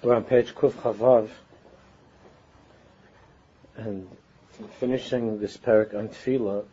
We're 0.00 0.14
on 0.14 0.22
page 0.22 0.54
Kuf 0.54 0.74
Chavav, 0.74 1.28
and 3.74 4.08
finishing 4.78 5.40
this 5.40 5.56
parak 5.56 5.92
on 5.92 6.10
Tefillah, 6.10 6.64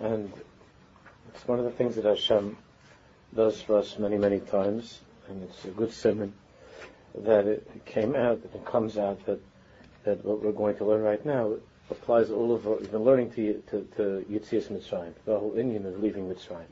and 0.00 0.32
it's 1.28 1.46
one 1.46 1.58
of 1.58 1.66
the 1.66 1.70
things 1.70 1.96
that 1.96 2.06
Hashem 2.06 2.56
does 3.36 3.60
for 3.60 3.76
us 3.76 3.98
many, 3.98 4.16
many 4.16 4.40
times, 4.40 5.00
and 5.28 5.42
it's 5.42 5.62
a 5.66 5.68
good 5.68 5.92
simon 5.92 6.32
that 7.14 7.44
it 7.44 7.84
came 7.84 8.16
out, 8.16 8.40
that 8.42 8.54
it 8.54 8.64
comes 8.64 8.96
out 8.96 9.26
that, 9.26 9.40
that 10.04 10.24
what 10.24 10.42
we're 10.42 10.52
going 10.52 10.76
to 10.78 10.86
learn 10.86 11.02
right 11.02 11.24
now 11.26 11.52
applies 11.90 12.30
all 12.30 12.54
of 12.54 12.64
what 12.64 12.80
we've 12.80 12.90
been 12.90 13.04
learning 13.04 13.30
to, 13.32 13.62
to, 13.70 13.86
to 13.98 14.24
Yitzias 14.30 14.68
Mitzrayim, 14.68 15.12
the 15.26 15.38
whole 15.38 15.52
inyan 15.52 15.84
of 15.84 16.02
leaving 16.02 16.30
Mitzrayim, 16.30 16.64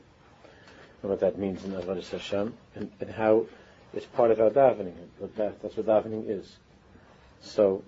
and 1.03 1.11
what 1.11 1.19
that 1.19 1.37
means 1.37 1.63
in 1.63 1.71
the 1.71 1.81
Avodah 1.83 2.09
Hashem, 2.09 2.51
and, 2.73 2.91
and 2.99 3.11
how 3.11 3.45
it's 3.93 4.05
part 4.05 4.31
of 4.31 4.39
our 4.39 4.49
davening. 4.49 4.93
That, 5.37 5.61
that's 5.61 5.77
what 5.77 5.85
davening 5.85 6.29
is. 6.29 6.57
So, 7.41 7.83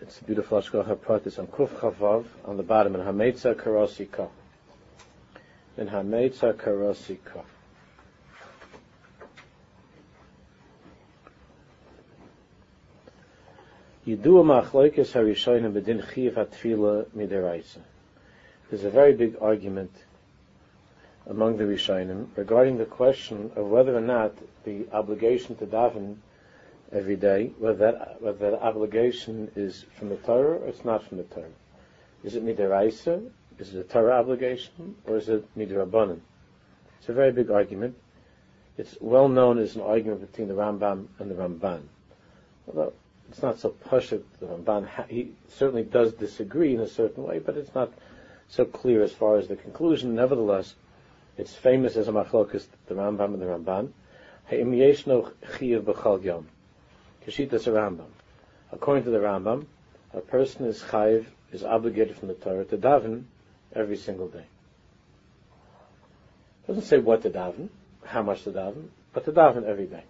it's 0.00 0.20
a 0.20 0.24
beautiful 0.24 0.60
Hashgacha 0.60 0.96
Pratis 0.96 1.38
on 1.38 1.46
Kuf 1.48 1.68
Chavav 1.70 2.24
on 2.44 2.56
the 2.56 2.62
bottom, 2.62 2.94
in 2.94 3.00
Hametza 3.00 3.54
Karosika. 3.54 4.28
In 5.76 5.88
Hametza 5.88 6.54
Karosika. 6.54 7.44
Yidua 14.06 14.42
Machloikis 14.70 15.12
Harishonim 15.12 15.72
Bedin 15.72 16.02
Chiv 16.14 16.34
HaTfila 16.34 17.06
Mideraisa. 17.08 17.80
There's 18.70 18.84
a 18.84 18.90
very 18.90 19.14
big 19.14 19.36
argument 19.40 19.92
among 21.28 21.56
the 21.56 21.64
Rishonim 21.64 22.26
regarding 22.36 22.78
the 22.78 22.86
question 22.86 23.50
of 23.54 23.66
whether 23.66 23.96
or 23.96 24.00
not 24.00 24.34
the 24.64 24.86
obligation 24.92 25.56
to 25.56 25.66
daven 25.66 26.16
every 26.90 27.16
day, 27.16 27.52
whether 27.58 27.92
that, 27.92 28.22
whether 28.22 28.50
that 28.50 28.62
obligation 28.62 29.50
is 29.54 29.84
from 29.98 30.08
the 30.08 30.16
Torah 30.16 30.58
or 30.58 30.68
it's 30.68 30.84
not 30.84 31.02
from 31.04 31.18
the 31.18 31.24
Torah. 31.24 31.46
Is 32.24 32.34
it 32.34 32.44
midiraisa? 32.44 33.30
Is 33.58 33.74
it 33.74 33.80
a 33.80 33.84
Torah 33.84 34.18
obligation? 34.18 34.96
Or 35.06 35.18
is 35.18 35.28
it 35.28 35.44
midrabanan? 35.56 36.20
It's 36.98 37.08
a 37.08 37.12
very 37.12 37.32
big 37.32 37.50
argument. 37.50 37.96
It's 38.76 38.96
well 39.00 39.28
known 39.28 39.58
as 39.58 39.76
an 39.76 39.82
argument 39.82 40.20
between 40.20 40.48
the 40.48 40.54
Rambam 40.54 41.08
and 41.18 41.30
the 41.30 41.34
Ramban. 41.34 41.82
Although 42.66 42.92
it's 43.28 43.42
not 43.42 43.58
so 43.58 43.70
pashut, 43.70 44.22
the 44.40 44.46
Ramban, 44.46 44.88
he 45.08 45.32
certainly 45.48 45.82
does 45.82 46.12
disagree 46.12 46.74
in 46.74 46.80
a 46.80 46.88
certain 46.88 47.24
way, 47.24 47.38
but 47.38 47.56
it's 47.56 47.74
not 47.74 47.92
so 48.48 48.64
clear 48.64 49.02
as 49.02 49.12
far 49.12 49.36
as 49.36 49.48
the 49.48 49.56
conclusion. 49.56 50.14
Nevertheless, 50.14 50.74
it's 51.38 51.54
famous 51.54 51.96
as 51.96 52.08
a 52.08 52.12
machlokas, 52.12 52.66
the 52.86 52.94
Rambam 52.94 53.34
and 53.34 53.40
the 53.40 53.46
Ramban. 53.46 53.92
Ha'im 54.50 54.72
yeshno 54.72 55.32
chiyav 55.56 55.82
b'chal 55.82 56.22
yom. 56.22 56.48
Kashitas 57.24 57.66
Rambam. 57.72 58.08
According 58.72 59.04
to 59.04 59.10
the 59.10 59.18
Rambam, 59.18 59.66
a 60.12 60.20
person 60.20 60.66
is 60.66 60.82
chayiv, 60.82 61.26
is 61.52 61.62
obligated 61.62 62.16
from 62.16 62.28
the 62.28 62.34
Torah 62.34 62.64
to 62.64 62.76
daven 62.76 63.24
every 63.74 63.96
single 63.96 64.28
day. 64.28 64.44
It 66.64 66.66
doesn't 66.66 66.84
say 66.84 66.98
what 66.98 67.22
to 67.22 67.30
daven, 67.30 67.68
how 68.04 68.22
much 68.22 68.42
to 68.42 68.50
daven, 68.50 68.88
but 69.12 69.24
to 69.24 69.32
daven 69.32 69.64
every 69.64 69.86
day. 69.86 70.02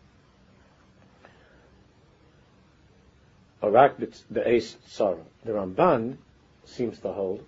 Arak 3.62 3.96
the 4.30 4.48
Ace 4.48 4.76
Tzara. 4.88 5.20
The 5.44 5.52
Ramban 5.52 6.16
seems 6.64 6.98
to 7.00 7.12
hold 7.12 7.44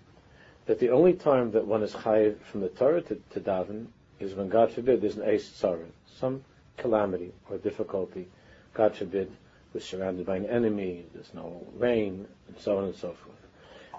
that 0.71 0.79
the 0.79 0.91
only 0.91 1.15
time 1.15 1.51
that 1.51 1.67
one 1.67 1.83
is 1.83 1.93
chayiv 1.93 2.41
from 2.43 2.61
the 2.61 2.69
Torah 2.69 3.03
to, 3.03 3.21
to 3.31 3.41
daven 3.41 3.87
is 4.21 4.35
when, 4.35 4.49
God 4.49 4.71
forbid, 4.71 5.01
there's 5.01 5.17
an 5.17 5.29
ace 5.29 5.51
tzara, 5.61 5.85
some 6.21 6.45
calamity 6.77 7.33
or 7.51 7.59
difficulty. 7.59 8.29
God 8.73 8.95
forbid, 8.95 9.33
we're 9.75 9.81
surrounded 9.81 10.27
by 10.27 10.37
an 10.37 10.47
enemy, 10.47 11.07
there's 11.13 11.35
no 11.35 11.67
rain, 11.77 12.25
and 12.47 12.57
so 12.61 12.79
on 12.79 12.85
and 12.85 12.95
so 12.95 13.09
forth. 13.09 13.37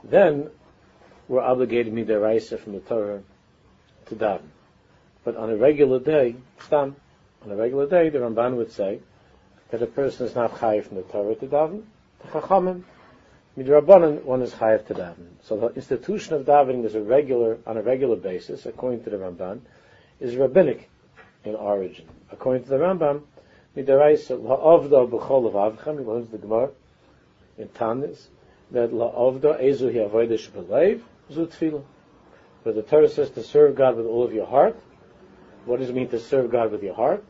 Then, 0.06 0.50
we're 1.28 1.42
obligated 1.42 1.92
midaraisa 1.92 2.58
from 2.58 2.72
the 2.72 2.80
Torah 2.80 3.22
to 4.06 4.16
daven. 4.16 4.48
But 5.26 5.36
on 5.36 5.50
a 5.50 5.58
regular 5.58 6.00
day, 6.00 6.38
stam, 6.60 6.96
on 7.44 7.52
a 7.52 7.56
regular 7.58 7.86
day, 7.86 8.08
the 8.08 8.20
Ramban 8.20 8.56
would 8.56 8.72
say 8.72 9.02
that 9.72 9.82
a 9.82 9.88
person 9.88 10.26
is 10.26 10.36
not 10.36 10.56
chayiv 10.56 10.86
from 10.86 10.96
the 10.96 11.04
Torah 11.04 11.36
to 11.36 11.48
daven, 11.48 11.84
the 12.22 12.30
Chachamim 12.30 12.84
Midrabanan, 13.58 14.24
one 14.24 14.42
is 14.42 14.54
chayav 14.54 14.88
to 14.88 14.94
daven. 14.94 15.28
So 15.44 15.58
the 15.58 15.68
institution 15.74 16.36
of 16.36 16.46
davening 16.46 16.86
is 16.86 16.96
a 16.96 17.02
regular, 17.02 17.58
on 17.68 17.78
a 17.78 17.82
regular 17.82 18.16
basis, 18.16 18.66
according 18.66 19.04
to 19.04 19.10
the 19.10 19.18
Ramban, 19.18 19.60
is 20.22 20.36
rabbinic 20.38 20.90
in 21.44 21.56
origin. 21.56 22.06
According 22.32 22.64
to 22.64 22.70
the 22.70 22.78
Rambam, 22.78 23.24
midaraisa 23.76 24.40
la'avda 24.40 25.10
b'chol 25.10 25.52
avavchem, 25.52 26.00
he 26.00 26.06
learns 26.06 26.30
the 26.30 26.38
Gemara 26.38 26.70
in 27.58 27.68
Tanis, 27.70 28.28
that 28.72 28.92
la'avda 28.92 29.62
ezu 29.62 29.92
hi 29.92 30.08
avodah 30.08 30.40
shebelev, 30.40 31.02
zu 31.30 31.46
tefillah. 31.48 31.84
But 32.64 32.76
the 32.76 32.84
Torah 32.84 33.10
says 33.10 33.32
to 33.32 33.44
serve 33.44 33.76
God 33.76 33.98
with 33.98 34.06
all 34.06 34.24
of 34.24 34.34
your 34.34 34.46
heart. 34.46 34.80
What 35.66 35.80
does 35.80 35.90
it 35.90 35.96
mean 35.96 36.10
to 36.10 36.20
serve 36.20 36.52
God 36.52 36.72
with 36.72 36.84
your 36.84 36.96
heart? 36.96 37.24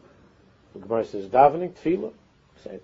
The 0.73 0.81
Gemara 0.81 1.05
says 1.05 1.25
davening, 1.27 1.73
tefillah. 1.73 2.13
Say 2.63 2.79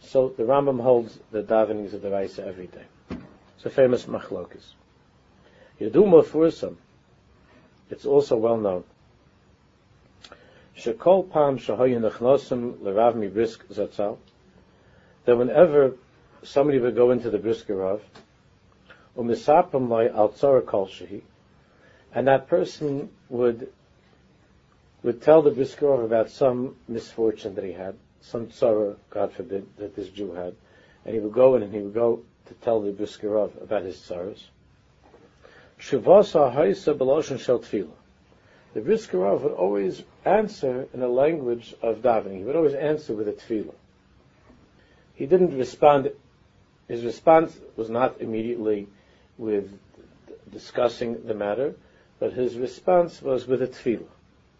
so 0.00 0.28
the 0.36 0.42
Rambam 0.42 0.80
holds 0.80 1.18
the 1.30 1.42
davenings 1.42 1.94
of 1.94 2.02
the 2.02 2.10
Raisa 2.10 2.46
every 2.46 2.66
day. 2.66 2.84
It's 3.56 3.66
a 3.66 3.70
famous 3.70 4.06
machlokas. 4.06 4.72
Yadu 5.80 6.24
Fursam. 6.24 6.76
It's 7.90 8.06
also 8.06 8.36
well 8.36 8.56
known. 8.56 8.84
Shekol 10.76 11.30
Pam 11.30 11.58
Shahoyin 11.58 12.08
Nechnosim 12.08 12.78
Lerav 12.78 13.14
Mi 13.14 13.28
Brisk 13.28 13.66
Zatzal. 13.68 14.18
That 15.24 15.36
whenever 15.36 15.96
somebody 16.42 16.78
would 16.78 16.96
go 16.96 17.10
into 17.10 17.30
the 17.30 17.38
Brisker 17.38 17.76
Rav, 17.76 18.02
Umisapam 19.16 19.88
Loi 19.88 20.08
Al 20.08 20.30
Tzora 20.30 20.64
Kol 20.64 20.86
Shehi, 20.86 21.22
and 22.14 22.26
that 22.28 22.48
person 22.48 23.10
would 23.28 23.70
would 25.02 25.22
tell 25.22 25.42
the 25.42 25.50
Brisker 25.50 25.86
Rav 25.86 26.00
about 26.00 26.30
some 26.30 26.76
misfortune 26.88 27.54
that 27.54 27.64
he 27.64 27.72
had, 27.72 27.96
some 28.20 28.46
tzara, 28.48 28.96
God 29.10 29.32
forbid, 29.32 29.66
that 29.78 29.96
this 29.96 30.08
Jew 30.08 30.32
had, 30.32 30.54
and 31.04 31.14
he 31.14 31.20
would 31.20 31.32
go 31.32 31.56
in 31.56 31.62
and 31.62 31.72
he 31.74 31.80
would 31.80 31.94
go 31.94 32.22
to 32.46 32.54
tell 32.54 32.80
the 32.80 32.92
Briskerov 32.92 33.62
about 33.62 33.82
his 33.82 33.96
tzaras. 33.96 34.42
The 38.72 38.80
Briskerov 38.80 39.42
would 39.42 39.52
always 39.52 40.02
answer 40.24 40.88
in 40.92 41.02
a 41.02 41.08
language 41.08 41.74
of 41.82 42.02
davening. 42.02 42.38
He 42.38 42.44
would 42.44 42.56
always 42.56 42.74
answer 42.74 43.14
with 43.14 43.28
a 43.28 43.32
tefillah. 43.32 43.74
He 45.14 45.26
didn't 45.26 45.56
respond. 45.56 46.10
His 46.88 47.04
response 47.04 47.56
was 47.76 47.88
not 47.88 48.20
immediately 48.20 48.88
with 49.38 49.78
discussing 50.52 51.26
the 51.26 51.34
matter, 51.34 51.74
but 52.18 52.32
his 52.32 52.56
response 52.56 53.22
was 53.22 53.46
with 53.46 53.62
a 53.62 53.68
tefillah. 53.68 54.08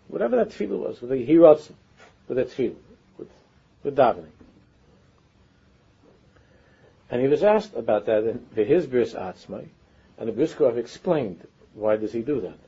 Whatever 0.09 0.37
that 0.37 0.50
tefillah 0.50 0.78
was, 0.78 1.00
with 1.03 1.12
a 1.12 1.69
with 2.28 2.38
a 2.38 2.44
tefillah 2.44 2.77
with 3.82 3.96
davening. 3.96 4.32
And 7.10 7.20
he 7.20 7.28
was 7.28 7.42
asked 7.42 7.74
about 7.74 8.06
that 8.06 8.24
in 8.24 8.46
his 8.54 8.86
bris 8.86 9.14
atzmai, 9.14 9.66
and 10.18 10.28
the 10.28 10.32
Briskerov 10.32 10.76
explained 10.76 11.46
why 11.74 11.96
does 11.96 12.12
he 12.12 12.20
do 12.20 12.41
that. 12.42 12.58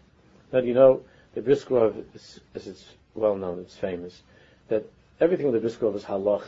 That 0.51 0.65
you 0.65 0.75
know, 0.75 1.03
the 1.35 1.43
Briskerov, 1.43 2.03
as 2.55 2.67
it's 2.67 2.85
well 3.15 3.37
known, 3.37 3.61
it's 3.61 3.77
famous, 3.77 4.23
that 4.69 4.85
everything 5.21 5.51
with 5.51 5.63
the 5.63 5.69
Briskerov 5.69 5.95
is 5.95 6.05
halach. 6.05 6.45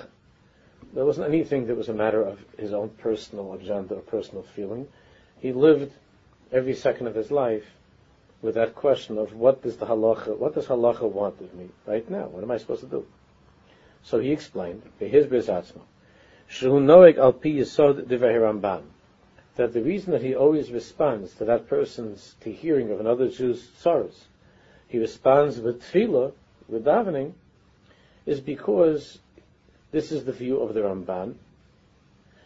There 0.93 1.05
wasn't 1.05 1.29
anything 1.29 1.67
that 1.67 1.77
was 1.77 1.89
a 1.89 1.95
matter 1.95 2.23
of 2.23 2.39
his 2.59 2.73
own 2.73 2.89
personal 2.89 3.53
agenda 3.55 3.95
or 3.95 4.01
personal 4.01 4.43
feeling. 4.43 4.89
He 5.41 5.53
lived 5.53 5.93
every 6.53 6.75
second 6.75 7.07
of 7.07 7.15
his 7.15 7.31
life 7.31 7.65
with 8.43 8.55
that 8.57 8.75
question 8.75 9.19
of 9.19 9.35
what 9.35 9.63
does 9.63 9.77
the 9.77 9.87
halacha, 9.87 10.37
what 10.37 10.55
does 10.55 10.67
halacha 10.67 11.11
want 11.11 11.41
of 11.41 11.55
me 11.55 11.69
right 11.87 12.09
now? 12.11 12.27
What 12.27 12.43
am 12.43 12.51
I 12.51 12.59
supposed 12.59 12.83
to 12.83 12.87
do? 12.87 13.07
So 14.05 14.21
he 14.21 14.33
explained, 14.33 14.83
his 14.99 15.27
Shehu 15.27 16.79
noeg 16.79 17.17
al 17.17 17.33
pi 17.33 17.49
yisod 17.49 18.07
Ramban, 18.07 18.83
that 19.57 19.73
the 19.73 19.83
reason 19.83 20.13
that 20.13 20.23
he 20.23 20.35
always 20.35 20.71
responds 20.71 21.33
to 21.35 21.47
that 21.47 21.69
person's 21.69 22.35
to 22.41 22.53
hearing 22.53 22.91
of 22.91 23.01
another 23.01 23.29
Jew's 23.29 23.71
sorrows, 23.79 24.27
he 24.89 24.99
responds 24.99 25.59
with 25.59 25.83
tefillah, 25.83 26.33
with 26.69 26.85
davening, 26.85 27.33
is 28.27 28.41
because 28.41 29.19
this 29.91 30.13
is 30.13 30.25
the 30.25 30.33
view 30.33 30.61
of 30.61 30.75
the 30.75 30.81
Ramban. 30.81 31.37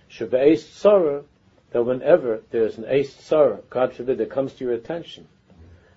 Shebe'ez 0.09 0.62
tzara, 0.62 1.25
that 1.73 1.83
whenever 1.83 2.41
there's 2.50 2.79
an 2.79 2.85
ace 2.87 3.15
tzara, 3.15 3.62
God 3.69 3.93
forbid, 3.93 4.19
that 4.19 4.31
comes 4.31 4.53
to 4.55 4.65
your 4.65 4.75
attention, 4.75 5.27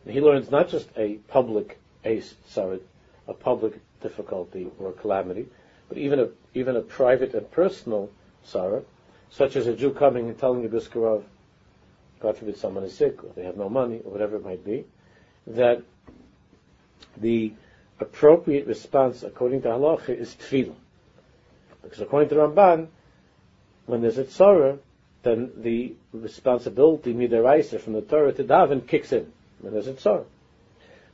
and 0.05 0.13
he 0.13 0.21
learns 0.21 0.49
not 0.49 0.69
just 0.69 0.89
a 0.97 1.15
public 1.27 1.79
ace 2.03 2.33
tzara, 2.49 2.79
a 3.27 3.33
public 3.35 3.79
difficulty 4.01 4.69
or 4.79 4.91
calamity, 4.91 5.47
but 5.89 5.97
even 5.97 6.19
a 6.19 6.29
even 6.53 6.75
a 6.75 6.81
private 6.81 7.33
and 7.33 7.49
personal 7.51 8.09
sorrow, 8.43 8.83
such 9.29 9.55
as 9.55 9.67
a 9.67 9.75
Jew 9.75 9.91
coming 9.91 10.27
and 10.27 10.37
telling 10.37 10.65
a 10.65 10.69
Biskarov, 10.69 11.23
God 12.19 12.37
forbid 12.37 12.57
someone 12.57 12.83
is 12.83 12.95
sick, 12.95 13.23
or 13.23 13.31
they 13.35 13.43
have 13.43 13.57
no 13.57 13.69
money, 13.69 14.01
or 14.03 14.11
whatever 14.11 14.35
it 14.35 14.45
might 14.45 14.63
be, 14.63 14.85
that 15.47 15.81
the 17.17 17.53
appropriate 17.99 18.67
response 18.67 19.23
according 19.23 19.61
to 19.61 19.69
halacha 19.69 20.09
is 20.09 20.35
tefillah. 20.35 20.75
Because 21.83 22.01
according 22.01 22.29
to 22.29 22.35
Ramban, 22.35 22.87
when 23.85 24.01
there's 24.01 24.17
a 24.17 24.23
tzara, 24.23 24.79
then 25.23 25.51
the 25.57 25.93
responsibility 26.13 27.13
midaraisa 27.13 27.79
from 27.79 27.93
the 27.93 28.01
Torah 28.01 28.33
to 28.33 28.43
daven 28.43 28.87
kicks 28.87 29.11
in 29.11 29.31
when 29.59 29.73
there's 29.73 29.87
a 29.87 29.93
tzara. 29.93 30.25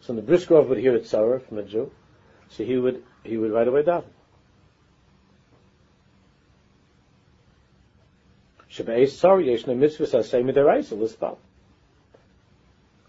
So 0.02 0.14
the 0.14 0.22
briskerov 0.22 0.68
would 0.68 0.78
hear 0.78 0.96
a 0.96 1.00
tzara 1.00 1.42
from 1.42 1.58
a 1.58 1.64
Jew, 1.64 1.92
so 2.50 2.64
he 2.64 2.78
would 2.78 3.04
he 3.24 3.38
would 3.38 3.52
right 3.52 3.68
away 3.68 3.84
daven. 3.84 4.04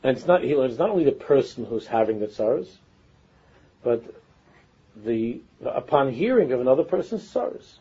And 0.03 0.17
it's 0.17 0.27
not 0.27 0.43
he 0.43 0.55
learns 0.55 0.79
not 0.79 0.91
only 0.91 1.05
the 1.05 1.13
person 1.13 1.65
who's 1.65 1.87
having 1.87 2.21
the 2.21 2.27
tzaras, 2.27 2.69
but 3.83 4.03
the 4.97 5.41
upon 5.65 6.13
hearing 6.13 6.53
of 6.53 6.61
another 6.61 6.85
person's 6.85 7.23
tzaras, 7.23 7.79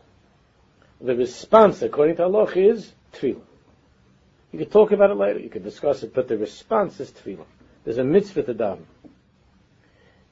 the 1.00 1.14
response 1.14 1.80
according 1.82 2.16
to 2.16 2.24
Allah 2.24 2.50
is 2.54 2.92
tefillah. 3.12 3.40
You 4.52 4.58
could 4.58 4.72
talk 4.72 4.92
about 4.92 5.10
it 5.10 5.14
later, 5.16 5.38
you 5.38 5.50
could 5.50 5.64
discuss 5.64 6.02
it, 6.02 6.14
but 6.14 6.28
the 6.28 6.38
response 6.38 7.00
is 7.00 7.10
tefillah. 7.10 7.46
There's 7.84 7.98
a 7.98 8.04
mitzvah 8.04 8.42
to 8.44 8.54
daven. 8.54 8.84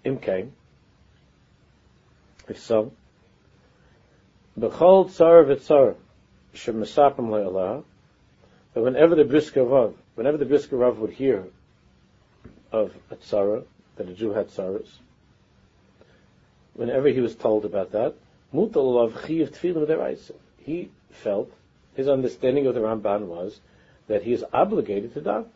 Imkain. 0.04 0.48
If 0.48 0.65
so, 2.54 2.92
b'chol 4.58 5.10
tzar 5.10 5.44
v'tzar 5.44 5.96
shemisapim 6.54 7.28
le'alah, 7.28 7.82
that 8.74 8.82
whenever 8.82 9.14
the 9.14 9.24
brisker 9.24 9.64
Rav, 9.64 9.94
whenever 10.14 10.36
the 10.36 10.44
brisker 10.44 10.76
Rav 10.76 10.98
would 10.98 11.10
hear 11.10 11.44
of 12.72 12.94
a 13.10 13.16
tzara, 13.16 13.64
that 13.96 14.08
a 14.08 14.14
Jew 14.14 14.32
had 14.32 14.48
tzaras, 14.48 14.88
whenever 16.74 17.08
he 17.08 17.20
was 17.20 17.34
told 17.34 17.64
about 17.64 17.92
that, 17.92 18.14
mutal 18.54 19.02
of 19.02 19.26
chiv 19.26 19.50
tefillah 19.50 20.32
he 20.58 20.90
felt 21.10 21.50
his 21.94 22.08
understanding 22.08 22.66
of 22.66 22.74
the 22.74 22.80
Ramban 22.80 23.26
was 23.26 23.60
that 24.06 24.22
he 24.22 24.32
is 24.32 24.44
obligated 24.52 25.14
to 25.14 25.20
daven. 25.20 25.46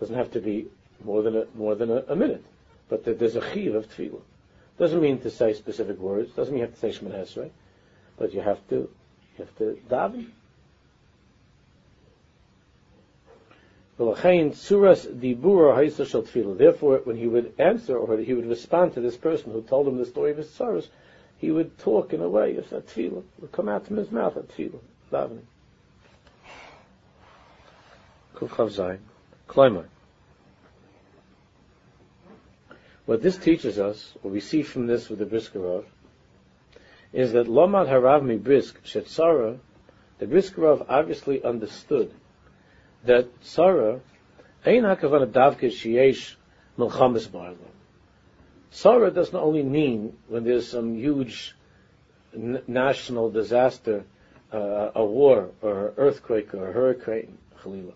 Doesn't 0.00 0.16
have 0.16 0.32
to 0.32 0.40
be 0.40 0.66
more 1.04 1.22
than 1.22 1.36
a, 1.36 1.44
more 1.54 1.74
than 1.74 1.90
a, 1.90 2.04
a 2.08 2.16
minute, 2.16 2.44
but 2.88 3.04
that 3.04 3.18
there's 3.18 3.36
a 3.36 3.52
chiv 3.52 3.74
of 3.74 3.88
tefillah. 3.88 4.20
Doesn't 4.78 5.00
mean 5.00 5.20
to 5.20 5.30
say 5.30 5.52
specific 5.52 5.98
words. 5.98 6.32
Doesn't 6.32 6.52
mean 6.52 6.60
you 6.60 6.66
have 6.66 6.74
to 6.74 6.80
say 6.80 6.90
Shemon 6.90 7.14
Esrei, 7.14 7.50
but 8.18 8.34
you 8.34 8.40
have 8.40 8.58
to 8.68 8.74
you 8.74 9.44
have 9.44 9.56
to 9.58 9.78
daven. 9.88 10.30
Therefore, 13.96 14.96
when 17.04 17.16
he 17.16 17.28
would 17.28 17.54
answer 17.58 17.96
or 17.96 18.18
he 18.18 18.34
would 18.34 18.48
respond 18.48 18.94
to 18.94 19.00
this 19.00 19.16
person 19.16 19.52
who 19.52 19.62
told 19.62 19.86
him 19.86 19.98
the 19.98 20.06
story 20.06 20.32
of 20.32 20.38
his 20.38 20.50
sorrows, 20.50 20.88
he 21.38 21.52
would 21.52 21.78
talk 21.78 22.12
in 22.12 22.20
a 22.20 22.28
way 22.28 22.56
as 22.56 22.72
a 22.72 22.80
tefillah 22.80 23.22
would 23.40 23.52
come 23.52 23.68
out 23.68 23.86
from 23.86 23.98
his 23.98 24.10
mouth, 24.10 24.36
a 24.36 24.40
tefillah, 24.40 24.80
davening. 25.12 25.44
Kuf 28.34 28.70
Zayin. 28.70 28.98
Klaimer. 29.48 29.86
What 33.06 33.22
this 33.22 33.36
teaches 33.36 33.78
us, 33.78 34.14
what 34.22 34.32
we 34.32 34.40
see 34.40 34.62
from 34.62 34.86
this 34.86 35.08
with 35.08 35.18
the 35.18 35.26
Brisker 35.26 35.60
Rav, 35.60 35.84
is 37.12 37.32
that 37.32 37.46
Lomad 37.46 37.88
Harav 37.88 38.24
Mi 38.24 38.36
Brisk 38.36 38.82
Shetzara, 38.84 39.58
the 40.18 40.26
Brisker 40.26 40.62
Rav 40.62 40.86
obviously 40.88 41.44
understood 41.44 42.12
that 43.04 43.28
Tzara 43.42 44.00
Ein 44.64 44.82
HaKavana 44.82 45.30
Davke 45.30 45.70
Sheyesh 45.70 46.36
Milchamas 46.78 47.28
Ba'alam. 47.28 47.58
Tzara 48.72 49.14
doesn't 49.14 49.36
only 49.36 49.62
mean 49.62 50.16
when 50.28 50.44
there's 50.44 50.68
some 50.68 50.94
huge 50.94 51.54
n- 52.34 52.62
national 52.66 53.30
disaster, 53.30 54.04
uh, 54.52 54.90
a 54.94 55.04
war 55.04 55.50
or 55.60 55.88
an 55.88 55.94
earthquake 55.98 56.54
or 56.54 56.70
a 56.70 56.72
hurricane, 56.72 57.36
Khalila. 57.62 57.92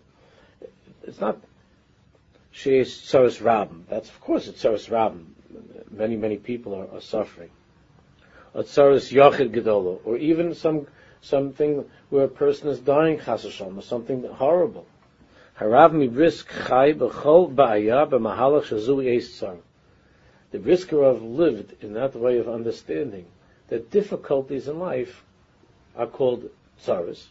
It's 1.04 1.20
not 1.20 1.38
Sheyesh 2.58 3.06
Tsaras 3.06 3.42
Rabin. 3.44 3.84
That's 3.88 4.08
of 4.08 4.20
course 4.20 4.48
it's 4.48 4.62
Tsaras 4.62 4.90
Rabin. 4.90 5.34
Many 5.90 6.16
many 6.16 6.36
people 6.36 6.74
are, 6.74 6.90
are 6.96 7.00
suffering. 7.00 7.50
Or 8.52 8.64
Tsaras 8.64 9.12
Yachid 9.12 9.54
Gedolo, 9.54 10.00
or 10.04 10.16
even 10.16 10.54
some 10.54 10.88
something 11.20 11.84
where 12.10 12.24
a 12.24 12.28
person 12.28 12.68
is 12.68 12.80
dying, 12.80 13.18
Chasasham, 13.18 13.78
or 13.78 13.82
something 13.82 14.24
horrible. 14.24 14.86
Harav 15.58 15.92
mi 15.92 16.08
brisk 16.08 16.48
chai 16.66 16.92
b'chol 16.94 17.54
ba'aya 17.54 18.08
b'mahalach 18.08 18.64
shazui 18.64 19.16
eis 19.16 19.38
tzar. 19.38 19.56
The 20.50 20.58
Briskerov 20.58 21.20
lived 21.22 21.82
in 21.82 21.92
that 21.94 22.14
way 22.14 22.38
of 22.38 22.48
understanding 22.48 23.26
that 23.68 23.90
difficulties 23.90 24.66
in 24.66 24.78
life 24.78 25.24
are 25.96 26.06
called 26.06 26.50
tsaras. 26.80 27.26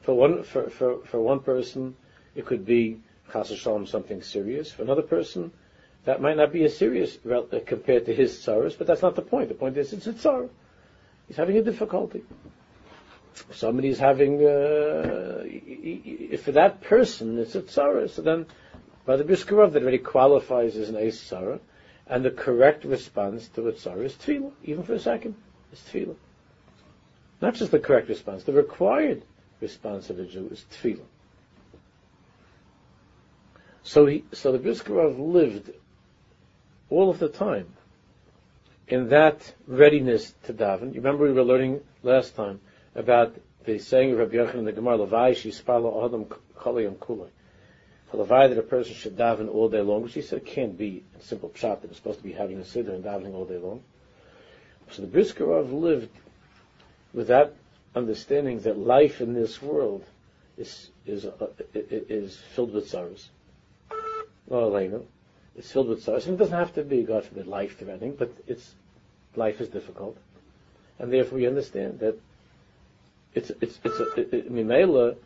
For 0.00 0.14
one, 0.14 0.42
for, 0.42 0.70
for, 0.70 0.98
for 1.04 1.20
one 1.20 1.40
person, 1.40 1.96
it 2.34 2.46
could 2.46 2.64
be 2.64 2.94
chas 2.94 3.11
shalom 3.32 3.86
something 3.86 4.22
serious. 4.22 4.70
For 4.72 4.82
another 4.82 5.02
person, 5.02 5.52
that 6.04 6.20
might 6.20 6.36
not 6.36 6.52
be 6.52 6.64
as 6.64 6.76
serious 6.76 7.18
compared 7.66 8.06
to 8.06 8.14
his 8.14 8.38
tsaras, 8.38 8.76
but 8.76 8.86
that's 8.86 9.02
not 9.02 9.14
the 9.14 9.22
point. 9.22 9.48
The 9.48 9.54
point 9.54 9.76
is 9.76 9.92
it's 9.92 10.06
a 10.06 10.12
tsar. 10.12 10.48
He's 11.28 11.36
having 11.36 11.56
a 11.56 11.62
difficulty 11.62 12.22
somebody's 13.52 13.98
having, 13.98 14.44
uh, 14.44 15.44
for 16.38 16.52
that 16.52 16.80
person 16.82 17.38
it's 17.38 17.54
a 17.54 17.62
tzara, 17.62 18.08
so 18.08 18.22
then 18.22 18.46
by 19.04 19.16
the 19.16 19.24
Bishkarov 19.24 19.72
that 19.72 19.82
already 19.82 19.98
qualifies 19.98 20.76
as 20.76 20.88
an 20.88 20.96
ace 20.96 21.30
tzara, 21.30 21.60
and 22.06 22.24
the 22.24 22.30
correct 22.30 22.84
response 22.84 23.48
to 23.48 23.68
a 23.68 23.72
tzara 23.72 24.04
is 24.04 24.14
tefillah, 24.14 24.52
even 24.64 24.82
for 24.84 24.94
a 24.94 25.00
second, 25.00 25.34
is 25.72 25.80
tefillah. 25.80 26.16
Not 27.40 27.54
just 27.54 27.70
the 27.70 27.78
correct 27.78 28.08
response, 28.08 28.44
the 28.44 28.52
required 28.52 29.22
response 29.60 30.10
of 30.10 30.18
a 30.18 30.24
Jew 30.24 30.48
is 30.50 30.64
tefillah. 30.70 31.06
So 33.84 34.06
he, 34.06 34.24
so 34.32 34.52
the 34.52 34.58
Bishkarov 34.58 35.18
lived 35.18 35.70
all 36.90 37.10
of 37.10 37.18
the 37.18 37.28
time 37.28 37.66
in 38.86 39.08
that 39.08 39.54
readiness 39.66 40.34
to 40.44 40.52
daven. 40.52 40.94
You 40.94 41.00
remember 41.00 41.24
we 41.24 41.32
were 41.32 41.42
learning 41.42 41.80
last 42.02 42.36
time 42.36 42.60
about 42.94 43.34
the 43.64 43.78
saying 43.78 44.12
of 44.12 44.18
Rabbi 44.18 44.36
Yochanan 44.36 44.54
in 44.54 44.64
the 44.64 44.72
Gemara, 44.72 44.98
Levai 44.98 45.32
Shispala 45.32 46.04
Adam 46.04 46.26
Chalayim 46.58 46.96
Kulay. 46.96 47.28
For 48.10 48.24
Levai 48.24 48.50
that 48.50 48.58
a 48.58 48.62
person 48.62 48.94
should 48.94 49.16
daven 49.16 49.48
all 49.48 49.68
day 49.68 49.80
long, 49.80 50.02
which 50.02 50.14
he 50.14 50.22
said 50.22 50.44
can't 50.44 50.76
be 50.76 51.02
a 51.18 51.22
simple 51.22 51.48
pshat 51.48 51.80
that 51.80 51.84
it's 51.90 51.96
supposed 51.96 52.18
to 52.18 52.24
be 52.24 52.32
having 52.32 52.58
a 52.58 52.62
siddur 52.62 52.94
and 52.94 53.04
davening 53.04 53.34
all 53.34 53.46
day 53.46 53.58
long. 53.58 53.82
So 54.90 55.02
the 55.02 55.08
Briskerov 55.08 55.72
lived 55.72 56.10
with 57.14 57.28
that 57.28 57.54
understanding 57.94 58.60
that 58.60 58.78
life 58.78 59.20
in 59.20 59.32
this 59.32 59.62
world 59.62 60.04
is 60.58 60.90
is 61.06 61.24
uh, 61.24 61.48
is 61.74 62.36
filled 62.54 62.74
with 62.74 62.88
sorrows. 62.88 63.30
Elena, 64.50 65.00
it's 65.56 65.70
filled 65.70 65.88
with 65.88 66.02
sorrows, 66.02 66.26
and 66.26 66.34
it 66.34 66.38
doesn't 66.38 66.58
have 66.58 66.74
to 66.74 66.82
be, 66.82 67.02
God 67.02 67.24
forbid, 67.24 67.46
life 67.46 67.78
threatening, 67.78 68.14
but 68.14 68.32
it's 68.46 68.74
life 69.36 69.60
is 69.60 69.68
difficult, 69.68 70.16
and 70.98 71.12
therefore 71.12 71.38
we 71.38 71.46
understand 71.46 72.00
that 72.00 72.18
it's 73.34 73.50
it's 73.60 73.78
it's 73.84 74.00
a, 74.00 74.20
it, 74.20 74.34
it, 74.34 74.52
Mimela, 74.52 75.16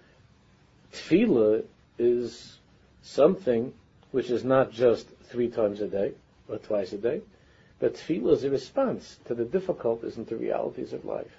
tefillah 0.92 1.64
is 1.98 2.58
something 3.02 3.72
which 4.12 4.30
is 4.30 4.44
not 4.44 4.72
just 4.72 5.08
three 5.24 5.48
times 5.48 5.80
a 5.80 5.88
day 5.88 6.12
or 6.48 6.58
twice 6.58 6.92
a 6.92 6.98
day, 6.98 7.20
but 7.78 7.94
tefillah 7.94 8.32
is 8.32 8.44
a 8.44 8.50
response 8.50 9.18
to 9.24 9.34
the 9.34 9.44
difficulties 9.44 10.16
and 10.16 10.26
the 10.26 10.36
realities 10.36 10.92
of 10.92 11.04
life. 11.04 11.36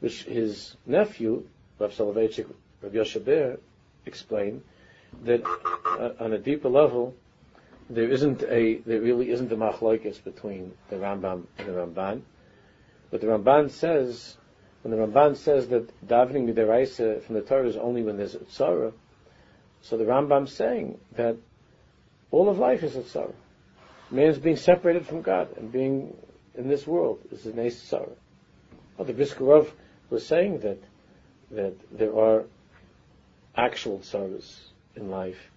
Which 0.00 0.24
his 0.24 0.76
nephew, 0.86 1.46
Rav 1.78 1.92
Soloveitchik, 1.92 2.46
Rav 2.82 2.92
Yoshe 2.92 3.58
explained 4.06 4.62
that 5.24 5.44
uh, 5.44 6.22
on 6.22 6.32
a 6.32 6.38
deeper 6.38 6.68
level, 6.68 7.14
there 7.88 8.10
isn't 8.10 8.42
a, 8.42 8.76
there 8.86 9.00
really 9.00 9.30
isn't 9.30 9.52
a 9.52 9.56
machlokes 9.56 10.22
between 10.22 10.72
the 10.90 10.96
Rambam 10.96 11.44
and 11.58 11.68
the 11.68 11.72
Ramban. 11.72 12.22
But 13.10 13.20
the 13.20 13.28
Ramban 13.28 13.70
says 13.70 14.36
when 14.82 14.90
the 14.90 15.06
Ramban 15.06 15.36
says 15.36 15.68
that 15.68 15.88
davening 16.06 16.52
midiraisa 16.52 17.22
from 17.22 17.36
the 17.36 17.40
Torah 17.40 17.68
is 17.68 17.76
only 17.76 18.02
when 18.02 18.16
there's 18.16 18.34
a 18.34 18.40
tzara, 18.40 18.92
so 19.80 19.96
the 19.96 20.04
Rambam's 20.04 20.52
saying 20.52 20.98
that 21.16 21.36
all 22.30 22.48
of 22.48 22.58
life 22.58 22.82
is 22.82 22.96
a 22.96 23.00
tzara. 23.00 23.32
Man 24.10 24.26
is 24.26 24.38
being 24.38 24.56
separated 24.56 25.06
from 25.06 25.22
God 25.22 25.56
and 25.56 25.72
being 25.72 26.16
in 26.54 26.68
this 26.68 26.86
world 26.86 27.20
is 27.30 27.46
an 27.46 27.58
ace 27.58 27.82
tzara. 27.90 28.12
Well, 28.96 29.06
the 29.06 29.14
Briskerov 29.14 29.70
was 30.10 30.26
saying 30.26 30.60
that 30.60 30.78
that 31.50 31.74
there 31.96 32.16
are 32.18 32.44
actual 33.56 34.00
tzaras 34.00 34.54
in 34.96 35.10
life, 35.10 35.50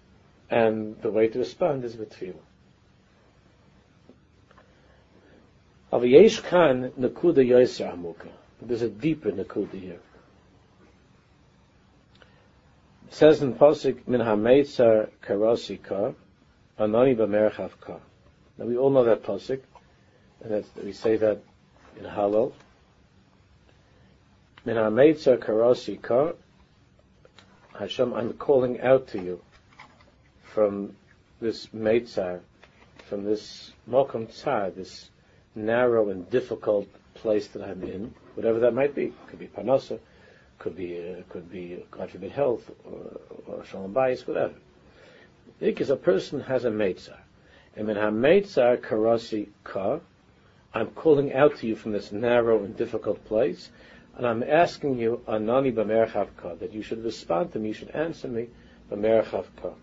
and 0.50 1.00
the 1.02 1.10
way 1.10 1.28
to 1.28 1.38
respond 1.38 1.84
is 1.84 1.96
with 1.96 2.10
tefillah. 2.10 2.34
Aviyesh 5.92 6.42
kan 6.44 6.90
nakuda 6.98 7.46
yoyser 7.46 7.92
amuka. 7.94 8.28
There's 8.60 8.82
a 8.82 8.88
deeper 8.88 9.30
nakuda 9.30 9.80
here. 9.80 10.00
It 13.06 13.14
says 13.14 13.40
in 13.40 13.54
Pasuk, 13.54 14.06
Min 14.06 14.20
HaMeitzar 14.20 15.08
Karasi 15.22 15.82
Ka, 15.82 16.12
Anani 16.78 17.16
B'merchav 17.16 17.70
Ka. 17.80 17.96
Now 18.58 18.66
we 18.66 18.76
all 18.76 18.90
know 18.90 19.04
that 19.04 19.22
Pasuk, 19.22 19.60
and 20.42 20.64
we 20.84 20.92
say 20.92 21.16
that 21.16 21.40
in 21.98 22.04
Hallel. 22.04 22.52
Min 24.64 24.76
ha-meitzar 24.76 25.38
karasi 25.38 26.00
kar, 26.02 26.34
Hashem, 27.78 28.12
I'm 28.12 28.32
calling 28.32 28.80
out 28.80 29.06
to 29.08 29.22
you 29.22 29.40
from 30.42 30.96
this 31.40 31.68
meitzar, 31.68 32.40
from 33.08 33.24
this 33.24 33.72
mokum 33.88 34.26
tzar, 34.26 34.70
this 34.74 35.10
narrow 35.54 36.10
and 36.10 36.28
difficult 36.28 36.88
place 37.14 37.46
that 37.48 37.62
I'm 37.62 37.84
in, 37.84 38.12
whatever 38.34 38.58
that 38.60 38.74
might 38.74 38.96
be. 38.96 39.06
it 39.06 39.26
Could 39.28 39.38
be 39.38 39.46
parnasa, 39.46 40.00
could 40.58 40.76
be, 40.76 40.98
uh, 40.98 41.22
could 41.28 41.50
be, 41.52 41.84
God 41.92 42.10
forbid, 42.10 42.32
health, 42.32 42.68
or, 42.84 43.20
or 43.46 43.64
shalom 43.64 43.94
bayis, 43.94 44.26
whatever. 44.26 44.54
Because 45.60 45.90
a 45.90 45.96
person 45.96 46.40
has 46.40 46.64
a 46.64 46.70
meitzar. 46.70 47.18
And 47.76 47.86
when 47.86 47.96
ha-meitzar 47.96 48.78
karasi 48.78 49.50
ka, 49.62 50.00
I'm 50.74 50.88
calling 50.88 51.32
out 51.32 51.58
to 51.58 51.68
you 51.68 51.76
from 51.76 51.92
this 51.92 52.10
narrow 52.10 52.64
and 52.64 52.76
difficult 52.76 53.24
place, 53.24 53.70
and 54.18 54.26
I'm 54.26 54.42
asking 54.42 54.98
you, 54.98 55.22
anani 55.28 55.72
b'merchavka, 55.72 56.58
that 56.58 56.72
you 56.72 56.82
should 56.82 57.04
respond 57.04 57.52
to 57.52 57.60
me, 57.60 57.68
you 57.68 57.74
should 57.74 57.90
answer 57.90 58.26
me, 58.26 58.48
b'merchavka, 58.90 59.74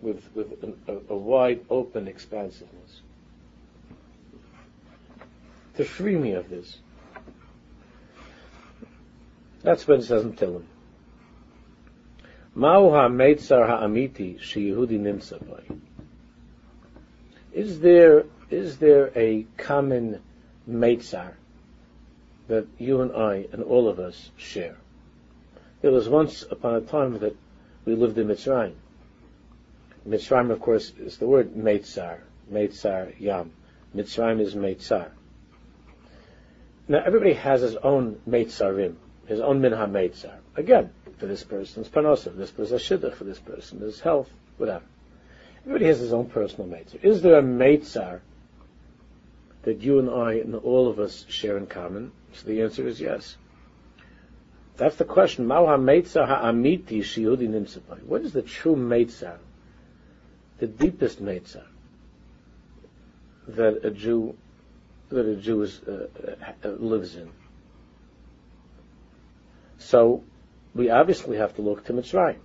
with, 0.00 0.22
with 0.36 0.62
an, 0.62 0.78
a, 0.86 1.12
a 1.12 1.16
wide 1.16 1.60
open 1.68 2.06
expansiveness. 2.06 3.00
To 5.78 5.84
free 5.84 6.16
me 6.16 6.32
of 6.34 6.48
this. 6.48 6.78
That's 9.62 9.86
what 9.88 9.98
it 9.98 10.04
says 10.04 10.22
in 10.22 10.34
Tehillim. 10.34 10.62
Ma'u 12.56 12.92
ha'meitzar 12.92 13.66
ha'amiti 13.66 14.38
nimsa 14.38 15.76
Is 17.52 17.80
there, 17.80 18.26
is 18.48 18.78
there 18.78 19.10
a 19.16 19.44
common 19.56 20.22
meitzar 20.70 21.32
that 22.48 22.66
you 22.78 23.00
and 23.00 23.12
I 23.12 23.46
and 23.52 23.62
all 23.62 23.88
of 23.88 23.98
us 23.98 24.30
share? 24.36 24.76
There 25.82 25.92
was 25.92 26.08
once 26.08 26.44
upon 26.50 26.74
a 26.74 26.80
time 26.80 27.18
that 27.18 27.36
we 27.84 27.94
lived 27.94 28.18
in 28.18 28.28
Mitzrayim. 28.28 28.74
Mitzrayim, 30.08 30.50
of 30.50 30.60
course, 30.60 30.92
is 30.98 31.16
the 31.18 31.26
word 31.26 31.54
meitzar, 31.54 32.18
meitzar 32.52 33.18
yam. 33.18 33.52
Mitzrayim 33.94 34.40
is 34.40 34.54
meitzar. 34.54 35.10
Now, 36.88 37.02
everybody 37.04 37.34
has 37.34 37.62
his 37.62 37.76
own 37.76 38.20
meitzarim, 38.28 38.94
his 39.26 39.40
own 39.40 39.60
minha 39.60 39.86
meitzar. 39.88 40.36
Again, 40.54 40.90
for 41.18 41.26
this 41.26 41.42
person's 41.42 41.88
panosa, 41.88 42.36
this 42.36 42.52
person's 42.52 42.82
shidduch, 42.82 43.14
for 43.14 43.24
this 43.24 43.40
person, 43.40 43.92
health, 44.02 44.30
whatever. 44.56 44.84
Everybody 45.62 45.86
has 45.86 45.98
his 45.98 46.12
own 46.12 46.26
personal 46.26 46.68
meitzar. 46.68 47.02
Is 47.02 47.22
there 47.22 47.38
a 47.38 47.42
meitzar 47.42 48.20
that 49.66 49.82
you 49.82 49.98
and 49.98 50.08
I 50.08 50.34
and 50.34 50.54
all 50.54 50.88
of 50.88 51.00
us 51.00 51.26
share 51.28 51.58
in 51.58 51.66
common? 51.66 52.12
So 52.32 52.46
the 52.46 52.62
answer 52.62 52.86
is 52.86 53.00
yes. 53.00 53.36
That's 54.76 54.94
the 54.94 55.04
question. 55.04 55.48
What 55.48 56.04
is 58.22 58.32
the 58.32 58.42
true 58.42 58.76
meitzar? 58.76 59.38
The 60.58 60.66
deepest 60.68 61.20
meitzar 61.20 61.64
that 63.48 63.84
a 63.84 63.90
Jew 63.90 64.36
that 65.08 65.26
a 65.26 65.36
Jew 65.36 65.62
is, 65.62 65.80
uh, 65.82 66.08
uh, 66.64 66.68
lives 66.68 67.16
in. 67.16 67.30
So 69.78 70.22
we 70.74 70.90
obviously 70.90 71.38
have 71.38 71.54
to 71.56 71.62
look 71.62 71.84
to 71.86 71.92
Mitzrayim 71.92 72.38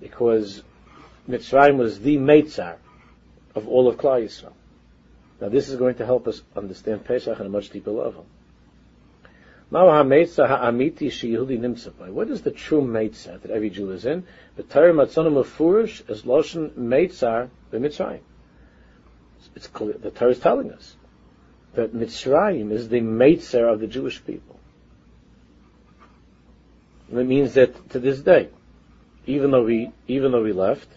because 0.00 0.62
Mitzrayim 1.28 1.76
was 1.76 2.00
the 2.00 2.16
Meitzar 2.16 2.76
of 3.54 3.68
all 3.68 3.88
of 3.88 3.96
Klal 3.96 4.24
Yisrael. 4.24 4.52
Now 5.40 5.48
this 5.48 5.68
is 5.68 5.76
going 5.76 5.96
to 5.96 6.06
help 6.06 6.28
us 6.28 6.42
understand 6.56 7.04
Pesach 7.04 7.38
on 7.38 7.46
a 7.46 7.50
much 7.50 7.70
deeper 7.70 7.90
level. 7.90 8.26
What 9.68 10.20
is 10.20 10.36
the 10.36 12.52
true 12.54 12.82
Meitzar 12.82 13.42
that 13.42 13.50
every 13.50 13.70
Jew 13.70 13.90
is 13.90 14.06
in? 14.06 14.24
The 14.56 14.62
Torah 14.62 14.92
Matzonu 14.92 15.40
is 16.08 16.22
Loshen 16.22 16.70
Meitzar 16.70 17.50
b'Mitzrayim. 17.72 18.20
It's 19.56 19.66
clear. 19.66 19.94
The 19.94 20.10
Torah 20.10 20.30
is 20.30 20.38
telling 20.38 20.72
us 20.72 20.94
that 21.74 21.94
Mitzrayim 21.94 22.70
is 22.70 22.88
the 22.88 23.00
Meitzer 23.00 23.72
of 23.72 23.80
the 23.80 23.88
Jewish 23.88 24.24
people. 24.24 24.60
And 27.10 27.18
it 27.18 27.24
means 27.24 27.54
that 27.54 27.90
to 27.90 27.98
this 27.98 28.20
day, 28.20 28.50
even 29.26 29.50
though 29.50 29.64
we, 29.64 29.90
even 30.06 30.30
though 30.32 30.42
we 30.42 30.52
left, 30.52 30.88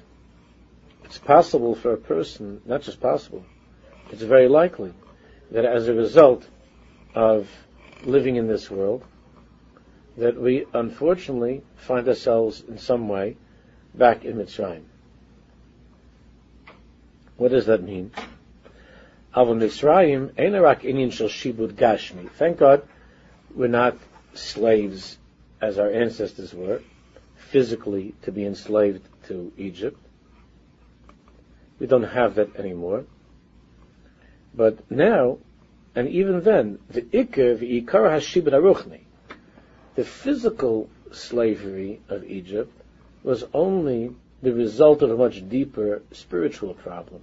it's 1.05 1.17
possible 1.17 1.75
for 1.75 1.93
a 1.93 1.98
person, 1.98 2.62
not 2.65 2.84
just 2.84 3.01
possible, 3.01 3.43
it's 4.12 4.22
very 4.22 4.48
likely 4.48 4.94
that 5.51 5.66
as 5.66 5.88
a 5.88 5.94
result 5.94 6.48
of 7.16 7.50
living 8.04 8.36
in 8.36 8.48
this 8.48 8.70
world, 8.70 9.04
that 10.18 10.39
we 10.39 10.66
unfortunately 10.74 11.63
find 11.75 12.08
ourselves 12.08 12.63
in 12.68 12.78
some 12.78 13.08
way 13.08 13.38
back 13.94 14.25
in 14.25 14.38
Mitzrayim. 14.38 14.84
What 17.38 17.51
does 17.51 17.68
that 17.68 17.82
mean? 17.82 18.12
Ava 19.36 19.54
Mitzrayim, 19.54 20.32
Einarak 20.34 20.82
Inyan 20.82 21.12
Shel 21.12 21.30
Shibud 21.30 21.74
Gashmi. 21.74 22.30
Thank 22.32 22.58
God 22.58 22.84
we're 23.56 23.68
not 23.68 23.98
slaves 24.34 25.18
as 25.62 25.80
our 25.80 25.89
ancestors 25.89 26.54
were, 26.54 26.82
physically 27.36 28.13
to 28.24 28.32
be 28.32 28.46
enslaved 28.46 29.08
to 29.28 29.51
Egypt. 29.58 30.00
We 31.80 31.88
don't 31.88 32.04
have 32.04 32.36
that 32.36 32.56
anymore. 32.58 33.06
But 34.53 34.89
now, 34.89 35.38
and 35.96 36.08
even 36.08 36.41
then, 36.41 36.79
the 36.89 37.01
Ikar 37.01 37.58
HaShibud 37.58 38.53
Aruchni, 38.53 39.01
the 39.96 40.03
physical 40.03 40.89
slavery 41.12 42.01
of 42.10 42.24
Egypt 42.24 42.72
was 43.24 43.46
only 43.53 44.15
the 44.41 44.53
result 44.53 45.01
of 45.01 45.12
a 45.12 45.18
much 45.18 45.48
deeper 45.50 46.01
spiritual 46.12 46.74
problem. 46.74 47.22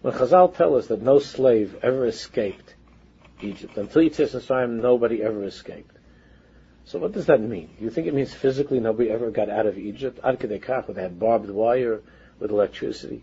When 0.00 0.14
Chazal 0.14 0.54
tell 0.54 0.76
us 0.76 0.86
that 0.86 1.02
no 1.02 1.18
slave 1.18 1.76
ever 1.82 2.06
escaped 2.06 2.74
Egypt, 3.42 3.76
until 3.76 4.02
Yitzias 4.02 4.34
Mitzrayim, 4.34 4.80
nobody 4.80 5.22
ever 5.22 5.44
escaped. 5.44 5.96
So 6.84 6.98
what 6.98 7.12
does 7.12 7.26
that 7.26 7.40
mean? 7.40 7.68
Do 7.78 7.84
you 7.84 7.90
think 7.90 8.06
it 8.06 8.14
means 8.14 8.32
physically 8.32 8.80
nobody 8.80 9.10
ever 9.10 9.30
got 9.30 9.50
out 9.50 9.66
of 9.66 9.76
Egypt? 9.76 10.18
Ad 10.24 10.38
they 10.38 11.02
had 11.02 11.18
barbed 11.18 11.50
wire 11.50 12.00
with 12.38 12.50
electricity, 12.50 13.22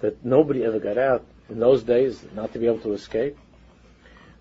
that 0.00 0.24
nobody 0.24 0.64
ever 0.64 0.78
got 0.78 0.98
out 0.98 1.24
in 1.48 1.58
those 1.58 1.82
days, 1.82 2.24
not 2.34 2.52
to 2.52 2.58
be 2.58 2.66
able 2.66 2.80
to 2.80 2.92
escape? 2.92 3.36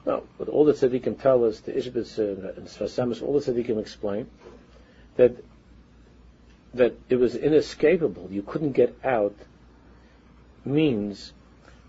No, 0.05 0.23
but 0.37 0.47
all 0.47 0.65
the 0.65 0.73
tzaddikim 0.73 1.21
tell 1.21 1.43
us, 1.45 1.59
the 1.59 1.73
Ishbitz 1.73 2.17
and 2.57 2.67
Sfas 2.67 2.97
Emes, 2.97 3.21
all 3.21 3.39
the 3.39 3.51
tzaddikim 3.51 3.79
explain 3.79 4.29
that 5.17 5.35
that 6.73 6.93
it 7.09 7.15
was 7.15 7.35
inescapable. 7.35 8.27
You 8.29 8.43
couldn't 8.43 8.73
get 8.73 8.95
out 9.03 9.35
means 10.63 11.33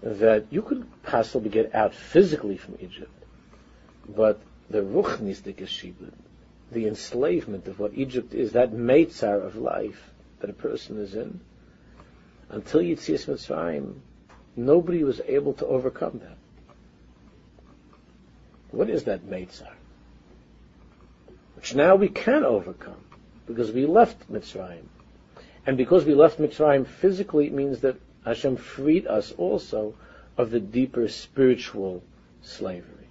that 0.03 0.47
you 0.51 0.63
could 0.63 0.87
possibly 1.03 1.51
get 1.51 1.75
out 1.75 1.95
physically 1.95 2.57
from 2.57 2.79
Egypt, 2.81 3.13
but 4.09 4.41
the 4.71 4.81
ruchnistik 4.81 5.57
shibud, 5.57 6.13
the 6.73 6.87
enslavement 6.87 7.67
of 7.67 7.79
what 7.79 7.93
Egypt 7.95 8.33
is, 8.33 8.53
that 8.53 8.73
meitzar 8.73 9.45
of 9.45 9.57
life 9.57 10.11
that 10.41 10.49
a 10.49 10.55
person 10.55 10.99
is 10.99 11.15
in, 11.15 11.41
until 12.51 12.81
Yitzias 12.81 13.27
Mitzrayim, 13.27 13.95
nobody 14.57 15.05
was 15.05 15.21
able 15.27 15.55
to 15.55 15.67
overcome 15.67 16.21
that. 16.23 16.37
What 18.71 18.91
is 18.91 19.05
that 19.05 19.29
meitzar? 19.29 19.73
Which 21.57 21.75
now 21.75 21.97
we 21.97 22.09
can 22.09 22.45
overcome, 22.45 23.03
because 23.47 23.73
we 23.73 23.87
left 23.87 24.31
Mitzrayim. 24.33 24.85
And 25.67 25.77
because 25.77 26.05
we 26.05 26.15
left 26.15 26.39
Mitzrayim 26.39 26.87
physically, 26.87 27.47
it 27.47 27.53
means 27.53 27.81
that 27.81 27.97
Hashem 28.25 28.57
freed 28.57 29.07
us 29.07 29.33
also 29.33 29.95
of 30.37 30.51
the 30.51 30.61
deeper 30.61 31.09
spiritual 31.09 32.03
slavery. 32.43 33.09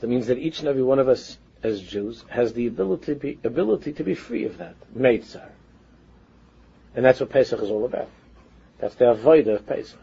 That 0.00 0.06
means 0.08 0.28
that 0.28 0.38
each 0.38 0.60
and 0.60 0.68
every 0.68 0.82
one 0.82 0.98
of 0.98 1.08
us 1.08 1.38
as 1.62 1.80
Jews 1.80 2.24
has 2.28 2.52
the 2.52 2.66
ability 2.68 3.06
to 3.06 3.14
be, 3.14 3.38
ability 3.42 3.92
to 3.94 4.04
be 4.04 4.14
free 4.14 4.44
of 4.44 4.58
that, 4.58 4.76
Meitzar. 4.96 5.50
And 6.98 7.04
that's 7.04 7.20
what 7.20 7.30
Pesach 7.30 7.62
is 7.62 7.70
all 7.70 7.84
about. 7.84 8.08
That's 8.80 8.96
the 8.96 9.08
avoid 9.08 9.46
of 9.46 9.64
Pesach. 9.64 10.00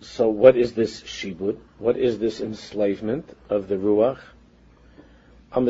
So 0.00 0.30
what 0.30 0.56
is 0.56 0.72
this 0.72 1.02
shibud? 1.02 1.58
What 1.76 1.98
is 1.98 2.18
this 2.18 2.40
enslavement 2.40 3.28
of 3.50 3.68
the 3.68 3.74
Ruach? 3.74 4.16
The 5.52 5.60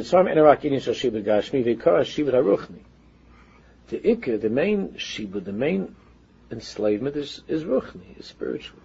ikka, 3.98 4.40
the 4.40 4.50
main 4.50 4.88
shibud, 4.90 5.44
the 5.46 5.52
main 5.52 5.96
enslavement 6.52 7.16
is, 7.16 7.42
is 7.48 7.64
ruchni, 7.64 8.20
is 8.20 8.26
spiritual. 8.26 8.78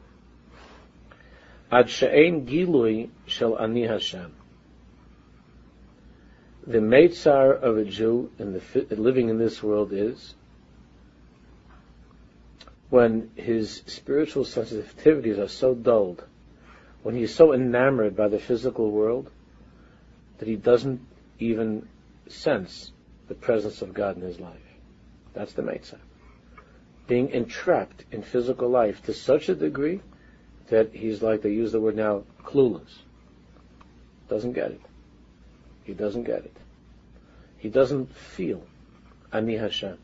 Ad 1.72 1.90
gilui 1.90 3.10
shel 3.28 3.56
ani 3.60 3.84
Hashem. 3.84 4.34
The 6.68 6.80
meitzar 6.80 7.54
of 7.54 7.78
a 7.78 7.86
Jew 7.86 8.32
in 8.40 8.54
the 8.54 8.96
living 8.96 9.30
in 9.30 9.38
this 9.38 9.62
world 9.62 9.94
is 9.94 10.34
when 12.90 13.30
his 13.36 13.84
spiritual 13.86 14.46
sensitivities 14.46 15.38
are 15.38 15.48
so 15.48 15.76
dulled, 15.76 16.24
when 17.04 17.16
he's 17.16 17.36
so 17.36 17.54
enamored 17.54 18.16
by 18.16 18.30
the 18.30 18.40
physical 18.40 18.90
world 18.90 19.30
that 20.40 20.48
he 20.48 20.56
doesn't 20.56 21.02
even 21.38 21.88
sense 22.28 22.92
the 23.28 23.36
presence 23.36 23.84
of 23.84 23.94
God 23.94 24.16
in 24.16 24.24
his 24.24 24.40
life. 24.40 24.58
That's 25.34 25.54
the 25.54 25.62
Meitzah. 25.62 26.00
Being 27.08 27.30
entrapped 27.30 28.06
in 28.12 28.24
physical 28.24 28.70
life 28.70 29.04
to 29.04 29.14
such 29.14 29.50
a 29.50 29.56
degree 29.56 30.02
that 30.70 30.96
he's 30.96 31.22
like, 31.22 31.44
they 31.44 31.52
use 31.52 31.72
the 31.72 31.80
word 31.80 31.96
now, 31.96 32.24
clueless. 32.44 33.04
Doesn't 34.30 34.54
get 34.54 34.72
it. 34.72 34.82
He 35.86 35.94
doesn't 35.94 36.24
get 36.24 36.40
it. 36.40 36.58
He 37.58 37.70
doesn't 37.70 38.14
feel 38.16 38.62
Ani 39.32 39.56
Hashem. 39.56 39.98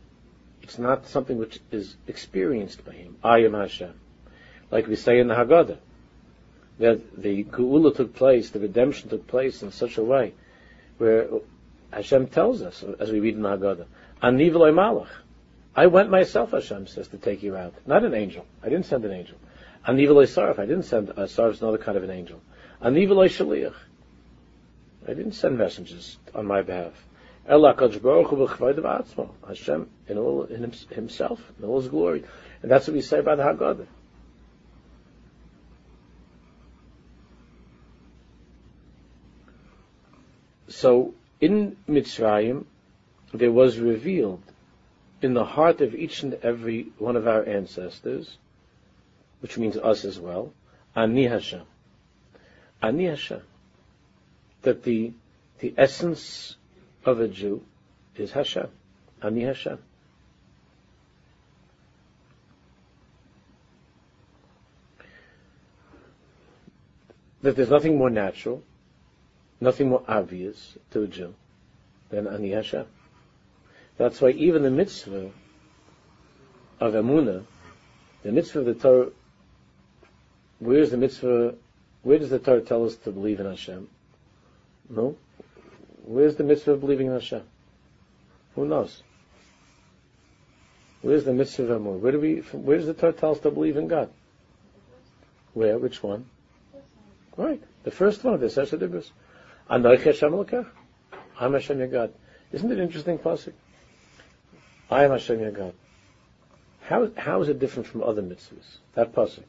It's 0.61 0.77
not 0.77 1.07
something 1.07 1.38
which 1.38 1.59
is 1.71 1.95
experienced 2.07 2.85
by 2.85 2.93
him. 2.93 3.17
I 3.23 3.39
am 3.39 3.53
Hashem. 3.53 3.93
Like 4.69 4.88
we 4.88 4.95
say 4.95 5.19
in 5.19 5.27
the 5.27 5.35
Haggadah, 5.35 5.77
that 6.79 7.21
the 7.21 7.43
Geula 7.43 7.95
took 7.95 8.15
place, 8.15 8.51
the 8.51 8.59
redemption 8.59 9.09
took 9.09 9.27
place 9.27 9.61
in 9.63 9.71
such 9.71 9.97
a 9.97 10.03
way 10.03 10.33
where 10.97 11.27
Hashem 11.91 12.27
tells 12.27 12.61
us, 12.61 12.83
as 13.00 13.11
we 13.11 13.19
read 13.19 13.35
in 13.35 13.41
the 13.41 13.50
Haggadah, 13.50 13.85
Ani 14.21 14.50
malach. 14.50 15.09
I 15.75 15.88
went 15.88 16.09
myself, 16.09 16.51
Hashem 16.51 16.88
says, 16.88 17.07
to 17.09 17.17
take 17.17 17.43
you 17.43 17.55
out. 17.55 17.73
Not 17.88 18.03
an 18.03 18.13
angel. 18.13 18.45
I 18.61 18.69
didn't 18.69 18.85
send 18.85 19.05
an 19.05 19.13
angel. 19.13 19.38
Ani 19.85 20.05
sarf. 20.05 20.59
I 20.59 20.65
didn't 20.65 20.83
send, 20.83 21.09
uh, 21.09 21.27
sarf 21.27 21.53
is 21.53 21.61
another 21.61 21.77
kind 21.77 21.97
of 21.97 22.03
an 22.03 22.11
angel. 22.11 22.41
Ani 22.81 23.07
shaliach. 23.07 23.75
I 25.08 25.13
didn't 25.13 25.34
send 25.34 25.58
messengers 25.58 26.17
on 26.36 26.46
my 26.46 26.62
behalf. 26.62 26.93
Hashem 29.48 29.89
in 30.08 30.17
all 30.17 30.43
in 30.43 30.72
himself, 30.89 31.39
in 31.58 31.65
all 31.65 31.81
his 31.81 31.89
glory. 31.89 32.24
And 32.62 32.70
that's 32.70 32.88
what 32.88 32.93
we 32.93 33.01
say 33.01 33.20
about 33.20 33.38
the 33.38 33.43
Haggadah. 33.43 33.88
So 40.67 41.13
in 41.39 41.77
Mitzrayim, 41.89 42.65
there 43.34 43.51
was 43.51 43.79
revealed 43.79 44.43
in 45.22 45.34
the 45.34 45.46
heart 45.46 45.81
of 45.81 45.96
each 45.96 46.24
and 46.24 46.34
every 46.36 46.88
one 46.98 47.15
of 47.15 47.27
our 47.27 47.43
ancestors, 47.46 48.38
which 49.41 49.58
means 49.58 49.77
us 49.77 50.05
as 50.05 50.20
well, 50.20 50.53
Ani 50.96 51.25
Hashem. 51.27 51.62
Ani 52.81 53.05
Hashem. 53.05 53.41
That 54.63 54.84
the, 54.84 55.13
the 55.60 55.74
essence 55.77 56.56
of 57.06 57.20
a 57.20 57.27
Jew 57.27 57.63
is 58.15 58.32
Hashem. 58.32 58.68
Ani 59.22 59.41
Hashem. 59.41 59.80
That 67.41 67.56
there's 67.56 67.70
nothing 67.70 67.98
more 67.98 68.12
natural, 68.12 68.62
nothing 69.60 69.89
more 69.89 70.03
obvious 70.08 70.77
to 70.91 71.03
a 71.03 71.08
Jew 71.08 71.34
than 72.10 72.27
Ani 72.27 72.51
Hashem. 72.51 72.86
That's 73.98 74.22
why 74.22 74.30
even 74.32 74.62
the 74.62 74.70
mitzvah 74.70 75.32
of 76.80 76.94
Emunah, 76.94 77.46
the 78.24 78.32
mitzvah 78.32 78.60
of 78.60 78.65
the 78.65 78.74
Torah, 78.75 79.10
where's 80.60 80.91
the 80.91 80.98
mitzvah, 80.98 81.56
where 82.03 82.20
does 82.20 82.30
the 82.30 82.39
Torah 82.39 82.62
tell 82.62 82.86
us 82.86 82.96
to 82.98 83.12
believe 83.12 83.39
in 83.39 83.46
Hashem? 83.48 83.88
No? 84.91 85.15
Where's 86.03 86.36
the 86.36 86.43
mitzvah 86.43 86.74
of 86.74 86.81
believing 86.81 87.07
in 87.07 87.13
Hashem? 87.13 87.43
Who 88.55 88.65
knows? 88.65 89.01
Where's 91.01 91.24
the 91.24 91.33
mitzvah 91.33 91.74
of? 91.74 91.83
Where 91.83 92.12
do 92.12 92.19
we, 92.19 92.38
where 92.51 92.77
does 92.77 92.88
the 92.88 92.93
Torah 92.93 93.13
tell 93.13 93.31
us 93.31 93.39
to 93.39 93.51
believe 93.51 93.77
in 93.77 93.88
God? 93.88 94.10
Where? 95.53 95.77
Which 95.77 96.03
one? 96.03 96.25
Right. 97.37 97.61
The 97.83 97.92
first 97.92 98.24
one, 98.24 98.39
the 98.39 98.48
Sesha 98.48 98.77
Dibus. 98.77 99.09
Anoich 99.70 100.03
Hashem. 100.03 100.66
I'm 101.39 101.53
Hashem 101.53 101.79
your 101.79 101.87
God. 101.87 102.13
Isn't 102.51 102.72
it 102.72 102.79
interesting, 102.79 103.18
Pasuk? 103.18 103.53
I 104.89 105.05
am 105.05 105.11
Hashem 105.11 105.39
your 105.39 105.51
God. 105.51 105.74
How, 106.81 107.09
how 107.16 107.42
is 107.42 107.48
it 107.48 107.59
different 107.59 107.87
from 107.87 108.03
other 108.03 108.22
mitzvahs? 108.22 108.77
That 108.96 109.13
Pasuk. 109.13 109.44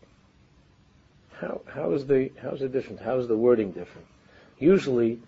How, 1.33 1.61
how 1.67 1.93
is 1.93 2.07
the, 2.07 2.31
how 2.41 2.51
is 2.51 2.63
it 2.63 2.73
different? 2.73 3.01
How 3.01 3.19
is 3.19 3.27
the 3.27 3.37
wording 3.37 3.73
different? 3.73 4.07
Usually, 4.59 5.21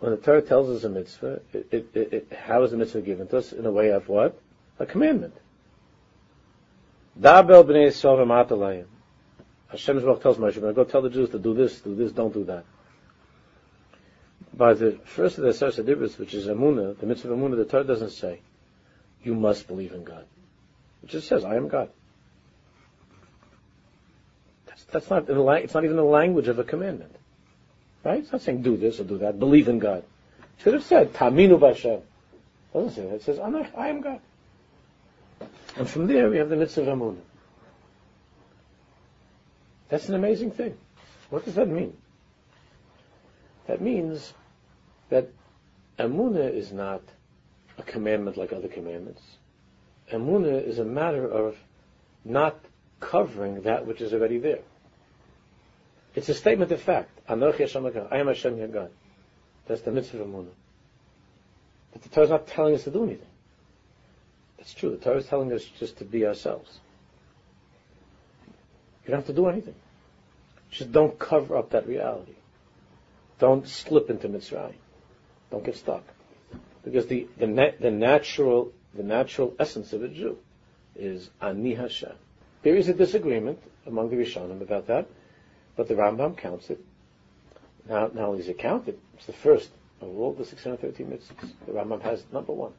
when 0.00 0.12
the 0.12 0.16
Torah 0.16 0.42
tells 0.42 0.68
us 0.70 0.84
a 0.84 0.88
mitzvah, 0.88 1.40
it, 1.52 1.66
it, 1.72 1.88
it, 1.94 2.32
how 2.32 2.62
is 2.62 2.70
the 2.70 2.76
mitzvah 2.76 3.00
given 3.00 3.26
to 3.28 3.38
us? 3.38 3.52
In 3.52 3.66
a 3.66 3.72
way 3.72 3.90
of 3.90 4.08
what? 4.08 4.40
A 4.78 4.86
commandment. 4.86 5.34
Dabel 7.18 7.64
b'nei 7.64 7.88
Yisrael 7.88 8.24
v'matalayim. 8.24 8.86
Hashem 9.68 10.00
tells 10.00 10.38
Moshe, 10.38 10.74
go 10.74 10.84
tell 10.84 11.02
the 11.02 11.10
Jews 11.10 11.30
to 11.30 11.38
do 11.38 11.52
this, 11.52 11.80
do 11.80 11.94
this, 11.94 12.12
don't 12.12 12.32
do 12.32 12.44
that. 12.44 12.64
By 14.54 14.74
the 14.74 14.98
first 15.04 15.36
of 15.36 15.44
the 15.44 15.50
Asar 15.50 15.70
Sadibris, 15.70 16.18
which 16.18 16.32
is 16.32 16.46
Amunah, 16.46 16.98
the 16.98 17.06
mitzvah 17.06 17.32
of 17.32 17.38
Amunah, 17.38 17.56
the 17.56 17.64
Torah 17.64 17.84
doesn't 17.84 18.10
say, 18.10 18.40
you 19.22 19.34
must 19.34 19.66
believe 19.66 19.92
in 19.92 20.04
God. 20.04 20.24
It 21.02 21.10
just 21.10 21.28
says, 21.28 21.44
I 21.44 21.56
am 21.56 21.68
God. 21.68 21.90
That's, 24.66 24.84
that's 24.84 25.10
not, 25.10 25.28
la- 25.28 25.52
it's 25.54 25.74
not 25.74 25.84
even 25.84 25.96
the 25.96 26.02
language 26.02 26.48
of 26.48 26.58
a 26.58 26.64
commandment. 26.64 27.14
Right? 28.04 28.20
It's 28.20 28.32
not 28.32 28.42
saying 28.42 28.62
do 28.62 28.76
this 28.76 29.00
or 29.00 29.04
do 29.04 29.18
that. 29.18 29.38
Believe 29.38 29.68
in 29.68 29.78
God. 29.78 30.04
It 30.58 30.62
should 30.62 30.74
have 30.74 30.84
said, 30.84 31.12
Taminu 31.12 31.58
Bashem. 31.58 32.02
doesn't 32.72 32.94
say 32.94 33.02
that. 33.02 33.16
It 33.16 33.22
says, 33.22 33.38
I 33.38 33.88
am 33.88 34.00
God. 34.00 34.20
And 35.76 35.88
from 35.88 36.06
there 36.06 36.30
we 36.30 36.38
have 36.38 36.48
the 36.48 36.56
mitzvah 36.56 36.82
of 36.82 36.98
Amunah. 36.98 37.20
That's 39.88 40.08
an 40.08 40.14
amazing 40.14 40.50
thing. 40.50 40.76
What 41.30 41.44
does 41.44 41.54
that 41.54 41.68
mean? 41.68 41.96
That 43.66 43.80
means 43.80 44.32
that 45.10 45.28
Amunah 45.98 46.52
is 46.52 46.72
not 46.72 47.02
a 47.78 47.82
commandment 47.82 48.36
like 48.36 48.52
other 48.52 48.68
commandments. 48.68 49.22
Amunah 50.12 50.66
is 50.66 50.78
a 50.78 50.84
matter 50.84 51.28
of 51.28 51.56
not 52.24 52.58
covering 53.00 53.62
that 53.62 53.86
which 53.86 54.00
is 54.00 54.12
already 54.12 54.38
there. 54.38 54.60
It's 56.14 56.28
a 56.28 56.34
statement 56.34 56.72
of 56.72 56.80
fact. 56.80 57.10
I 57.28 57.34
am 57.34 57.40
Hashem 57.40 58.58
your 58.58 58.68
God. 58.68 58.90
That's 59.66 59.82
the 59.82 59.90
mitzvah 59.90 60.22
of 60.22 60.28
Amunah. 60.28 60.46
But 61.92 62.02
the 62.02 62.08
Torah 62.08 62.24
is 62.24 62.30
not 62.30 62.46
telling 62.46 62.74
us 62.74 62.84
to 62.84 62.90
do 62.90 63.04
anything. 63.04 63.26
That's 64.56 64.74
true. 64.74 64.90
The 64.90 64.96
Torah 64.96 65.18
is 65.18 65.26
telling 65.26 65.52
us 65.52 65.64
just 65.64 65.98
to 65.98 66.04
be 66.04 66.26
ourselves. 66.26 66.78
You 69.04 69.12
don't 69.12 69.20
have 69.20 69.26
to 69.26 69.32
do 69.32 69.48
anything. 69.48 69.74
Just 70.70 70.92
don't 70.92 71.18
cover 71.18 71.56
up 71.56 71.70
that 71.70 71.86
reality. 71.86 72.34
Don't 73.38 73.66
slip 73.66 74.10
into 74.10 74.28
Mitzrayim. 74.28 74.74
Don't 75.50 75.64
get 75.64 75.76
stuck. 75.76 76.02
Because 76.84 77.06
the, 77.06 77.26
the, 77.38 77.46
na- 77.46 77.70
the 77.78 77.90
natural 77.90 78.72
the 78.94 79.02
natural 79.02 79.54
essence 79.58 79.92
of 79.92 80.02
a 80.02 80.08
Jew 80.08 80.38
is 80.96 81.30
Ani 81.40 81.74
Hashem. 81.74 82.12
There 82.62 82.74
is 82.74 82.88
a 82.88 82.94
disagreement 82.94 83.62
among 83.86 84.10
the 84.10 84.16
Rishonim 84.16 84.60
about 84.60 84.88
that, 84.88 85.06
but 85.78 85.86
the 85.86 85.94
Rambam 85.94 86.36
counts 86.36 86.70
it. 86.70 86.84
Now, 87.88 88.10
not 88.12 88.16
only 88.16 88.40
is 88.40 88.48
it 88.48 88.58
counted, 88.58 88.98
it's 89.14 89.26
the 89.26 89.32
first 89.32 89.70
of 90.00 90.08
all 90.08 90.32
the 90.32 90.44
613 90.44 91.06
mitzvahs. 91.06 91.52
The 91.66 91.72
Rambam 91.72 92.02
has 92.02 92.24
number 92.32 92.52
one 92.52 92.72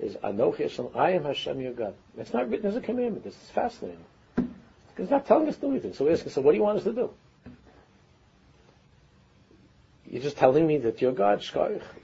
is 0.00 0.14
Anochi 0.16 0.62
Hashem. 0.62 0.88
I 0.94 1.10
am 1.10 1.24
Hashem 1.24 1.60
your 1.60 1.74
God. 1.74 1.94
It's 2.16 2.32
not 2.32 2.48
written 2.48 2.66
as 2.66 2.74
a 2.74 2.80
commandment. 2.80 3.22
This 3.22 3.34
is 3.34 3.50
fascinating. 3.50 4.04
Because 4.34 5.04
it's 5.04 5.10
not 5.10 5.26
telling 5.26 5.46
us 5.48 5.56
to 5.56 5.60
do 5.60 5.70
anything. 5.70 5.92
So 5.92 6.06
we 6.06 6.12
ask, 6.12 6.28
so 6.28 6.40
what 6.40 6.52
do 6.52 6.56
you 6.56 6.62
want 6.62 6.78
us 6.78 6.84
to 6.84 6.92
do? 6.92 7.10
You're 10.10 10.22
just 10.22 10.38
telling 10.38 10.66
me 10.66 10.78
that 10.78 11.02
you're 11.02 11.12
God, 11.12 11.44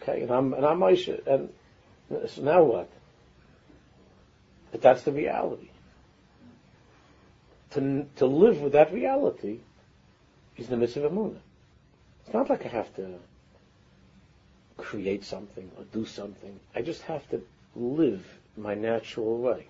okay, 0.02 0.20
and 0.20 0.30
I'm 0.30 0.52
and 0.52 0.66
I'm 0.66 0.78
Moshe, 0.78 1.26
and 1.26 1.48
so 2.28 2.42
now 2.42 2.62
what? 2.62 2.90
But 4.72 4.82
that's 4.82 5.02
the 5.02 5.12
reality. 5.12 5.70
To 7.70 8.06
to 8.16 8.26
live 8.26 8.60
with 8.60 8.72
that 8.74 8.92
reality 8.92 9.60
is 10.56 10.68
the 10.68 10.76
mitzvah 10.76 11.06
of 11.06 11.12
Amunah. 11.12 11.38
It's 12.24 12.34
not 12.34 12.48
like 12.48 12.64
I 12.64 12.68
have 12.68 12.94
to 12.96 13.18
create 14.76 15.24
something 15.24 15.70
or 15.76 15.84
do 15.92 16.06
something. 16.06 16.58
I 16.74 16.82
just 16.82 17.02
have 17.02 17.28
to 17.30 17.42
live 17.76 18.24
my 18.56 18.74
natural 18.74 19.38
way 19.38 19.66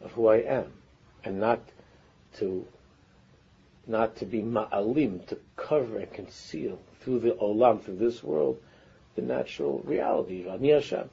of 0.00 0.12
who 0.12 0.28
I 0.28 0.36
am, 0.36 0.72
and 1.24 1.40
not 1.40 1.60
to 2.38 2.66
not 3.86 4.16
to 4.16 4.26
be 4.26 4.42
ma'alim, 4.42 5.26
to 5.28 5.38
cover 5.56 5.98
and 5.98 6.12
conceal 6.12 6.78
through 7.00 7.20
the 7.20 7.30
olam, 7.30 7.82
through 7.82 7.96
this 7.96 8.22
world, 8.22 8.60
the 9.16 9.22
natural 9.22 9.82
reality 9.84 10.42
of 10.42 10.54
Ani 10.54 10.70
Hashem. 10.70 11.08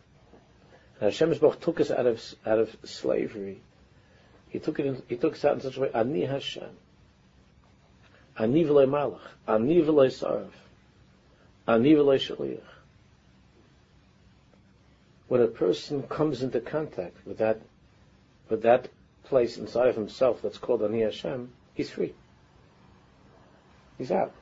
And 1.00 1.14
Hashem 1.14 1.34
took 1.62 1.80
us 1.80 1.90
out 1.90 2.06
of 2.06 2.22
out 2.46 2.60
of 2.60 2.76
slavery. 2.84 3.62
He 4.50 4.60
took 4.60 4.80
it. 4.80 4.86
In, 4.86 5.02
he 5.08 5.16
took 5.16 5.34
us 5.34 5.46
out 5.46 5.56
in 5.56 5.62
such 5.62 5.78
a 5.78 5.82
way. 5.82 5.92
Ani 5.94 6.26
Hashem. 6.26 6.70
Ani 8.38 8.64
v'lei 8.64 8.88
malach. 8.88 9.22
Ani 9.48 9.82
v'lei 9.82 10.10
sarv. 10.10 10.52
Ani 11.68 11.94
v'lei 11.94 12.18
shaliach. 12.18 12.62
When 15.28 15.42
a 15.42 15.48
person 15.48 16.04
comes 16.04 16.44
into 16.44 16.60
contact 16.60 17.18
with 17.26 17.40
that, 17.40 17.60
with 18.50 18.62
that 18.64 18.90
place 19.24 19.58
inside 19.58 19.88
of 19.90 19.96
himself 19.96 20.42
that's 20.42 20.58
called 20.58 20.84
Ani 20.84 21.02
Hashem, 21.02 21.52
he's 21.74 21.90
free. 21.90 22.14
He's 23.98 24.12
out. 24.12 24.34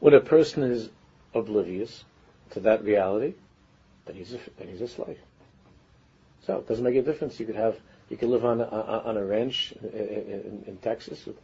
When 0.00 0.14
a 0.14 0.20
person 0.20 0.62
is 0.62 0.90
oblivious 1.34 2.04
to 2.50 2.60
that 2.60 2.84
reality, 2.84 3.34
then 4.06 4.16
he's 4.16 4.32
a, 4.32 4.38
then 4.58 4.68
he's 4.68 4.80
a 4.80 4.88
slave. 4.88 5.18
So 6.46 6.58
it 6.58 6.68
doesn't 6.68 6.84
make 6.84 6.94
a 6.94 7.02
difference. 7.02 7.40
You 7.40 7.46
could 7.46 7.56
have 7.56 7.78
you 8.10 8.16
could 8.16 8.28
live 8.28 8.44
on 8.44 8.60
a, 8.60 8.64
on 8.64 9.16
a 9.16 9.24
ranch 9.24 9.72
in, 9.82 10.64
in, 10.66 10.78
Texas 10.82 11.26
with 11.26 11.36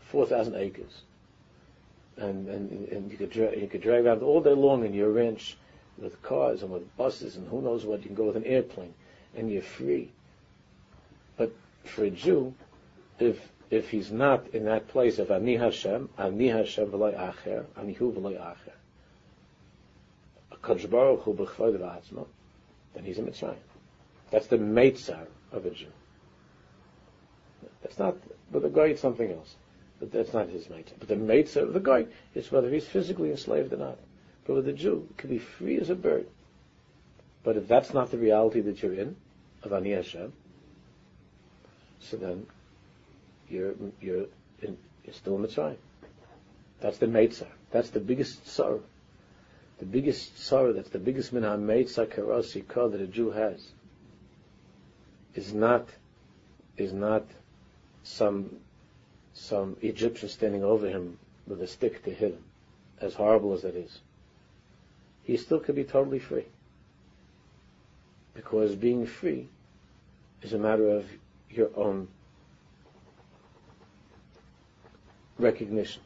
four 0.00 0.26
thousand 0.26 0.56
acres, 0.56 1.02
and, 2.16 2.48
and 2.48 2.88
and 2.88 3.10
you 3.10 3.18
could 3.18 3.34
you 3.34 3.68
could 3.70 3.82
drag 3.82 4.06
around 4.06 4.22
all 4.22 4.40
day 4.40 4.54
long 4.54 4.84
in 4.84 4.94
your 4.94 5.10
ranch 5.10 5.56
with 5.98 6.20
cars 6.22 6.62
and 6.62 6.70
with 6.70 6.96
buses 6.96 7.36
and 7.36 7.48
who 7.48 7.60
knows 7.60 7.84
what. 7.84 8.00
You 8.00 8.06
can 8.06 8.14
go 8.14 8.24
with 8.24 8.36
an 8.36 8.44
airplane, 8.44 8.94
and 9.36 9.50
you're 9.50 9.62
free. 9.62 10.10
But 11.36 11.52
for 11.84 12.04
a 12.04 12.10
Jew, 12.10 12.54
if 13.18 13.38
if 13.70 13.90
he's 13.90 14.10
not 14.10 14.46
in 14.54 14.64
that 14.64 14.88
place 14.88 15.18
of 15.18 15.30
Ani 15.30 15.56
Hashem, 15.56 16.08
Ani 16.18 16.48
Hashem 16.48 16.86
v'loy 16.86 17.16
acher, 17.16 17.64
Ani 17.76 17.92
Hu 17.92 18.12
v'loy 18.12 18.38
acher, 18.38 18.72
Kadosh 20.62 20.88
Baruch 20.88 21.22
Hu 21.22 21.34
b'chvod 21.34 22.26
then 22.94 23.04
he's 23.04 23.18
a 23.18 23.22
Mitzrayim. 23.22 23.56
That's 24.30 24.46
the 24.46 24.56
Meitzar 24.56 25.26
of 25.52 25.66
a 25.66 25.70
Jew. 25.70 25.86
That's 27.86 28.00
not, 28.00 28.16
but 28.50 28.62
the 28.62 28.68
guy 28.68 28.86
it's 28.86 29.00
something 29.00 29.30
else. 29.30 29.54
But 30.00 30.10
that's 30.10 30.34
not 30.34 30.48
his 30.48 30.64
Meitzar. 30.64 30.94
But 30.98 31.06
the 31.06 31.14
Meitzar 31.14 31.62
of 31.62 31.72
the 31.72 31.78
guy 31.78 32.06
is 32.34 32.50
whether 32.50 32.68
he's 32.68 32.86
physically 32.86 33.30
enslaved 33.30 33.72
or 33.72 33.76
not. 33.76 33.98
But 34.44 34.54
with 34.54 34.68
a 34.68 34.72
Jew, 34.72 35.08
can 35.16 35.30
be 35.30 35.38
free 35.38 35.78
as 35.78 35.88
a 35.88 35.94
bird. 35.94 36.26
But 37.44 37.56
if 37.56 37.68
that's 37.68 37.94
not 37.94 38.10
the 38.10 38.18
reality 38.18 38.60
that 38.62 38.82
you're 38.82 38.94
in, 38.94 39.14
of 39.62 39.72
Ani 39.72 39.92
Hashem, 39.92 40.32
so 42.00 42.16
then 42.16 42.46
you're 43.48 43.74
you're 44.00 44.26
in, 44.62 44.76
you're 45.04 45.14
still 45.14 45.36
in 45.36 45.44
Mitzrayim. 45.44 45.76
That's 46.80 46.98
the 46.98 47.06
Meitzar. 47.06 47.46
That's 47.70 47.90
the 47.90 48.00
biggest 48.00 48.48
sorrow. 48.48 48.82
The 49.78 49.86
biggest 49.86 50.40
sorrow, 50.40 50.72
that's 50.72 50.90
the 50.90 50.98
biggest 50.98 51.32
minha 51.32 51.56
Meitzar 51.56 52.06
karasi 52.06 52.66
that 52.90 53.00
a 53.00 53.06
Jew 53.06 53.30
has, 53.30 53.64
is 55.36 55.52
not 55.54 55.88
is 56.76 56.92
not 56.92 57.24
some 58.06 58.56
some 59.34 59.76
Egyptian 59.82 60.28
standing 60.28 60.64
over 60.64 60.88
him 60.88 61.18
with 61.46 61.60
a 61.60 61.66
stick 61.66 62.02
to 62.04 62.10
hit 62.10 62.32
him, 62.32 62.44
as 63.00 63.12
horrible 63.12 63.52
as 63.52 63.62
that 63.62 63.74
is. 63.74 64.00
He 65.24 65.36
still 65.36 65.60
could 65.60 65.74
be 65.74 65.84
totally 65.84 66.18
free. 66.18 66.46
Because 68.32 68.74
being 68.74 69.06
free 69.06 69.48
is 70.40 70.54
a 70.54 70.58
matter 70.58 70.88
of 70.88 71.04
your 71.50 71.68
own 71.76 72.08
recognition 75.38 76.02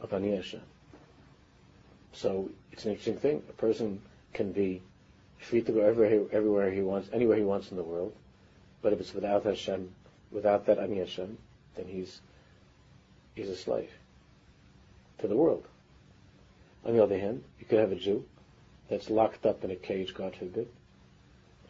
of 0.00 0.12
Ani 0.12 0.36
Hashem. 0.36 0.60
So 2.12 2.50
it's 2.70 2.84
an 2.84 2.92
interesting 2.92 3.18
thing. 3.18 3.42
A 3.48 3.52
person 3.54 4.00
can 4.32 4.52
be 4.52 4.80
free 5.38 5.62
to 5.62 5.72
go 5.72 5.80
everywhere, 5.80 6.26
everywhere 6.32 6.70
he 6.70 6.82
wants, 6.82 7.08
anywhere 7.12 7.36
he 7.36 7.42
wants 7.42 7.70
in 7.70 7.76
the 7.76 7.82
world, 7.82 8.14
but 8.80 8.92
if 8.92 9.00
it's 9.00 9.14
without 9.14 9.44
Hashem, 9.44 9.90
without 10.34 10.66
that 10.66 10.78
Ani 10.78 10.98
Hashem, 10.98 11.38
then 11.76 11.86
he's 11.86 12.20
he's 13.34 13.48
a 13.48 13.56
slave 13.56 13.90
to 15.18 15.28
the 15.28 15.36
world. 15.36 15.64
On 16.84 16.92
the 16.92 17.02
other 17.02 17.18
hand, 17.18 17.42
you 17.58 17.64
could 17.64 17.78
have 17.78 17.92
a 17.92 17.96
Jew 17.96 18.24
that's 18.90 19.08
locked 19.08 19.46
up 19.46 19.64
in 19.64 19.70
a 19.70 19.76
cage, 19.76 20.12
God 20.12 20.36
forbid, 20.36 20.68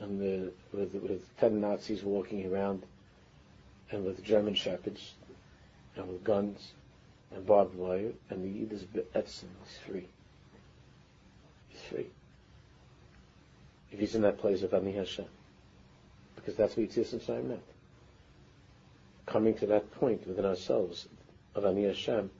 and 0.00 0.20
the, 0.20 0.52
with, 0.76 0.94
with 0.94 1.36
ten 1.38 1.60
Nazis 1.60 2.02
walking 2.02 2.52
around, 2.52 2.82
and 3.92 4.04
with 4.04 4.24
German 4.24 4.54
shepherds 4.54 5.12
and 5.94 6.08
with 6.08 6.24
guns 6.24 6.72
and 7.32 7.46
barbed 7.46 7.76
wire, 7.76 8.12
and 8.30 8.44
the 8.44 8.48
Yid 8.48 8.72
is 8.72 8.84
he's 9.14 9.44
free. 9.86 10.06
He's 11.68 11.82
free. 11.82 12.06
If 13.92 14.00
he's 14.00 14.14
in 14.14 14.22
that 14.22 14.38
place 14.38 14.62
of 14.62 14.74
Ani 14.74 14.92
Hashem. 14.92 15.26
Because 16.34 16.56
that's 16.56 16.76
what 16.76 16.88
Yitzias 16.88 17.14
Mitzrayim 17.14 17.44
meant. 17.44 17.62
Coming 19.26 19.54
to 19.54 19.66
that 19.66 19.90
point 19.92 20.26
within 20.26 20.44
ourselves 20.44 21.08
of 21.54 21.64
Ani 21.64 21.84
Hashem, 21.84 22.30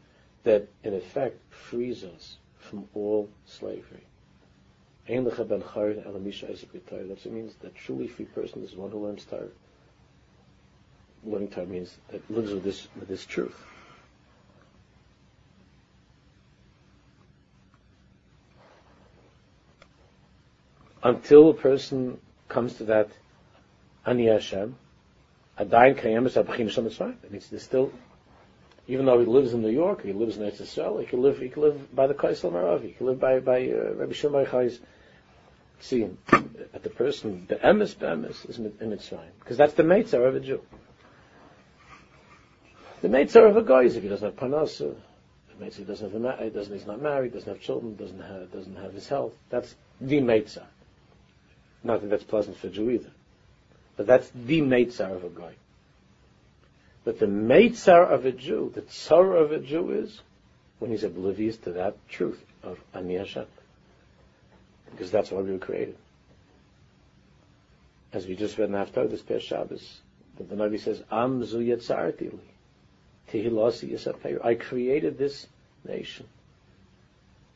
that 0.44 0.68
in 0.83 0.94
effect 0.94 1.40
frees 1.53 2.05
us 2.05 2.37
from 2.59 2.87
all 2.94 3.29
slavery. 3.47 4.05
That's 5.07 5.38
what 5.38 5.51
it 5.51 7.33
means 7.33 7.55
that 7.61 7.75
truly 7.75 8.09
free 8.09 8.25
person 8.27 8.64
is 8.64 8.75
one 8.75 8.90
who 8.90 9.05
learns 9.07 9.25
Torah 9.25 9.49
learning 11.27 11.49
Torah 11.49 11.66
means 11.66 11.97
that 12.09 12.29
lives 12.31 12.53
with 12.53 12.64
this 12.64 12.88
with 12.99 13.09
this 13.09 13.25
truth. 13.25 13.57
Until 21.03 21.51
a 21.51 21.55
person 21.55 22.18
comes 22.49 22.75
to 22.75 22.85
that 22.85 23.11
Ani 24.07 24.27
Hashem, 24.27 24.77
Adayin 25.59 26.01
Kayemis 26.01 26.43
Abchin 26.43 26.67
Mitzrayim. 26.67 27.21
That 27.21 27.31
means 27.31 27.49
there's 27.49 27.62
still, 27.62 27.93
even 28.88 29.07
though 29.07 29.19
he 29.21 29.27
lives 29.27 29.53
in 29.53 29.62
New 29.62 29.71
York, 29.71 30.03
he 30.03 30.12
lives 30.12 30.37
in 30.37 30.43
Eretz 30.43 30.61
Yisrael, 30.61 31.01
he 31.01 31.07
can 31.07 31.23
live, 31.23 31.38
he 31.38 31.49
can 31.49 31.62
live 31.62 31.95
by 31.95 32.07
the 32.07 32.14
Kaisel 32.14 32.53
Maravi, 32.53 32.88
he 32.88 32.93
can 32.93 33.07
live 33.07 33.21
by, 33.21 33.40
by 33.40 33.69
uh, 33.69 33.95
Rabbi 33.95 34.12
Shimon 34.12 34.47
Chai's 34.47 34.81
See, 35.81 36.09
at 36.33 36.83
the 36.83 36.88
person, 36.88 37.47
the 37.49 37.57
emes 37.57 37.99
be'emes 37.99 38.49
is 38.49 38.59
in 38.59 38.71
Mitzrayim, 38.71 39.33
because 39.40 39.59
that's 39.59 39.75
the 39.75 39.83
Meitzah 39.83 40.27
of 40.27 40.35
a 40.35 40.40
Jew. 40.40 40.62
The 43.03 43.09
Meitzar 43.09 43.51
of 43.51 43.57
a 43.59 43.62
guy 43.62 43.83
is 43.83 43.97
if 43.97 44.03
he 44.03 44.09
doesn't 44.09 44.27
have 44.27 44.51
panasa, 44.51 44.95
the 45.49 45.64
Meitzar 45.64 45.87
doesn't 45.87 46.11
have 46.11 46.40
a, 46.40 46.51
doesn't, 46.51 46.73
he's 46.73 46.87
not 46.87 47.03
married, 47.03 47.35
doesn't 47.35 47.53
have 47.53 47.61
children, 47.61 47.97
doesn't 47.97 48.21
have, 48.21 48.51
doesn't 48.51 48.77
have 48.77 48.95
his 48.95 49.07
health. 49.09 49.35
That's 49.51 49.75
the 50.01 50.21
Meitzar. 50.21 50.64
Not 51.83 52.01
that 52.01 52.09
that's 52.09 52.25
pleasant 52.25 52.57
for 52.57 52.69
a 52.69 52.71
Jew 52.71 52.88
either. 52.88 53.11
But 53.97 54.07
that's 54.07 54.31
the 54.35 54.61
Meitzar 54.61 55.15
of 55.15 55.25
a 55.25 55.29
guy. 55.29 55.53
But 57.05 57.19
the 57.19 57.27
Meitzar 57.27 58.11
of 58.11 58.25
a 58.25 58.33
Jew, 58.33 58.73
the 58.75 58.83
Tzar 58.83 59.37
of 59.37 59.53
a 59.53 59.59
Jew 59.59 59.91
is 59.93 60.21
when 60.79 60.91
he's 60.91 61.05
oblivious 61.05 61.57
to 61.59 61.73
that 61.73 61.97
truth 62.09 62.43
of 62.63 62.79
Ani 62.93 63.15
Hashem. 63.15 63.47
Because 64.91 65.11
that's 65.11 65.31
why 65.31 65.41
we 65.41 65.53
were 65.53 65.59
created. 65.59 65.97
As 68.13 68.27
we 68.27 68.37
just 68.37 68.59
read 68.59 68.71
in 68.71 68.75
Haftarah 68.75 69.11
this 69.11 69.23
past 69.23 69.45
Shabbos, 69.45 70.01
the, 70.37 70.45
the 70.45 70.55
Navi 70.55 70.81
says, 70.81 71.03
Am 71.11 71.45
zu 71.45 71.59
yetzarti. 71.59 72.33
I 74.45 74.55
created 74.55 75.19
this 75.19 75.47
nation. 75.85 76.27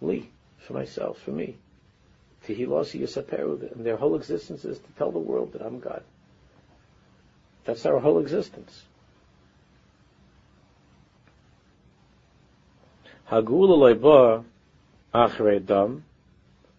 Li, 0.00 0.28
for 0.58 0.72
myself, 0.72 1.20
for 1.20 1.30
me. 1.30 1.56
And 2.48 3.86
their 3.86 3.96
whole 3.96 4.16
existence 4.16 4.64
is 4.64 4.78
to 4.78 4.92
tell 4.96 5.10
the 5.10 5.18
world 5.18 5.52
that 5.52 5.62
I'm 5.62 5.80
God. 5.80 6.02
That's 7.68 7.84
our 7.84 7.98
whole 7.98 8.18
existence. 8.18 8.84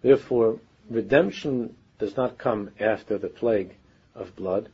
Therefore, 0.01 0.59
redemption 0.89 1.75
does 1.99 2.17
not 2.17 2.39
come 2.39 2.71
after 2.79 3.19
the 3.19 3.27
plague 3.27 3.75
of 4.15 4.35
blood. 4.35 4.69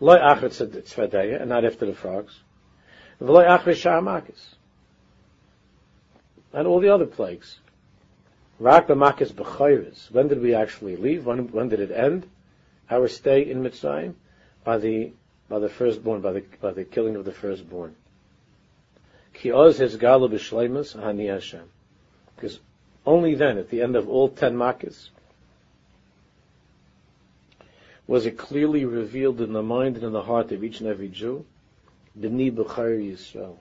And 0.00 1.48
not 1.48 1.64
after 1.64 1.86
the 1.86 1.94
frogs. 1.94 2.40
And 3.20 3.30
all 6.66 6.80
the 6.80 6.92
other 6.92 7.06
plagues. 7.06 7.60
Rak 8.58 8.88
b'makis 8.88 9.32
b'chayris. 9.32 10.10
When 10.10 10.26
did 10.26 10.42
we 10.42 10.56
actually 10.56 10.96
leave? 10.96 11.24
When, 11.24 11.52
when 11.52 11.68
did 11.68 11.78
it 11.78 11.92
end? 11.92 12.26
Our 12.90 13.06
stay 13.06 13.48
in 13.48 13.62
Mitzrayim? 13.62 14.14
By 14.64 14.78
the, 14.78 15.12
by 15.48 15.58
the 15.58 15.68
firstborn, 15.68 16.20
by 16.20 16.32
the, 16.32 16.44
by 16.60 16.72
the 16.72 16.84
killing 16.84 17.16
of 17.16 17.24
the 17.24 17.32
firstborn. 17.32 17.94
Ki 19.34 19.52
oz 19.52 19.78
Hashem. 19.78 21.68
Because 22.34 22.60
only 23.06 23.34
then, 23.34 23.58
at 23.58 23.70
the 23.70 23.82
end 23.82 23.96
of 23.96 24.08
all 24.08 24.28
ten 24.28 24.56
makis, 24.56 25.10
was 28.06 28.26
it 28.26 28.38
clearly 28.38 28.84
revealed 28.84 29.40
in 29.40 29.52
the 29.52 29.62
mind 29.62 29.96
and 29.96 30.04
in 30.04 30.12
the 30.12 30.22
heart 30.22 30.52
of 30.52 30.62
each 30.62 30.80
and 30.80 30.88
every 30.88 31.08
Jew 31.08 31.44
B'ni 32.18 32.52
b'chayr 32.52 33.12
Yisrael. 33.12 33.56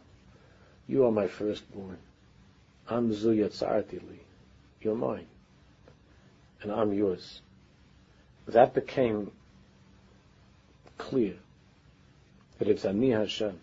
You 0.87 1.05
are 1.05 1.11
my 1.11 1.27
firstborn. 1.27 1.97
I'm 2.87 3.13
zu 3.13 3.29
yatzarti 3.29 3.93
li. 3.93 4.19
You're 4.81 4.95
mine. 4.95 5.27
And 6.61 6.71
I'm 6.71 6.93
yours. 6.93 7.41
That 8.47 8.73
became 8.73 9.31
clear. 11.09 11.35
That 12.59 12.67
it's 12.67 12.85
Ani 12.85 13.11
Hashem. 13.11 13.59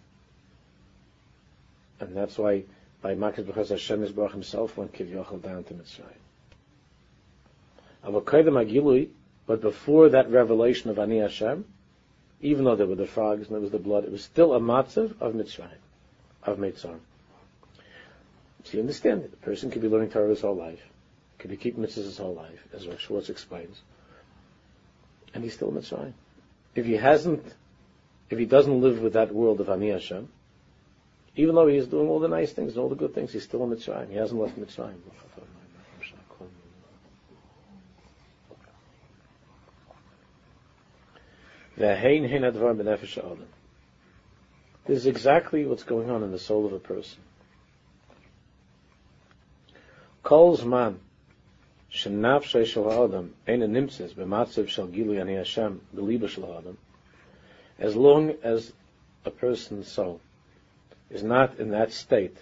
And 2.01 2.17
that's 2.17 2.39
why 2.39 2.65
by 3.03 3.15
Makis 3.15 3.45
B'chaz 3.45 3.71
Hashem 3.71 4.05
Yisbarach 4.05 4.33
himself 4.33 4.77
went 4.77 4.93
Kivyachal 4.93 5.43
down 5.43 5.65
to 5.65 5.75
Mitzrayim. 5.75 6.21
But 9.47 9.61
before 9.61 10.09
that 10.11 10.31
revelation 10.31 10.91
of 10.91 10.99
Ani 10.99 11.19
Hashem, 11.19 11.65
even 12.41 12.65
though 12.65 12.77
there 12.77 12.87
were 12.87 12.95
the 12.95 13.07
frogs 13.07 13.47
and 13.47 13.55
there 13.55 13.61
was 13.61 13.71
the 13.71 13.79
blood, 13.79 14.05
it 14.05 14.13
was 14.13 14.25
still 14.25 14.55
a 14.55 14.61
matzav 14.61 15.21
of 15.21 15.35
Mitzrayim, 15.35 15.81
of 16.45 16.59
Mitzrayim. 16.59 17.01
So 18.65 18.77
you 18.77 18.81
understand 18.81 19.23
it. 19.23 19.33
A 19.33 19.45
person 19.45 19.71
could 19.71 19.83
be 19.83 19.89
learning 19.89 20.11
Torah 20.11 20.29
his 20.29 20.41
whole 20.43 20.57
life, 20.57 20.83
could 21.39 21.51
be 21.51 21.57
keeping 21.57 21.83
mitzvahs 21.83 22.05
his 22.05 22.19
whole 22.19 22.35
life, 22.35 22.67
as 22.75 22.87
Rav 22.87 23.01
Schwartz 23.01 23.31
explains, 23.31 23.81
and 25.35 25.43
he's 25.43 25.55
still 25.55 25.73
Mitzrayim. 25.73 26.13
If 26.75 26.87
he 26.87 26.97
hasn't, 26.97 27.45
if 28.29 28.39
he 28.39 28.47
doesn't 28.47 28.81
live 28.81 29.01
with 29.01 29.15
that 29.15 29.35
world 29.35 29.61
of 29.61 29.69
Ani 29.69 29.91
Hashem, 29.91 30.29
even 31.37 31.55
though 31.55 31.67
he's 31.67 31.87
doing 31.87 32.09
all 32.09 32.21
the 32.21 32.29
nice 32.29 32.53
things 32.53 32.73
and 32.73 32.83
all 32.83 32.89
the 32.89 32.97
good 32.97 33.15
things, 33.15 33.33
he's 33.33 33.45
still 33.45 33.63
in 33.65 33.71
Mitzrayim. 33.71 34.11
He 34.11 34.17
hasn't 34.17 34.41
left 34.41 34.59
Mitzrayim. 34.59 34.99
This 44.87 44.99
is 44.99 45.07
exactly 45.07 45.65
what's 45.65 45.85
going 45.85 46.11
on 46.11 46.23
in 46.23 46.31
the 46.31 46.39
soul 46.39 46.67
of 46.67 46.73
a 46.73 46.79
person. 46.79 47.21
Kol 50.23 50.59
zman 50.59 50.97
as 51.93 52.07
long 57.97 58.35
as 58.43 58.73
a 59.25 59.31
person's 59.31 59.89
soul 59.89 60.21
is 61.11 61.23
not 61.23 61.59
in 61.59 61.71
that 61.71 61.93
state 61.93 62.37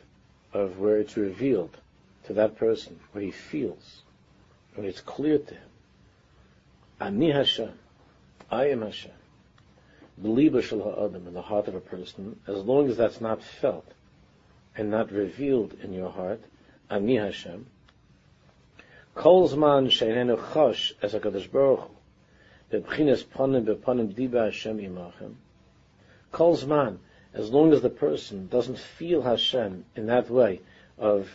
of 0.52 0.78
where 0.78 0.98
it's 0.98 1.16
revealed 1.16 1.76
to 2.24 2.34
that 2.34 2.58
person, 2.58 3.00
where 3.12 3.24
he 3.24 3.30
feels, 3.30 4.02
when 4.74 4.86
it's 4.86 5.00
clear 5.00 5.38
to 5.38 5.54
him, 5.54 5.62
Ani 7.00 7.30
Hashem, 7.30 7.72
I 8.50 8.66
am 8.66 8.82
Hashem, 8.82 9.12
Beliba 10.22 10.62
shel 10.62 10.80
ha'adam, 10.80 11.26
in 11.26 11.32
the 11.32 11.42
heart 11.42 11.68
of 11.68 11.74
a 11.74 11.80
person, 11.80 12.38
as 12.46 12.58
long 12.58 12.90
as 12.90 12.98
that's 12.98 13.20
not 13.20 13.42
felt 13.42 13.86
and 14.76 14.90
not 14.90 15.10
revealed 15.10 15.74
in 15.82 15.94
your 15.94 16.10
heart, 16.10 16.42
Ani 16.90 17.16
Hashem, 17.16 17.66
Kol 19.18 19.48
zman 19.48 19.90
she'enenu 19.90 20.36
chosh 20.36 20.92
as 21.02 21.12
HaKadosh 21.12 21.50
Baruch 21.50 21.80
Hu, 21.80 21.90
bebchines 22.70 23.24
ponim 23.24 23.64
beponim 23.66 24.14
diba 24.14 24.44
Hashem 24.44 24.78
imachem, 24.78 25.34
Kol 26.30 26.56
zman, 26.56 26.98
as 27.34 27.50
long 27.50 27.72
as 27.72 27.82
the 27.82 27.90
person 27.90 28.46
doesn't 28.46 28.78
feel 28.78 29.22
Hashem 29.22 29.84
in 29.96 30.06
that 30.06 30.30
way 30.30 30.60
of, 30.98 31.28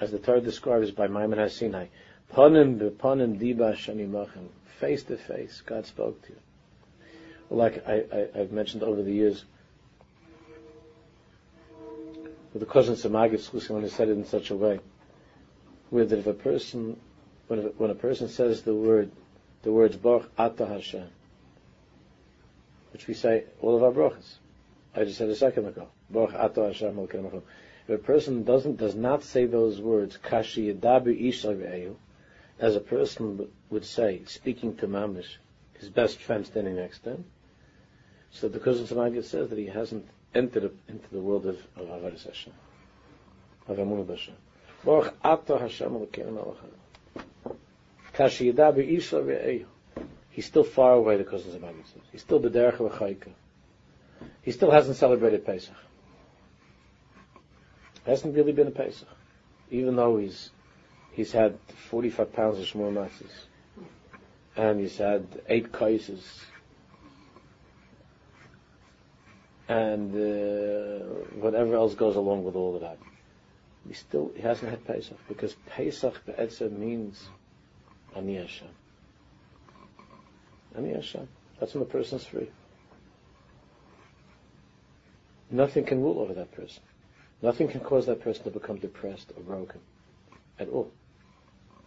as 0.00 0.10
the 0.10 0.18
Torah 0.18 0.40
describes 0.40 0.90
by 0.90 1.06
Maimon 1.06 1.38
HaSinai, 1.38 1.86
ponim 2.32 2.76
beponim 2.76 3.38
diba 3.38 3.70
Hashem 3.70 3.98
imachem, 3.98 4.48
face 4.80 5.04
to 5.04 5.16
face, 5.16 5.62
God 5.64 5.86
spoke 5.86 6.20
to 6.22 6.30
you. 6.30 6.38
Like 7.50 7.86
I, 7.86 8.02
have 8.34 8.50
mentioned 8.50 8.82
over 8.82 9.00
the 9.00 9.12
years, 9.12 9.44
with 12.52 12.58
the 12.58 12.66
cousins 12.66 13.04
of 13.04 13.12
Magid 13.12 13.70
when 13.70 13.84
he 13.84 13.88
said 13.88 14.08
it 14.08 14.12
in 14.18 14.24
such 14.24 14.50
a 14.50 14.56
way, 14.56 14.80
where 15.90 16.04
that 16.04 16.18
if 16.18 16.26
a 16.26 16.34
person, 16.34 16.98
when 17.48 17.60
a, 17.60 17.62
when 17.62 17.90
a 17.90 17.94
person 17.94 18.28
says 18.28 18.62
the 18.62 18.74
word, 18.74 19.10
the 19.62 19.72
words 19.72 19.96
Baruch 19.96 20.30
Ata 20.38 20.66
Hashem, 20.66 21.08
which 22.92 23.06
we 23.06 23.14
say 23.14 23.44
all 23.60 23.76
of 23.76 23.82
our 23.82 23.90
brachas, 23.90 24.36
I 24.94 25.04
just 25.04 25.18
said 25.18 25.28
a 25.28 25.34
second 25.34 25.66
ago, 25.66 25.88
Baruch 26.10 26.34
Ata 26.34 26.66
Hashem 26.66 26.98
If 26.98 27.42
a 27.88 27.98
person 27.98 28.44
doesn't, 28.44 28.76
does 28.76 28.94
not 28.94 29.22
say 29.24 29.46
those 29.46 29.80
words, 29.80 30.16
Kashi 30.16 30.72
Yadabu 30.72 31.28
Isha 31.28 31.94
as 32.60 32.76
a 32.76 32.80
person 32.80 33.48
would 33.70 33.84
say, 33.84 34.22
speaking 34.26 34.76
to 34.76 34.86
Mamish, 34.86 35.36
his 35.74 35.88
best 35.88 36.18
friend 36.18 36.46
standing 36.46 36.76
next 36.76 37.00
to 37.00 37.10
him, 37.10 37.24
so 38.30 38.48
the 38.48 38.58
Kozhnitzer 38.58 38.96
Maggid 38.96 39.24
says 39.24 39.48
that 39.48 39.58
he 39.58 39.66
hasn't 39.66 40.06
entered 40.34 40.70
into 40.88 41.08
the 41.10 41.20
world 41.20 41.46
of, 41.46 41.56
Avodah 41.78 42.22
Hashem, 42.24 42.52
of 43.68 43.76
Amunah 43.78 44.08
Hashem. 44.08 44.34
Baruch 44.84 45.14
Ato 45.24 45.58
Hashem 45.58 45.90
Elokeinu 45.90 46.34
Melech 46.34 46.56
Kashi 48.18 48.52
Yida 48.52 48.74
Be'isha 48.74 49.22
Ve'eyu. 49.22 49.64
He's 50.30 50.44
still 50.44 50.64
far 50.64 50.94
away, 50.94 51.16
the 51.16 51.24
Kozhnitzer 51.24 51.60
Maggid 51.60 51.86
says. 51.86 52.02
He's 52.10 52.20
still 52.22 52.40
B'derech 52.40 52.78
V'chayka. 52.78 53.30
He 54.42 54.50
still 54.50 54.72
hasn't 54.72 54.96
celebrated 54.96 55.46
Pesach. 55.46 55.76
Hasn't 58.04 58.34
really 58.34 58.50
been 58.50 58.66
a 58.66 58.72
Pesach. 58.72 59.06
Even 59.70 59.94
though 59.94 60.18
he's 60.18 60.50
he's 61.12 61.30
had 61.30 61.56
45 61.90 62.32
pounds 62.32 62.58
of 62.58 62.64
shmur 62.64 62.92
matzahs. 62.92 63.30
And 64.56 64.80
he's 64.80 64.96
had 64.98 65.24
eight 65.48 65.72
kaises 65.72 66.44
and 69.68 70.12
uh, 70.12 71.04
whatever 71.36 71.76
else 71.76 71.94
goes 71.94 72.16
along 72.16 72.42
with 72.42 72.56
all 72.56 72.74
of 72.74 72.80
that. 72.80 72.98
He 73.86 73.94
still 73.94 74.32
he 74.34 74.42
hasn't 74.42 74.70
had 74.70 74.84
Pesach 74.84 75.18
because 75.28 75.54
Pesach 75.66 76.26
be'etzah 76.26 76.70
means 76.70 77.28
Ani 78.18 78.34
Hashem. 78.34 78.68
Ani 80.76 80.92
Hashem. 80.92 81.28
That's 81.58 81.74
when 81.74 81.84
the 81.84 81.90
person's 81.90 82.24
free. 82.24 82.50
Nothing 85.50 85.84
can 85.84 86.02
rule 86.02 86.20
over 86.20 86.34
that 86.34 86.52
person. 86.52 86.82
Nothing 87.40 87.68
can 87.68 87.80
cause 87.80 88.06
that 88.06 88.20
person 88.20 88.44
to 88.44 88.50
become 88.50 88.76
depressed 88.78 89.32
or 89.36 89.42
broken 89.42 89.80
at 90.58 90.68
all. 90.68 90.92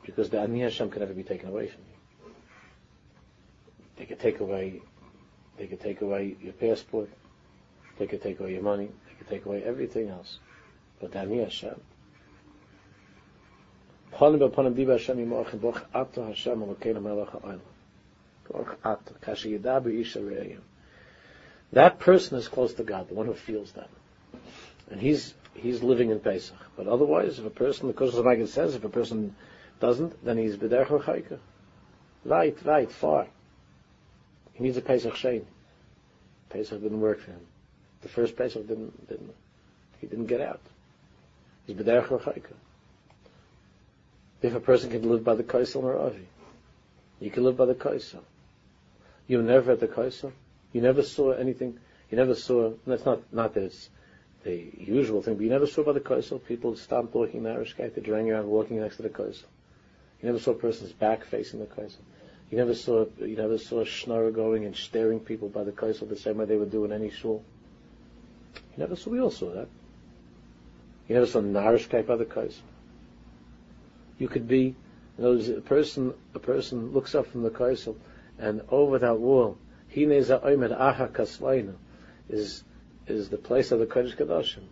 Because 0.04 0.30
the 0.30 0.40
Ani 0.40 0.62
Hashem 0.62 0.90
can 0.90 1.02
never 1.02 1.14
be 1.14 1.24
taken 1.24 1.50
away 1.50 1.68
from 1.68 1.82
you. 1.82 2.34
They 3.98 4.06
could 4.06 4.20
take 4.20 4.40
away, 4.40 4.82
they 5.58 5.68
could 5.68 5.80
take 5.80 6.02
away 6.02 6.36
your 6.42 6.54
passport, 6.54 7.10
they 8.02 8.08
could 8.08 8.24
take 8.24 8.40
away 8.40 8.54
your 8.54 8.64
money. 8.64 8.90
They 9.08 9.14
could 9.16 9.30
take 9.30 9.46
away 9.46 9.64
everything 9.64 10.10
else. 10.10 10.40
But 11.00 11.16
Ani 11.16 11.40
Hashem. 11.40 11.80
That 21.74 22.00
person 22.00 22.38
is 22.38 22.48
close 22.48 22.74
to 22.74 22.84
God, 22.84 23.08
the 23.08 23.14
one 23.14 23.26
who 23.26 23.34
feels 23.34 23.72
that. 23.74 23.90
And 24.90 25.00
he's, 25.00 25.34
he's 25.54 25.82
living 25.82 26.10
in 26.10 26.20
Pesach. 26.20 26.58
But 26.76 26.88
otherwise, 26.88 27.40
if 27.40 27.46
a 27.46 27.50
person, 27.50 27.88
the 27.88 28.24
Maggid 28.24 28.50
says, 28.50 28.76
if 28.76 28.84
a 28.84 28.90
person 28.90 29.36
doesn't, 29.80 30.24
then 30.24 30.38
he's 30.38 30.58
b'derech 30.58 30.88
v'chayka. 30.88 31.40
Right, 32.26 32.58
right, 32.66 32.92
far. 32.92 33.28
He 34.54 34.64
needs 34.64 34.78
a 34.78 34.82
Pesach 34.82 35.14
Shein. 35.14 35.44
Pesach 36.50 36.82
didn't 36.82 37.00
work 37.00 37.22
for 37.22 37.32
him. 37.32 37.48
The 38.02 38.10
first 38.10 38.36
Pesach 38.36 38.68
didn't, 38.68 39.08
didn't 39.08 39.34
he 40.00 40.08
didn't 40.08 40.26
get 40.26 40.42
out. 40.42 40.60
He's 41.66 41.78
b'derech 41.78 42.08
v'chayka. 42.08 42.54
If 44.42 44.56
a 44.56 44.60
person 44.60 44.90
can 44.90 45.08
live 45.10 45.24
by 45.24 45.36
the 45.36 45.44
kaisel 45.44 45.84
Avi, 45.84 46.28
you 47.20 47.30
can 47.30 47.44
live 47.44 47.58
by 47.58 47.66
the 47.66 47.76
kaisel. 47.76 48.22
You 49.28 49.38
were 49.38 49.44
never 49.44 49.74
at 49.74 49.80
the 49.80 49.88
kaisel. 49.88 50.32
You 50.74 50.82
never 50.82 51.04
saw 51.04 51.32
anything. 51.32 51.80
You 52.10 52.18
never 52.18 52.36
saw. 52.36 52.74
That's 52.88 53.06
not 53.06 53.22
not 53.32 53.54
that 53.54 53.64
it's 53.64 53.90
the 54.44 54.72
usual 54.78 55.22
thing, 55.22 55.36
but 55.36 55.44
you 55.44 55.50
never 55.50 55.68
saw 55.68 55.84
by 55.84 55.94
the 55.94 56.00
kaisel 56.00 56.44
people 56.44 56.76
stopped 56.76 57.14
walking 57.14 57.44
Narishkeit. 57.44 57.94
They 57.96 58.02
drang 58.02 58.32
around 58.32 58.48
walking 58.48 58.80
next 58.80 58.98
to 58.98 59.04
the 59.04 59.10
kaisel. 59.10 59.46
You 60.22 60.28
never 60.28 60.40
saw 60.40 60.52
a 60.52 60.56
person's 60.56 60.92
back 60.92 61.24
facing 61.26 61.60
the 61.60 61.68
kaisel. 61.68 62.02
You 62.50 62.58
never 62.58 62.74
saw 62.74 63.06
you 63.20 63.36
never 63.36 63.58
saw 63.58 63.82
a 63.82 63.86
schnorrer 63.86 64.32
going 64.32 64.66
and 64.66 64.76
staring 64.76 65.20
people 65.20 65.50
by 65.50 65.64
the 65.64 65.72
kaisel 65.72 66.10
the 66.10 66.16
same 66.18 66.38
way 66.38 66.46
they 66.46 66.58
would 66.58 66.72
do 66.72 66.84
in 66.86 66.92
any 66.92 67.12
shul. 67.12 67.44
You 68.54 68.62
never 68.78 68.96
saw, 68.96 69.10
we 69.10 69.20
all 69.20 69.32
saw 69.32 69.54
that. 69.54 69.68
You 71.08 71.16
never 71.16 71.28
saw 71.28 71.42
Narishkeit 71.42 72.08
by 72.08 72.16
the 72.16 72.26
Kais. 72.26 72.62
You 74.22 74.28
could 74.28 74.48
be, 74.48 74.76
in 75.18 75.26
other 75.26 75.34
words, 75.38 75.50
a 75.50 75.62
person, 75.62 76.14
a 76.36 76.40
person 76.40 76.92
looks 76.92 77.16
up 77.16 77.26
from 77.26 77.42
the 77.42 77.50
Kaisel, 77.50 77.96
and 78.38 78.62
over 78.70 79.00
that 79.00 79.18
wall, 79.18 79.58
is, 82.30 82.64
is 83.08 83.30
the 83.30 83.38
place 83.38 83.72
of 83.72 83.80
the 83.80 83.88
Kodesh 83.88 84.16
Kadoshim. 84.16 84.66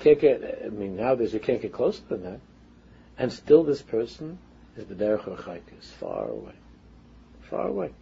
Can't 0.00 0.18
get, 0.20 0.62
I 0.64 0.68
mean, 0.68 0.96
nowadays 0.96 1.32
you 1.32 1.38
can't 1.38 1.62
get 1.62 1.72
closer 1.72 2.02
than 2.08 2.24
that. 2.24 2.40
And 3.18 3.32
still 3.32 3.62
this 3.62 3.82
person 3.82 4.40
is 4.76 4.86
the 4.86 4.96
Derech 4.96 5.60
is 5.78 5.88
far 6.00 6.28
away. 6.28 6.54
Far 7.42 7.68
away. 7.68 7.92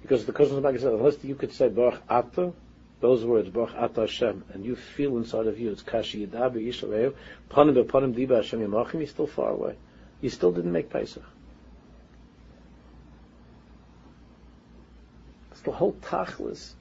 Because 0.00 0.24
the 0.24 0.32
Kodesh 0.32 0.58
Kadoshim 0.58 0.80
said, 0.80 0.94
unless 0.94 1.22
you 1.22 1.34
could 1.34 1.52
say 1.52 1.68
Baruch 1.68 2.00
Atta, 2.08 2.54
those 3.00 3.24
words, 3.24 3.48
Baruch 3.48 3.74
Ata 3.76 4.02
Hashem, 4.02 4.44
and 4.52 4.64
you 4.64 4.74
feel 4.74 5.16
inside 5.16 5.46
of 5.46 5.58
you, 5.58 5.70
it's 5.70 5.82
Kashi 5.82 6.26
Yidabi 6.26 6.66
Yishareyu, 6.66 7.14
Panim 7.50 7.82
Panim 7.84 8.14
Diba 8.14 8.36
Hashem 8.36 8.60
Yamachim, 8.60 8.94
you're 8.94 9.06
still 9.06 9.26
far 9.26 9.50
away. 9.50 9.76
You 10.20 10.30
still 10.30 10.50
didn't 10.50 10.72
make 10.72 10.90
Pesach. 10.90 11.22
It's 15.52 15.60
the 15.60 15.72
whole 15.72 15.94
tachlis 16.02 16.72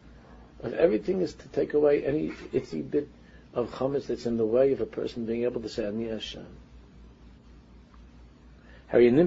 of 0.64 0.74
everything 0.74 1.22
is 1.22 1.34
to 1.36 1.48
take 1.50 1.74
away 1.74 2.04
any 2.04 2.30
itsy 2.54 2.90
bit 2.90 3.08
of 3.54 3.70
chametz 3.72 4.08
that's 4.08 4.26
in 4.26 4.38
the 4.38 4.46
way 4.46 4.72
of 4.72 4.82
a 4.82 4.86
person 4.86 5.26
being 5.26 5.44
able 5.44 5.62
to 5.62 5.70
say 5.70 5.86
Ani 5.86 6.08
Hashem. 6.10 6.46
Because 8.92 9.18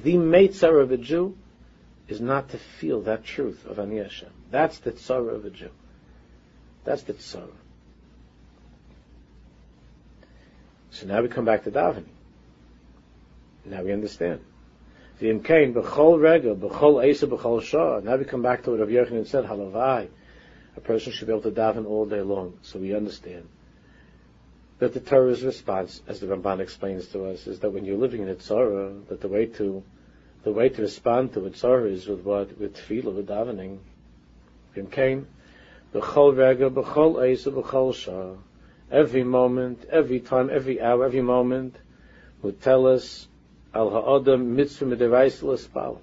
the 0.00 0.14
Meitzar 0.14 0.82
of 0.82 0.90
a 0.90 0.96
Jew 0.96 1.36
is 2.10 2.20
not 2.20 2.50
to 2.50 2.58
feel 2.58 3.02
that 3.02 3.24
truth 3.24 3.64
of 3.66 3.78
Ani 3.78 3.98
Hashem. 3.98 4.30
That's 4.50 4.78
the 4.78 4.92
tzara 4.92 5.34
of 5.34 5.44
a 5.44 5.50
Jew. 5.50 5.70
That's 6.84 7.02
the 7.02 7.14
tzara. 7.14 7.52
So 10.90 11.06
now 11.06 11.22
we 11.22 11.28
come 11.28 11.44
back 11.44 11.64
to 11.64 11.70
davening. 11.70 12.06
Now 13.64 13.82
we 13.82 13.92
understand. 13.92 14.40
The 15.20 15.26
imkain 15.26 15.72
b'chol 15.72 16.20
rega, 16.20 16.54
b'chol 16.54 17.08
esa, 17.08 17.28
b'chol 17.28 17.62
shah. 17.62 18.00
Now 18.00 18.16
we 18.16 18.24
come 18.24 18.42
back 18.42 18.64
to 18.64 18.70
what 18.70 18.80
Rav 18.80 18.88
Yochanan 18.88 19.26
said, 19.26 19.44
halavai. 19.44 20.08
A 20.76 20.80
person 20.80 21.12
should 21.12 21.28
be 21.28 21.32
able 21.32 21.42
to 21.42 21.52
daven 21.52 21.86
all 21.86 22.06
day 22.06 22.22
long. 22.22 22.58
So 22.62 22.78
we 22.80 22.94
understand 22.94 23.48
that 24.78 24.94
the 24.94 25.00
Torah's 25.00 25.44
response, 25.44 26.02
as 26.08 26.20
the 26.20 26.26
Ramban 26.26 26.58
explains 26.58 27.06
to 27.08 27.26
us, 27.26 27.46
is 27.46 27.60
that 27.60 27.70
when 27.70 27.84
you're 27.84 27.98
living 27.98 28.22
in 28.22 28.30
a 28.30 28.34
tzara, 28.34 29.06
that 29.08 29.20
the 29.20 29.28
way 29.28 29.46
to 29.46 29.84
the 30.42 30.52
way 30.52 30.68
to 30.68 30.82
respond 30.82 31.34
to 31.34 31.40
tzara 31.40 31.90
is 31.90 32.06
with 32.06 32.20
what 32.20 32.58
with 32.58 32.76
tefillah, 32.76 33.14
with 33.14 33.28
davening. 33.28 33.78
Imkain 34.76 35.24
b'chol 35.94 36.36
rega, 36.36 36.70
b'chol 36.70 37.30
esa, 37.30 37.50
b'chol 37.50 37.94
shah 37.94 38.34
every 38.90 39.24
moment, 39.24 39.84
every 39.90 40.20
time, 40.20 40.50
every 40.50 40.80
hour, 40.80 41.04
every 41.04 41.20
moment 41.22 41.76
would 42.42 42.60
tell 42.60 42.86
us 42.86 43.28
al 43.74 43.90
ha'adam 43.90 44.56
mitzvah 44.56 44.86
midiraisa 44.86 45.42
l'spal. 45.42 45.98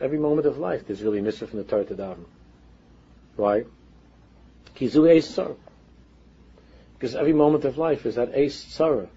Every 0.00 0.18
moment 0.18 0.46
of 0.46 0.58
life, 0.58 0.86
there's 0.86 1.02
really 1.02 1.20
mitzvah 1.20 1.48
from 1.48 1.58
the 1.58 1.64
Torah 1.64 1.84
to 1.84 1.94
daven. 1.94 2.24
Why? 3.36 3.64
Kizu 4.76 5.10
eis 5.10 5.38
Because 6.94 7.14
every 7.14 7.32
moment 7.32 7.64
of 7.64 7.78
life 7.78 8.06
is 8.06 8.14
that 8.14 8.34
eis 8.34 8.64
tzara 8.64 9.08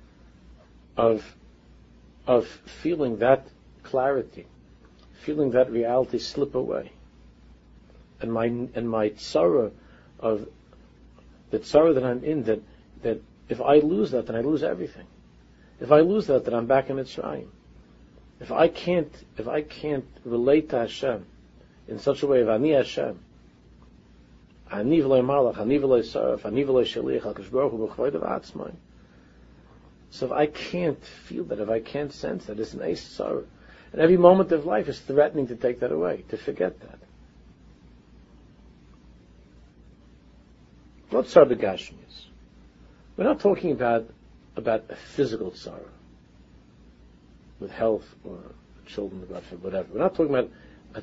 of, 0.97 1.24
of 2.32 2.48
feeling 2.82 3.17
that 3.17 3.46
clarity, 3.84 4.46
feeling 5.24 5.52
that 5.52 5.70
reality 5.70 6.17
slip 6.17 6.56
away. 6.56 6.89
And 8.22 8.32
my, 8.32 8.46
and 8.46 8.89
my 8.89 9.10
tzara 9.10 9.72
of 10.17 10.48
the 11.50 11.62
sorrow 11.65 11.94
that 11.94 12.06
I'm 12.06 12.24
in, 12.24 12.44
that, 12.44 12.62
that 13.02 13.22
if 13.50 13.60
I 13.60 13.80
lose 13.80 14.12
that, 14.12 14.28
then 14.28 14.38
I 14.38 14.41
lose 14.41 14.63
everything. 14.63 15.08
If 15.82 15.91
I 15.91 16.00
lose 16.00 16.28
that, 16.28 16.46
then 16.46 16.54
I'm 16.54 16.67
back 16.67 16.89
in 16.89 16.96
Mitzrayim. 16.96 17.48
If 18.39 18.52
I 18.52 18.70
can't, 18.70 19.13
if 19.38 19.50
I 19.50 19.62
can't 19.62 20.06
relate 20.24 20.70
to 20.70 20.80
Hashem 20.80 21.26
in 21.89 22.00
such 22.00 22.24
a 22.24 22.28
way 22.28 22.39
of 22.41 22.48
Ani 22.48 22.72
Hashem, 22.72 23.20
Ani 24.72 25.02
v'loi 25.02 25.22
malach, 25.22 25.58
Ani 25.60 25.80
v'loi 25.80 26.00
saraf, 26.00 26.46
Ani 26.46 26.63
v'loi 26.63 26.86
shaliach, 26.86 27.24
HaKadosh 27.24 27.52
Baruch 27.52 27.72
Hu 27.72 27.88
b'chvoidav 27.89 28.24
atzmai. 28.24 28.72
So 30.12 30.26
if 30.26 30.32
I 30.32 30.45
can't 30.45 31.04
feel 31.04 31.45
that, 31.45 31.60
if 31.60 31.69
I 31.69 31.80
can't 31.80 32.13
sense 32.13 32.45
that, 32.45 32.60
it's 32.60 32.74
an 32.74 32.84
ace 32.84 33.02
sorrow. 33.02 33.45
And 33.93 34.02
every 34.02 34.17
moment 34.17 34.52
of 34.52 34.65
life 34.65 34.88
is 34.88 35.00
threatening 35.00 35.47
to 35.47 35.56
take 35.56 35.80
that 35.80 35.91
away, 35.91 36.24
to 36.30 36.38
forget 36.38 36.80
that. 36.82 37.00
Not 41.12 41.26
tzar 41.26 41.45
begashmius. 41.45 42.26
We're 43.17 43.26
not 43.26 43.39
talking 43.39 43.71
about 43.71 44.10
about 44.56 44.86
a 44.89 44.95
physical 44.95 45.54
sorrow 45.56 45.89
with 47.60 47.71
health 47.71 48.06
or 48.24 48.38
children, 48.86 49.26
God 49.30 49.43
whatever. 49.62 49.88
We're 49.93 50.00
not 50.00 50.15
talking 50.15 50.34
about 50.34 50.50
a 50.93 51.02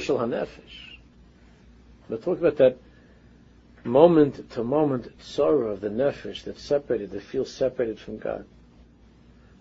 shel 0.00 0.18
hanefesh. 0.18 0.48
We're 2.08 2.16
talking 2.16 2.44
about 2.44 2.56
that 2.56 2.78
moment 3.84 4.50
to 4.52 4.64
moment 4.64 5.10
sorrow 5.22 5.72
of 5.72 5.80
the 5.80 5.88
nefesh 5.88 6.44
that's 6.44 6.62
separated, 6.62 7.10
that 7.10 7.22
feels 7.22 7.52
separated 7.52 7.98
from 7.98 8.18
God, 8.18 8.44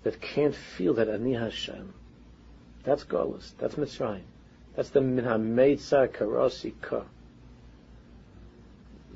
that 0.03 0.21
can't 0.21 0.55
feel 0.55 0.93
that 0.95 1.09
ani 1.09 1.33
Hashem. 1.33 1.93
That's 2.83 3.03
godless. 3.03 3.53
That's 3.57 3.75
Mitzrayim. 3.75 4.21
That's 4.75 4.89
the 4.89 5.01
min 5.01 5.25
karasi 5.25 6.73
ka 6.81 7.03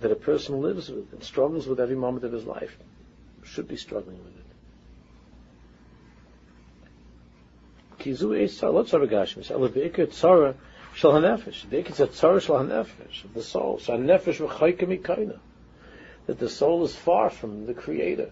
that 0.03 0.11
a 0.11 0.15
person 0.15 0.61
lives 0.61 0.89
with 0.89 1.11
and 1.13 1.23
struggles 1.23 1.65
with 1.67 1.79
every 1.79 1.95
moment 1.95 2.25
of 2.25 2.31
his 2.33 2.43
life. 2.45 2.77
Should 3.43 3.67
be 3.67 3.77
struggling 3.77 4.17
with 4.17 4.35
it. 4.35 4.43
Shel 10.95 11.13
hanefesh. 11.13 11.69
The 11.69 11.83
ikit 11.83 12.09
tzara 12.09 12.41
shel 12.41 12.57
hanefesh, 12.57 13.33
the 13.33 13.41
soul. 13.41 13.79
So 13.79 13.93
hanefesh 13.93 14.45
v'chayka 14.47 14.83
mikayna. 14.83 15.39
That 16.27 16.39
the 16.39 16.49
soul 16.49 16.83
is 16.85 16.95
far 16.95 17.29
from 17.29 17.65
the 17.65 17.73
Creator, 17.73 18.31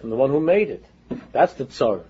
from 0.00 0.10
the 0.10 0.16
one 0.16 0.30
who 0.30 0.40
made 0.40 0.70
it. 0.70 0.84
That's 1.32 1.52
the 1.54 1.66
tzara. 1.66 2.04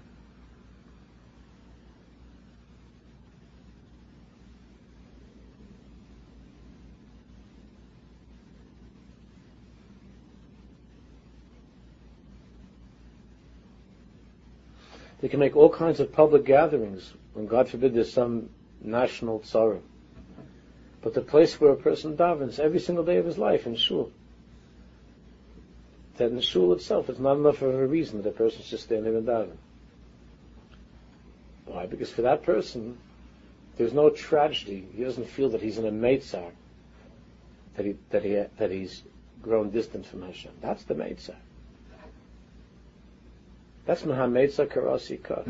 They 15.21 15.29
can 15.29 15.38
make 15.38 15.55
all 15.55 15.71
kinds 15.71 16.01
of 16.01 16.12
public 16.12 16.45
gatherings 16.45 17.12
when, 17.35 17.47
God 17.47 17.68
forbid, 17.68 17.95
there's 17.95 18.12
some 18.12 18.51
national 18.85 19.40
tzara. 19.40 19.81
But 21.01 21.14
the 21.14 21.21
place 21.21 21.61
where 21.61 21.73
a 21.73 21.77
person 21.77 22.16
davens 22.16 22.59
every 22.59 22.79
single 22.79 23.05
day 23.05 23.16
of 23.16 23.27
his 23.27 23.38
life 23.38 23.66
in 23.66 23.77
shul, 23.77 24.12
that 26.16 26.31
in 26.31 26.40
shul 26.40 26.73
itself, 26.73 27.09
it's 27.09 27.18
not 27.18 27.37
enough 27.37 27.62
of 27.62 27.75
a 27.75 27.87
reason 27.87 28.23
that 28.23 28.29
a 28.29 28.33
person 28.33 28.62
should 28.62 28.81
stand 28.81 29.07
there 29.07 29.16
and 29.16 29.27
daven. 29.27 29.57
Why? 31.66 31.87
Because 31.87 32.11
for 32.11 32.23
that 32.23 32.42
person, 32.42 32.99
there's 33.77 33.92
no 33.92 34.11
tragedy. 34.11 34.87
He 34.95 35.05
doesn't 35.05 35.29
feel 35.29 35.49
that 35.51 35.62
he's 35.62 35.79
in 35.79 35.87
a 35.87 35.90
meitzar, 35.90 36.51
that 37.77 37.87
he 37.87 37.97
that 38.11 38.25
he 38.25 38.45
that 38.59 38.71
he's 38.71 39.03
grown 39.42 39.71
distant 39.71 40.07
from 40.07 40.23
Hashem. 40.23 40.53
That's 40.61 40.85
the 40.85 40.95
meitzar. 40.95 41.37
That's 43.85 44.03
Mahametza 44.03 44.66
Karasi 44.66 45.21
Ka. 45.23 45.42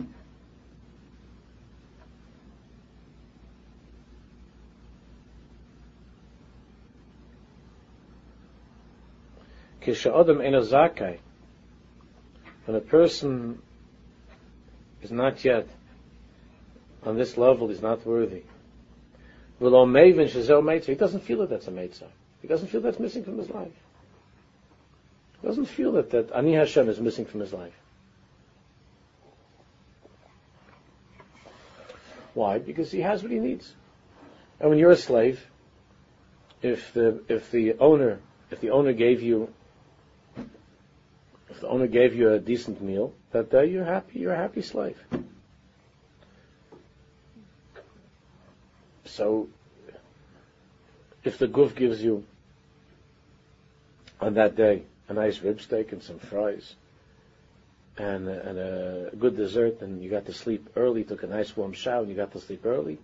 When 12.65 12.77
a 12.77 12.81
person 12.81 13.61
is 15.03 15.11
not 15.11 15.45
yet 15.45 15.67
on 17.03 17.17
this 17.17 17.37
level, 17.37 17.69
he's 17.69 17.83
not 17.83 18.07
worthy. 18.07 18.43
He 19.59 19.69
doesn't 19.69 21.21
feel 21.21 21.39
that 21.39 21.51
that's 21.51 21.69
a 21.69 21.71
Meitzah. 21.71 22.09
He 22.41 22.49
doesn't 22.49 22.69
feel 22.69 22.81
that's 22.81 22.99
missing 22.99 23.25
from 23.25 23.39
his 23.39 23.51
life. 23.51 23.73
He 25.41 25.47
doesn't 25.49 25.67
feel 25.67 25.93
that, 25.93 26.11
that 26.11 26.33
Ani 26.33 26.55
Hashem 26.55 26.89
is 26.89 27.01
missing 27.01 27.25
from 27.25 27.41
his 27.41 27.53
life. 27.53 27.75
Why? 32.35 32.59
Because 32.59 32.91
he 32.91 33.01
has 33.01 33.23
what 33.23 33.33
he 33.33 33.39
needs. 33.39 33.73
And 34.61 34.71
when 34.71 34.79
you're 34.79 34.93
a 34.93 34.97
slave, 34.97 35.45
if 36.63 36.93
the 36.93 37.23
if 37.29 37.51
the 37.51 37.75
owner 37.79 38.21
if 38.51 38.61
the 38.61 38.71
owner 38.71 38.93
gave 38.93 39.21
you 39.21 39.53
the 41.63 41.69
owner 41.69 41.87
gave 41.87 42.15
you 42.15 42.33
a 42.33 42.41
decent 42.41 42.83
meal, 42.83 43.15
that 43.31 43.51
day 43.51 43.67
you're 43.67 43.85
happy. 43.85 44.19
You're 44.19 44.33
a 44.33 44.37
happy 44.37 44.63
slave. 44.63 44.99
So, 49.05 49.49
if 51.23 51.39
the 51.39 51.47
goof 51.47 51.77
gives 51.77 52.03
you 52.03 52.25
on 54.21 54.35
that 54.35 54.57
day 54.57 54.83
a 55.09 55.15
nice 55.15 55.41
rib 55.41 55.61
steak 55.61 55.93
and 55.93 56.03
some 56.03 56.19
fries, 56.19 56.75
and, 57.97 58.27
and 58.27 58.59
a 58.59 59.11
good 59.17 59.37
dessert, 59.37 59.83
and 59.83 60.03
you 60.03 60.11
got 60.11 60.27
to 60.27 60.33
sleep 60.33 60.69
early, 60.75 61.05
took 61.05 61.23
a 61.23 61.29
nice 61.29 61.57
warm 61.57 61.75
shower, 61.75 62.01
and 62.01 62.09
you 62.09 62.17
got 62.17 62.33
to 62.33 62.41
sleep 62.41 62.67
early. 62.67 62.99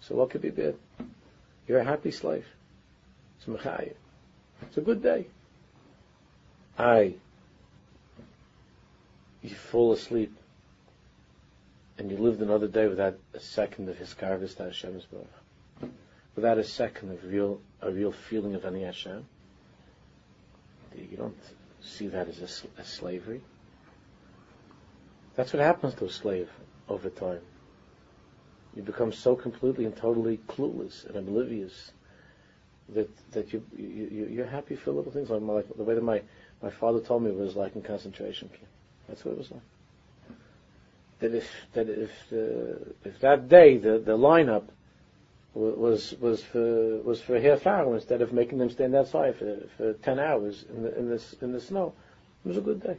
So 0.00 0.14
what 0.14 0.30
could 0.30 0.40
be 0.40 0.50
bad? 0.50 0.76
You're 1.68 1.80
a 1.80 1.84
happy 1.84 2.10
slave. 2.10 2.46
It's. 3.44 3.96
It's 4.62 4.78
a 4.78 4.80
good 4.80 5.02
day. 5.02 5.26
I, 6.78 7.14
you 9.44 9.54
fall 9.54 9.92
asleep, 9.92 10.34
and 11.98 12.10
you 12.10 12.16
lived 12.16 12.40
another 12.40 12.66
day 12.66 12.88
without 12.88 13.18
a 13.34 13.40
second 13.40 13.90
of 13.90 13.98
his 13.98 14.14
karvis 14.14 14.56
to. 14.56 15.88
Without 16.34 16.56
a 16.56 16.64
second 16.64 17.12
of 17.12 17.24
real, 17.24 17.60
a 17.82 17.90
real 17.90 18.10
feeling 18.10 18.54
of 18.54 18.64
any 18.64 18.82
Hashem. 18.82 19.26
You 20.96 21.16
don't 21.16 21.36
see 21.82 22.08
that 22.08 22.26
as 22.28 22.62
a, 22.78 22.84
slavery. 22.84 23.42
That's 25.36 25.52
what 25.52 25.60
happens 25.62 25.94
to 25.96 26.06
a 26.06 26.10
slave 26.10 26.48
over 26.88 27.10
time. 27.10 27.40
You 28.74 28.82
become 28.82 29.12
so 29.12 29.36
completely 29.36 29.84
and 29.84 29.94
totally 29.94 30.38
clueless 30.48 31.04
and 31.06 31.16
oblivious 31.16 31.92
that 32.88 33.08
that 33.32 33.52
you, 33.52 33.62
you 33.76 34.28
you're 34.30 34.46
happy 34.46 34.76
for 34.76 34.92
little 34.92 35.12
things 35.12 35.30
like, 35.30 35.42
my, 35.42 35.54
like 35.54 35.76
the 35.76 35.84
way 35.84 35.94
that 35.94 36.04
my 36.04 36.22
my 36.62 36.70
father 36.70 37.00
told 37.00 37.22
me 37.22 37.30
was 37.30 37.56
like 37.56 37.76
in 37.76 37.82
concentration 37.82 38.48
camp. 38.48 38.68
That's 39.08 39.24
what 39.24 39.32
it 39.32 39.38
was 39.38 39.50
like. 39.50 39.60
That 41.20 41.34
if 41.34 41.50
that 41.74 41.88
if 41.88 42.10
the, 42.30 42.78
if 43.04 43.20
that 43.20 43.48
day 43.48 43.76
the 43.76 43.98
the 43.98 44.16
lineup 44.16 44.64
was 45.54 46.14
was 46.20 46.42
for 46.42 46.98
was 47.02 47.20
for 47.20 47.40
half 47.40 47.66
hour 47.66 47.94
instead 47.94 48.22
of 48.22 48.32
making 48.32 48.58
them 48.58 48.70
stand 48.70 48.94
outside 48.94 49.36
for 49.36 49.56
for 49.76 49.92
ten 49.94 50.18
hours 50.18 50.64
in 50.68 50.82
the 50.82 50.98
in 50.98 51.08
this 51.08 51.34
in 51.40 51.52
the 51.52 51.60
snow, 51.60 51.92
it 52.44 52.48
was 52.48 52.56
a 52.56 52.60
good 52.62 52.82
day. 52.82 52.96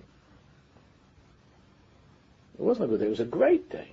It 2.57 2.61
wasn't 2.61 2.85
a 2.85 2.87
good 2.87 3.01
day. 3.01 3.07
It 3.07 3.09
was 3.09 3.19
a 3.19 3.25
great 3.25 3.69
day, 3.69 3.89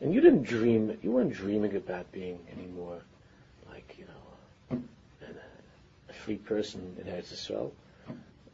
and 0.00 0.12
you 0.12 0.20
didn't 0.20 0.42
dream. 0.42 0.98
You 1.02 1.12
weren't 1.12 1.32
dreaming 1.32 1.74
about 1.74 2.12
being 2.12 2.38
any 2.52 2.66
more 2.66 3.00
like 3.70 3.96
you 3.98 4.04
know 4.04 4.82
a 6.08 6.12
free 6.12 6.36
person 6.36 6.96
in 6.98 7.10
Eretz 7.10 7.32
Yisrael. 7.32 7.70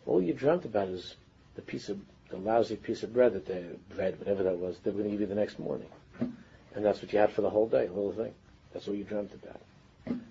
All 0.06 0.22
you 0.22 0.32
dreamt 0.32 0.64
about 0.64 0.88
is 0.88 1.16
the 1.56 1.62
piece 1.62 1.88
of 1.88 1.98
the 2.30 2.36
lousy 2.36 2.76
piece 2.76 3.02
of 3.02 3.12
bread 3.12 3.32
that 3.34 3.46
they 3.46 3.64
bread, 3.94 4.18
whatever 4.18 4.42
that 4.42 4.58
was, 4.58 4.78
they 4.82 4.90
were 4.90 4.98
going 4.98 5.10
to 5.10 5.10
give 5.12 5.20
you 5.20 5.26
the 5.26 5.34
next 5.34 5.58
morning, 5.58 5.88
and 6.20 6.84
that's 6.84 7.00
what 7.00 7.12
you 7.12 7.18
had 7.18 7.32
for 7.32 7.42
the 7.42 7.50
whole 7.50 7.68
day, 7.68 7.86
the 7.86 7.92
whole 7.92 8.12
thing. 8.12 8.32
That's 8.72 8.86
what 8.86 8.96
you 8.96 9.04
dreamt 9.04 9.32
about. 9.34 9.60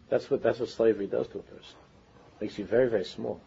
That's 0.09 0.29
what 0.29 0.43
that's 0.43 0.59
what 0.59 0.69
slavery 0.69 1.07
does 1.07 1.27
to 1.29 1.39
a 1.39 1.41
person. 1.41 1.75
It 2.35 2.43
makes 2.43 2.57
you 2.59 2.65
very 2.65 2.89
very 2.89 3.05
small. 3.05 3.41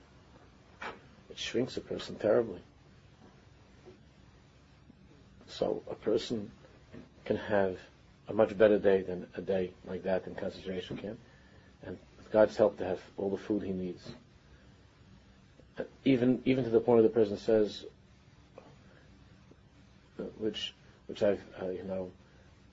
It 1.31 1.39
shrinks 1.39 1.77
a 1.77 1.81
person 1.81 2.17
terribly. 2.17 2.61
So 5.47 5.83
a 5.91 5.95
person 5.95 6.51
can 7.25 7.37
have 7.37 7.79
a 8.29 8.33
much 8.33 8.57
better 8.57 8.79
day 8.79 9.03
than 9.03 9.27
a 9.37 9.41
day 9.41 9.73
like 9.87 10.03
that 10.05 10.27
in 10.27 10.35
concentration 10.35 10.97
camp, 10.97 11.19
and 11.85 11.99
with 12.19 12.31
God's 12.31 12.57
help 12.57 12.79
to 12.79 12.85
have 12.85 13.01
all 13.17 13.31
the 13.31 13.37
food 13.37 13.63
he 13.63 13.73
needs. 13.73 14.13
Even 16.05 16.43
even 16.45 16.65
to 16.65 16.71
the 16.71 16.81
point 16.81 16.97
where 16.97 17.03
the 17.03 17.09
person 17.09 17.39
says, 17.39 17.85
which 20.39 20.75
which 21.07 21.23
I've 21.23 21.43
uh, 21.61 21.69
you 21.69 21.85
know 21.85 22.11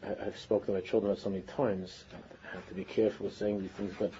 I, 0.03 0.25
have 0.25 0.37
spoken 0.37 0.67
to 0.67 0.73
my 0.73 0.81
children 0.81 1.11
about 1.11 1.23
so 1.23 1.29
many 1.29 1.43
times. 1.43 2.03
I 2.13 2.55
have 2.55 2.67
to 2.69 2.73
be 2.73 2.83
careful 2.83 3.25
with 3.25 3.35
saying 3.35 3.61
these 3.61 3.71
things, 3.71 3.93
but 3.97 4.11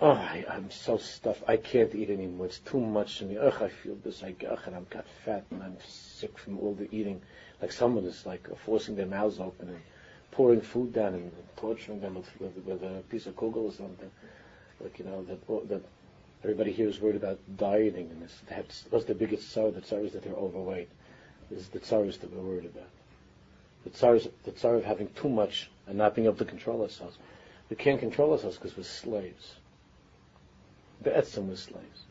oh, 0.00 0.12
I, 0.12 0.44
am 0.48 0.70
so 0.70 0.96
stuffed. 0.96 1.42
I 1.48 1.56
can't 1.56 1.94
eat 1.94 2.10
anymore. 2.10 2.46
It's 2.46 2.58
too 2.60 2.80
much 2.80 3.18
to 3.18 3.24
me. 3.24 3.36
Ugh, 3.36 3.54
I 3.60 3.68
feel 3.68 3.96
this. 3.96 4.22
I 4.22 4.34
ugh, 4.48 4.60
and 4.66 4.76
I'm 4.76 4.86
got 4.90 5.06
fat 5.24 5.44
and 5.50 5.62
I'm 5.62 5.76
sick 5.86 6.38
from 6.38 6.58
all 6.58 6.74
the 6.74 6.88
eating. 6.94 7.20
Like 7.60 7.72
someone 7.72 8.04
is 8.04 8.24
like 8.24 8.48
forcing 8.64 8.96
their 8.96 9.06
mouths 9.06 9.40
open 9.40 9.68
and 9.68 9.80
pouring 10.30 10.60
food 10.60 10.92
down 10.92 11.14
and 11.14 11.32
torturing 11.56 12.00
them 12.00 12.14
with, 12.14 12.40
with, 12.40 12.56
with 12.64 12.82
a 12.82 13.02
piece 13.10 13.26
of 13.26 13.36
kugel 13.36 13.68
or 13.68 13.72
something. 13.72 14.10
Like 14.80 14.98
you 14.98 15.04
know 15.04 15.24
that 15.24 15.68
that 15.68 15.82
everybody 16.42 16.72
here 16.72 16.88
is 16.88 17.00
worried 17.00 17.16
about 17.16 17.38
dieting 17.56 18.10
and 18.10 18.22
this. 18.22 18.40
That's 18.48 18.84
what's 18.90 19.04
the 19.04 19.14
biggest 19.14 19.50
sorrow? 19.50 19.70
The 19.70 19.82
sorrow 19.84 20.04
is 20.04 20.12
that 20.12 20.22
they're 20.22 20.32
overweight. 20.32 20.88
This 21.50 21.60
is 21.60 21.68
the 21.68 21.84
sorrows 21.84 22.18
that 22.18 22.32
we're 22.34 22.42
worried 22.42 22.66
about 22.66 22.88
the 23.84 23.90
tsar, 23.90 24.18
the 24.44 24.52
tsar 24.52 24.76
of 24.76 24.84
having 24.84 25.08
too 25.14 25.28
much 25.28 25.70
and 25.86 25.98
not 25.98 26.14
being 26.14 26.26
able 26.26 26.36
to 26.36 26.44
control 26.44 26.82
ourselves. 26.82 27.18
We 27.68 27.76
can't 27.76 28.00
control 28.00 28.32
ourselves 28.32 28.56
because 28.56 28.76
we're 28.76 28.82
slaves. 28.82 29.54
The 31.02 31.10
etzim 31.10 31.48
was 31.48 31.60
slaves. 31.60 32.04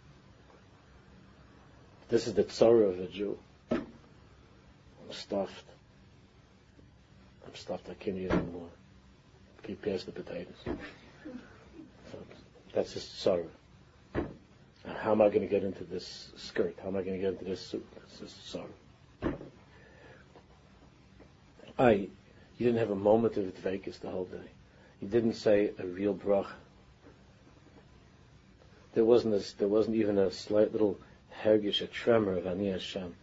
This 2.10 2.28
is 2.28 2.34
the 2.34 2.44
tsar 2.44 2.82
of 2.84 3.00
a 3.00 3.08
Jew. 3.08 3.38
I'm 3.72 3.86
stuffed. 5.12 5.66
I'm 7.46 7.54
stuffed. 7.54 7.88
I 7.90 7.94
can't 7.94 8.18
eat 8.18 8.32
anymore. 8.32 8.70
Keep 9.64 9.84
past 9.84 10.08
the 10.08 10.12
potatoes. 10.12 10.56
So 10.66 12.18
that's 12.74 12.94
his 12.94 13.04
sorrow. 13.04 13.46
How 14.16 15.12
am 15.12 15.22
I 15.22 15.28
going 15.28 15.42
to 15.42 15.48
get 15.48 15.64
into 15.64 15.84
this 15.84 16.32
skirt? 16.36 16.76
How 16.82 16.88
am 16.88 16.96
I 16.96 17.04
going 17.04 17.18
to 17.18 17.22
get 17.22 17.34
into 17.34 17.46
this 17.46 17.62
suit? 17.62 17.86
That's 17.94 18.20
his 18.20 18.32
sorrow. 18.32 18.70
I, 21.80 21.92
you 21.92 22.66
didn't 22.66 22.80
have 22.80 22.92
a 22.92 22.96
moment 22.96 23.38
of 23.38 23.46
dvekus 23.46 24.02
the 24.02 24.10
whole 24.10 24.26
day. 24.26 24.52
You 25.02 25.08
didn't 25.08 25.36
say 25.36 25.72
a 25.80 25.86
real 25.86 26.14
brach. 26.14 26.48
There 28.94 29.06
wasn't 29.06 29.36
a, 29.36 29.58
there 29.58 29.70
wasn't 29.70 29.96
even 29.96 30.18
a 30.18 30.30
slight 30.30 30.74
little 30.74 31.00
hergish, 31.42 31.82
a 31.82 31.88
tremor 31.88 32.34
of 32.34 32.46
Ani 32.46 32.70
Hashem 32.70 33.16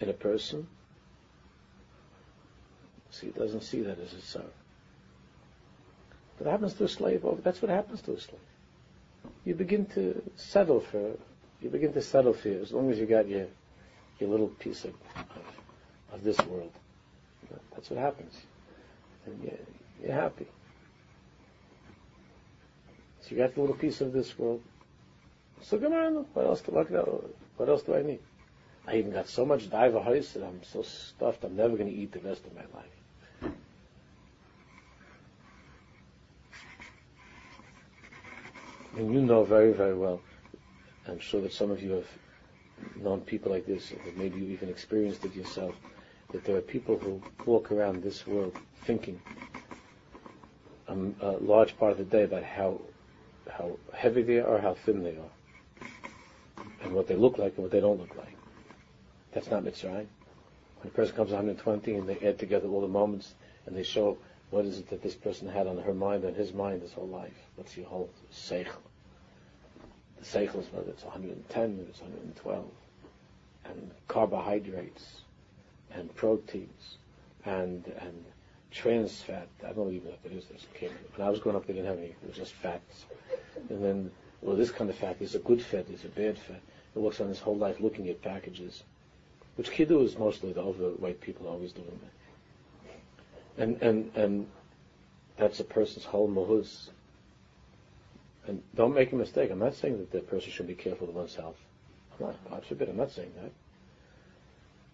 in 0.00 0.08
a 0.08 0.14
person. 0.14 0.66
See, 3.10 3.26
it 3.26 3.36
doesn't 3.36 3.62
see 3.62 3.82
that 3.82 3.98
as 3.98 4.14
a 4.14 4.22
sorrow. 4.22 4.46
What 6.38 6.50
happens 6.50 6.72
to 6.74 6.84
a 6.84 6.88
slave? 6.88 7.22
That's 7.44 7.60
what 7.60 7.70
happens 7.70 8.00
to 8.02 8.14
a 8.14 8.20
slave. 8.20 8.40
You 9.44 9.54
begin 9.54 9.84
to 9.94 10.22
settle 10.36 10.80
for, 10.80 11.16
you 11.60 11.68
begin 11.68 11.92
to 11.92 12.00
settle 12.00 12.32
for 12.32 12.48
as 12.48 12.72
long 12.72 12.90
as 12.90 12.98
you 12.98 13.04
got 13.04 13.28
your, 13.28 13.46
your 14.18 14.30
little 14.30 14.48
piece 14.48 14.84
of, 14.84 14.94
of, 15.16 16.14
of 16.14 16.24
this 16.24 16.38
world. 16.46 16.72
That's 17.74 17.90
what 17.90 17.98
happens. 17.98 18.34
And 19.26 19.50
you're, 20.02 20.12
happy. 20.12 20.46
So 23.20 23.28
you 23.30 23.36
got 23.36 23.56
a 23.56 23.60
little 23.60 23.76
piece 23.76 24.00
of 24.00 24.12
this 24.12 24.36
world. 24.38 24.62
So 25.60 25.78
come 25.78 25.92
on, 25.92 26.26
what 26.34 26.46
else 26.46 26.60
do, 26.60 26.72
what 27.56 27.68
else 27.68 27.82
do 27.82 27.94
I 27.94 28.02
need? 28.02 28.18
I 28.86 28.96
even 28.96 29.12
got 29.12 29.28
so 29.28 29.46
much 29.46 29.70
diva 29.70 30.02
house 30.02 30.30
that 30.32 30.42
I'm 30.42 30.60
so 30.64 30.82
stuffed 30.82 31.44
I'm 31.44 31.54
never 31.54 31.76
going 31.76 31.88
to 31.88 31.94
eat 31.94 32.12
the 32.12 32.18
rest 32.20 32.44
of 32.46 32.54
my 32.54 32.62
life. 32.74 33.54
And 38.96 39.14
you 39.14 39.22
know 39.22 39.44
very, 39.44 39.72
very 39.72 39.94
well, 39.94 40.20
I'm 41.08 41.18
sure 41.18 41.40
that 41.42 41.52
some 41.52 41.70
of 41.70 41.82
you 41.82 41.92
have 41.92 42.08
known 42.96 43.20
people 43.22 43.50
like 43.52 43.66
this, 43.66 43.92
or 43.92 43.98
maybe 44.16 44.40
you 44.40 44.52
even 44.52 44.68
experienced 44.68 45.24
it 45.24 45.34
yourself, 45.34 45.74
that 46.32 46.44
there 46.44 46.56
are 46.56 46.62
people 46.62 46.98
who 46.98 47.22
walk 47.44 47.70
around 47.70 48.02
this 48.02 48.26
world 48.26 48.56
thinking 48.84 49.20
um, 50.88 51.14
a 51.20 51.32
large 51.32 51.76
part 51.78 51.92
of 51.92 51.98
the 51.98 52.04
day 52.04 52.24
about 52.24 52.42
how 52.42 52.80
how 53.50 53.76
heavy 53.92 54.22
they 54.22 54.38
are, 54.38 54.58
how 54.58 54.74
thin 54.74 55.02
they 55.02 55.16
are, 55.16 55.86
and 56.82 56.92
what 56.92 57.06
they 57.06 57.16
look 57.16 57.38
like 57.38 57.54
and 57.54 57.64
what 57.64 57.72
they 57.72 57.80
don't 57.80 57.98
look 57.98 58.16
like. 58.16 58.36
That's 59.32 59.50
not 59.50 59.64
Mitzrayim. 59.64 60.06
When 60.80 60.86
a 60.86 60.90
person 60.90 61.16
comes 61.16 61.30
120 61.30 61.94
and 61.94 62.08
they 62.08 62.18
add 62.26 62.38
together 62.38 62.68
all 62.68 62.80
the 62.80 62.88
moments 62.88 63.34
and 63.66 63.76
they 63.76 63.82
show 63.82 64.18
what 64.50 64.64
is 64.64 64.78
it 64.78 64.90
that 64.90 65.02
this 65.02 65.14
person 65.14 65.48
had 65.48 65.66
on 65.66 65.78
her 65.78 65.94
mind 65.94 66.24
and 66.24 66.36
his 66.36 66.52
mind 66.52 66.82
his 66.82 66.92
whole 66.92 67.08
life. 67.08 67.32
What's 67.56 67.76
your 67.76 67.86
whole 67.86 68.10
seichel? 68.32 68.82
The 70.18 70.24
seichel 70.24 70.60
is 70.60 70.72
whether 70.72 70.90
it's 70.90 71.04
110 71.04 71.62
or 71.62 71.88
it's 71.88 72.00
112. 72.00 72.64
And 73.64 73.90
carbohydrates 74.08 75.22
and 75.94 76.14
proteins 76.14 76.96
and 77.44 77.84
and 77.98 78.24
trans 78.72 79.20
fat. 79.20 79.48
I 79.66 79.72
don't 79.72 79.92
even 79.92 80.08
know 80.08 80.14
if 80.24 80.32
it 80.32 80.36
is 80.36 80.46
this. 80.46 80.66
When 81.14 81.26
I 81.26 81.30
was 81.30 81.40
growing 81.40 81.56
up, 81.56 81.66
they 81.66 81.74
didn't 81.74 81.88
have 81.88 81.98
any. 81.98 82.08
It 82.08 82.26
was 82.26 82.36
just 82.36 82.52
fats. 82.54 83.04
And 83.68 83.84
then, 83.84 84.10
well, 84.40 84.56
this 84.56 84.70
kind 84.70 84.88
of 84.88 84.96
fat 84.96 85.16
is 85.20 85.34
a 85.34 85.38
good 85.38 85.62
fat, 85.62 85.86
is 85.90 86.04
a 86.04 86.08
bad 86.08 86.38
fat. 86.38 86.60
It 86.94 86.98
works 86.98 87.20
on 87.20 87.28
his 87.28 87.38
whole 87.38 87.56
life 87.56 87.80
looking 87.80 88.08
at 88.08 88.22
packages, 88.22 88.82
which 89.56 89.70
kiddu 89.70 90.04
is 90.04 90.18
mostly 90.18 90.52
the 90.52 90.60
overweight 90.60 91.20
people 91.20 91.46
always 91.46 91.72
doing 91.72 92.00
that. 92.02 93.62
And 93.62 93.82
and 93.82 94.10
and 94.16 94.46
that's 95.36 95.60
a 95.60 95.64
person's 95.64 96.04
whole 96.04 96.28
mahuz. 96.28 96.88
And 98.46 98.62
don't 98.74 98.94
make 98.94 99.12
a 99.12 99.16
mistake. 99.16 99.50
I'm 99.50 99.58
not 99.58 99.74
saying 99.74 99.98
that 99.98 100.10
the 100.10 100.20
person 100.20 100.50
should 100.50 100.66
be 100.66 100.74
careful 100.74 101.08
of 101.08 101.14
oneself. 101.14 101.56
I'm 102.18 102.26
not. 102.26 102.50
God 102.50 102.64
forbid. 102.64 102.88
I'm 102.88 102.96
not 102.96 103.12
saying 103.12 103.32
that. 103.40 103.52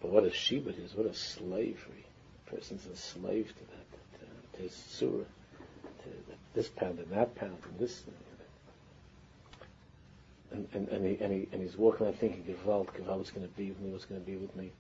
But 0.01 0.11
what 0.11 0.25
a 0.25 0.29
shibud 0.29 0.83
is, 0.85 0.95
what 0.95 1.07
a 1.07 1.15
slavery. 1.15 2.07
A 2.47 2.51
person's 2.55 2.87
a 2.87 2.97
slave 2.97 3.49
to 3.49 3.61
that, 3.61 4.21
to, 4.21 4.57
to 4.57 4.63
his 4.63 4.75
surah, 4.75 5.25
to 6.03 6.09
this 6.55 6.69
pound 6.69 6.99
and 6.99 7.11
that 7.11 7.35
pound 7.35 7.57
and 7.71 7.79
this. 7.79 8.05
And, 10.51 10.67
and, 10.73 10.89
and, 10.89 11.07
he, 11.07 11.23
and, 11.23 11.33
he, 11.33 11.49
and 11.53 11.63
he's 11.63 11.77
walking 11.77 12.07
around 12.07 12.19
thinking, 12.19 12.43
Gewalt, 12.45 12.89
what's 13.01 13.31
going 13.31 13.47
to 13.47 13.55
be 13.55 13.69
with 13.69 13.81
me, 13.81 13.91
what's 13.91 14.07
going 14.07 14.21
to 14.21 14.27
be 14.27 14.37
with 14.37 14.55
me. 14.57 14.71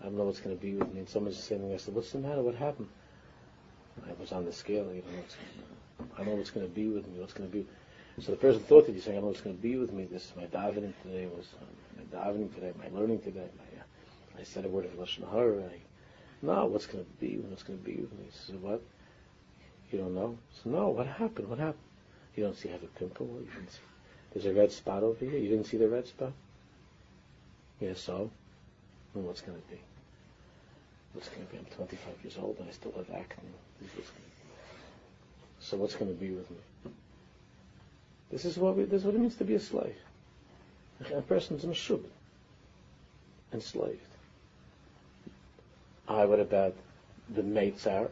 I 0.00 0.04
don't 0.04 0.18
know 0.18 0.24
what's 0.24 0.40
going 0.40 0.54
to 0.54 0.60
be 0.60 0.74
with 0.74 0.92
me. 0.92 1.00
And 1.00 1.08
someone's 1.08 1.42
saying, 1.42 1.72
I 1.72 1.78
said, 1.78 1.94
what's 1.94 2.12
the 2.12 2.18
matter? 2.18 2.42
What 2.42 2.54
happened? 2.54 2.88
I 4.06 4.12
was 4.20 4.32
on 4.32 4.44
the 4.44 4.52
scale. 4.52 4.92
You 4.92 5.02
know, 5.02 6.06
I 6.18 6.24
know 6.24 6.34
what's 6.34 6.50
going 6.50 6.66
to 6.66 6.72
be 6.72 6.86
with 6.86 7.08
me. 7.08 7.18
What's 7.18 7.32
going 7.32 7.48
to 7.48 7.56
be. 7.56 7.66
So 8.20 8.32
the 8.32 8.38
person 8.38 8.62
thought 8.62 8.86
that 8.86 8.94
he's 8.94 9.04
saying, 9.04 9.18
I 9.18 9.20
know 9.20 9.26
what's 9.26 9.42
going 9.42 9.56
to 9.56 9.62
be 9.62 9.76
with 9.76 9.92
me. 9.92 10.04
This 10.04 10.24
is 10.24 10.32
my 10.36 10.44
davening 10.44 10.94
today 11.02 11.26
was 11.26 11.46
um, 11.60 11.68
my 11.98 12.18
davening 12.18 12.54
today, 12.54 12.72
my 12.78 12.88
learning 12.98 13.20
today. 13.20 13.46
My, 13.58 13.80
uh, 13.80 14.40
I 14.40 14.42
said 14.42 14.64
a 14.64 14.68
word 14.68 14.86
of 14.86 14.92
lashon 14.92 15.30
hara. 15.30 15.68
No, 16.40 16.64
what's 16.64 16.86
going 16.86 17.04
to 17.04 17.10
be? 17.20 17.36
What's 17.36 17.62
going 17.62 17.78
to 17.78 17.84
be 17.84 17.96
with 17.96 18.12
me? 18.12 18.24
He 18.24 18.30
said, 18.32 18.62
what? 18.62 18.80
You 19.90 19.98
don't 19.98 20.14
know? 20.14 20.38
So 20.62 20.70
no. 20.70 20.88
What 20.88 21.06
happened? 21.06 21.48
What 21.48 21.58
happened? 21.58 21.82
You 22.34 22.44
don't 22.44 22.56
see 22.56 22.70
I 22.70 22.72
have 22.72 22.82
a 22.82 22.86
pimple. 22.86 23.26
You 23.26 23.50
didn't 23.54 23.70
see. 23.70 23.78
There's 24.32 24.46
a 24.46 24.54
red 24.58 24.72
spot 24.72 25.02
over 25.02 25.22
here. 25.22 25.38
You 25.38 25.48
didn't 25.48 25.66
see 25.66 25.76
the 25.76 25.88
red 25.88 26.06
spot. 26.06 26.32
Yeah. 27.80 27.94
So, 27.94 28.30
well, 29.14 29.24
what's 29.24 29.42
going 29.42 29.60
to 29.60 29.68
be? 29.68 29.80
What's 31.12 31.28
going 31.28 31.46
to 31.46 31.52
be? 31.52 31.58
I'm 31.58 31.64
25 31.66 32.14
years 32.24 32.38
old 32.40 32.56
and 32.60 32.68
I 32.68 32.72
still 32.72 32.92
have 32.96 33.10
acne. 33.10 33.50
So 35.60 35.76
what's 35.76 35.94
going 35.94 36.14
to 36.14 36.20
be 36.20 36.30
with 36.30 36.50
me? 36.50 36.56
This 38.30 38.44
is 38.44 38.58
what 38.58 38.76
we, 38.76 38.84
this 38.84 39.00
is 39.00 39.04
what 39.04 39.14
it 39.14 39.20
means 39.20 39.36
to 39.36 39.44
be 39.44 39.54
a 39.54 39.60
slave. 39.60 39.96
A 41.14 41.22
person's 41.22 41.64
a 41.64 41.68
meshubit, 41.68 42.10
enslaved. 43.52 44.00
I, 46.08 46.22
ah, 46.22 46.26
what 46.26 46.40
about 46.40 46.74
the 47.28 47.42
Meitzar? 47.42 48.08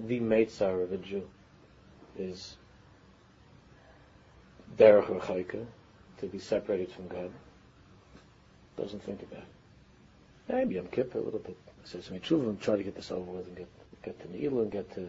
The 0.00 0.20
Meitzar 0.20 0.82
of 0.82 0.92
a 0.92 0.96
Jew 0.96 1.28
is 2.18 2.56
derech 4.76 5.06
v'chayka, 5.06 5.64
to 6.18 6.26
be 6.26 6.38
separated 6.38 6.90
from 6.90 7.08
God. 7.08 7.30
Doesn't 8.76 9.02
think 9.02 9.22
about 9.22 9.42
it. 9.42 10.52
Maybe 10.52 10.78
I'm 10.78 10.88
Kippur 10.88 11.18
a 11.18 11.22
little 11.22 11.40
bit. 11.40 11.56
Says 11.84 12.06
so, 12.06 12.14
Mitchuvim, 12.14 12.60
try 12.60 12.76
to 12.76 12.82
get 12.82 12.94
this 12.96 13.10
over 13.10 13.30
with 13.30 13.46
and 13.46 13.56
get 13.56 13.68
get 14.02 14.20
to 14.20 14.28
Ne'ilah 14.28 14.62
and 14.62 14.70
get 14.70 14.92
to 14.94 15.08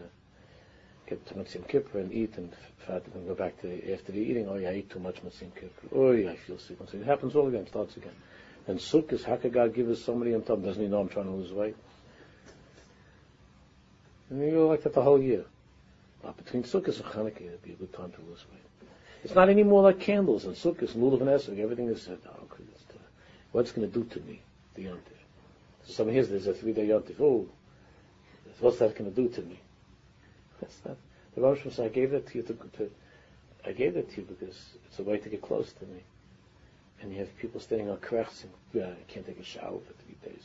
get 1.10 1.26
to 1.26 1.34
Mitzim 1.34 1.66
Kippur 1.68 1.98
and 1.98 2.12
eat 2.12 2.38
and 2.38 2.50
fat 2.86 3.02
and 3.14 3.26
go 3.26 3.34
back 3.34 3.60
to 3.60 3.66
the, 3.66 3.92
after 3.92 4.12
the 4.12 4.20
eating. 4.20 4.48
Oh, 4.48 4.54
yeah, 4.54 4.70
I 4.70 4.74
eat 4.76 4.90
too 4.90 5.00
much 5.00 5.16
Mitzim 5.16 5.52
Kippur. 5.54 5.88
Oh, 5.94 6.12
yeah, 6.12 6.30
I 6.30 6.36
feel 6.36 6.58
sick. 6.58 6.78
It 6.80 7.04
happens 7.04 7.34
all 7.34 7.48
again, 7.48 7.66
starts 7.66 7.96
again. 7.96 8.14
And 8.66 8.78
Sukkot, 8.78 9.24
how 9.24 9.36
could 9.36 9.52
God 9.52 9.74
give 9.74 9.88
us 9.88 10.02
so 10.02 10.14
many 10.14 10.32
on 10.34 10.42
top? 10.42 10.62
Doesn't 10.62 10.80
he 10.80 10.88
know 10.88 11.00
I'm 11.00 11.08
trying 11.08 11.26
to 11.26 11.32
lose 11.32 11.52
weight? 11.52 11.76
And 14.30 14.40
you 14.40 14.52
go 14.52 14.68
like 14.68 14.84
that 14.84 14.94
the 14.94 15.02
whole 15.02 15.20
year. 15.20 15.44
But 16.22 16.36
between 16.36 16.62
Sukkot 16.62 16.96
and 16.96 17.04
Chanukah, 17.06 17.40
it'd 17.40 17.62
be 17.62 17.72
a 17.72 17.76
good 17.76 17.92
time 17.92 18.12
to 18.12 18.20
lose 18.28 18.44
weight. 18.52 18.88
It's 19.24 19.34
not 19.34 19.48
anymore 19.48 19.82
like 19.82 19.98
candles 19.98 20.44
and 20.44 20.54
Sukkot 20.54 20.94
and 20.94 21.02
Lulav 21.02 21.20
and 21.20 21.30
Esrog. 21.30 21.58
Everything 21.58 21.88
is 21.88 22.02
said, 22.02 22.18
oh, 22.28 22.46
what's 23.52 23.72
going 23.72 23.90
to 23.90 23.98
do 23.98 24.04
to 24.04 24.20
me, 24.20 24.40
the 24.74 24.84
Yontif? 24.84 25.18
So 25.84 25.92
some 25.92 26.08
hears 26.08 26.28
there's 26.28 26.46
a 26.46 26.54
three-day 26.54 26.86
Yontif. 26.88 27.20
Oh, 27.20 27.48
what's 28.60 28.78
that 28.78 28.96
going 28.96 29.12
to 29.12 29.16
do 29.16 29.28
to 29.28 29.42
me? 29.42 29.58
That's 30.60 30.80
not. 30.84 30.96
The 31.34 31.40
Rosh 31.42 31.62
says, 31.62 31.80
I 31.80 31.88
gave 31.88 32.10
that 32.10 32.26
to 32.28 32.38
you 32.38 32.42
to, 32.42 32.54
to, 32.54 32.90
I 33.64 33.72
gave 33.72 33.94
that 33.94 34.10
to 34.10 34.20
you 34.20 34.26
because 34.26 34.58
it's 34.86 34.98
a 34.98 35.02
way 35.02 35.18
to 35.18 35.28
get 35.28 35.42
close 35.42 35.72
to 35.72 35.84
me. 35.86 36.00
And 37.00 37.12
you 37.12 37.18
have 37.20 37.36
people 37.38 37.60
standing 37.60 37.88
on 37.88 37.96
krechs 37.98 38.42
and 38.42 38.52
yeah, 38.72 38.90
can't 39.08 39.26
take 39.26 39.38
a 39.38 39.44
shower 39.44 39.78
for 39.78 39.92
three 40.04 40.16
days. 40.30 40.42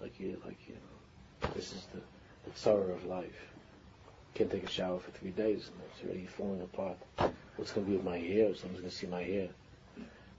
Like 0.00 0.18
you, 0.20 0.40
like 0.44 0.58
you 0.68 0.74
know, 0.74 1.48
this 1.54 1.72
is 1.72 1.86
the, 1.92 2.00
the 2.48 2.56
sorrow 2.56 2.92
of 2.92 3.04
life. 3.06 3.50
Can't 4.34 4.50
take 4.50 4.64
a 4.64 4.70
shower 4.70 4.98
for 4.98 5.10
three 5.12 5.30
days 5.30 5.68
and 5.68 5.80
it's 5.90 6.04
already 6.04 6.26
falling 6.26 6.60
apart. 6.60 6.98
What's 7.56 7.72
going 7.72 7.86
to 7.86 7.90
be 7.90 7.96
with 7.96 8.04
my 8.04 8.18
hair? 8.18 8.54
Someone's 8.54 8.80
going 8.80 8.90
to 8.90 8.96
see 8.96 9.06
my 9.06 9.22
hair. 9.22 9.48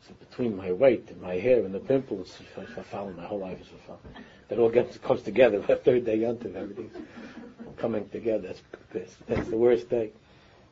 So 0.07 0.13
between 0.19 0.55
my 0.55 0.71
weight 0.71 1.09
and 1.09 1.21
my 1.21 1.35
hair 1.35 1.63
and 1.65 1.73
the 1.73 1.79
pimples, 1.79 2.37
it's 2.39 2.87
falling. 2.89 3.15
my 3.15 3.25
whole 3.25 3.39
life 3.39 3.59
is 3.59 3.67
falling. 3.87 4.01
That 4.49 4.59
all 4.59 4.69
gets, 4.69 4.97
comes 4.99 5.23
together. 5.23 5.59
The 5.67 5.75
third 5.77 6.05
day 6.05 6.19
yontiv, 6.19 6.55
everything's 6.55 6.95
coming 7.75 8.09
together. 8.09 8.53
That's, 8.93 9.15
that's, 9.27 9.47
the 9.49 9.57
worst 9.57 9.89
day. 9.89 10.11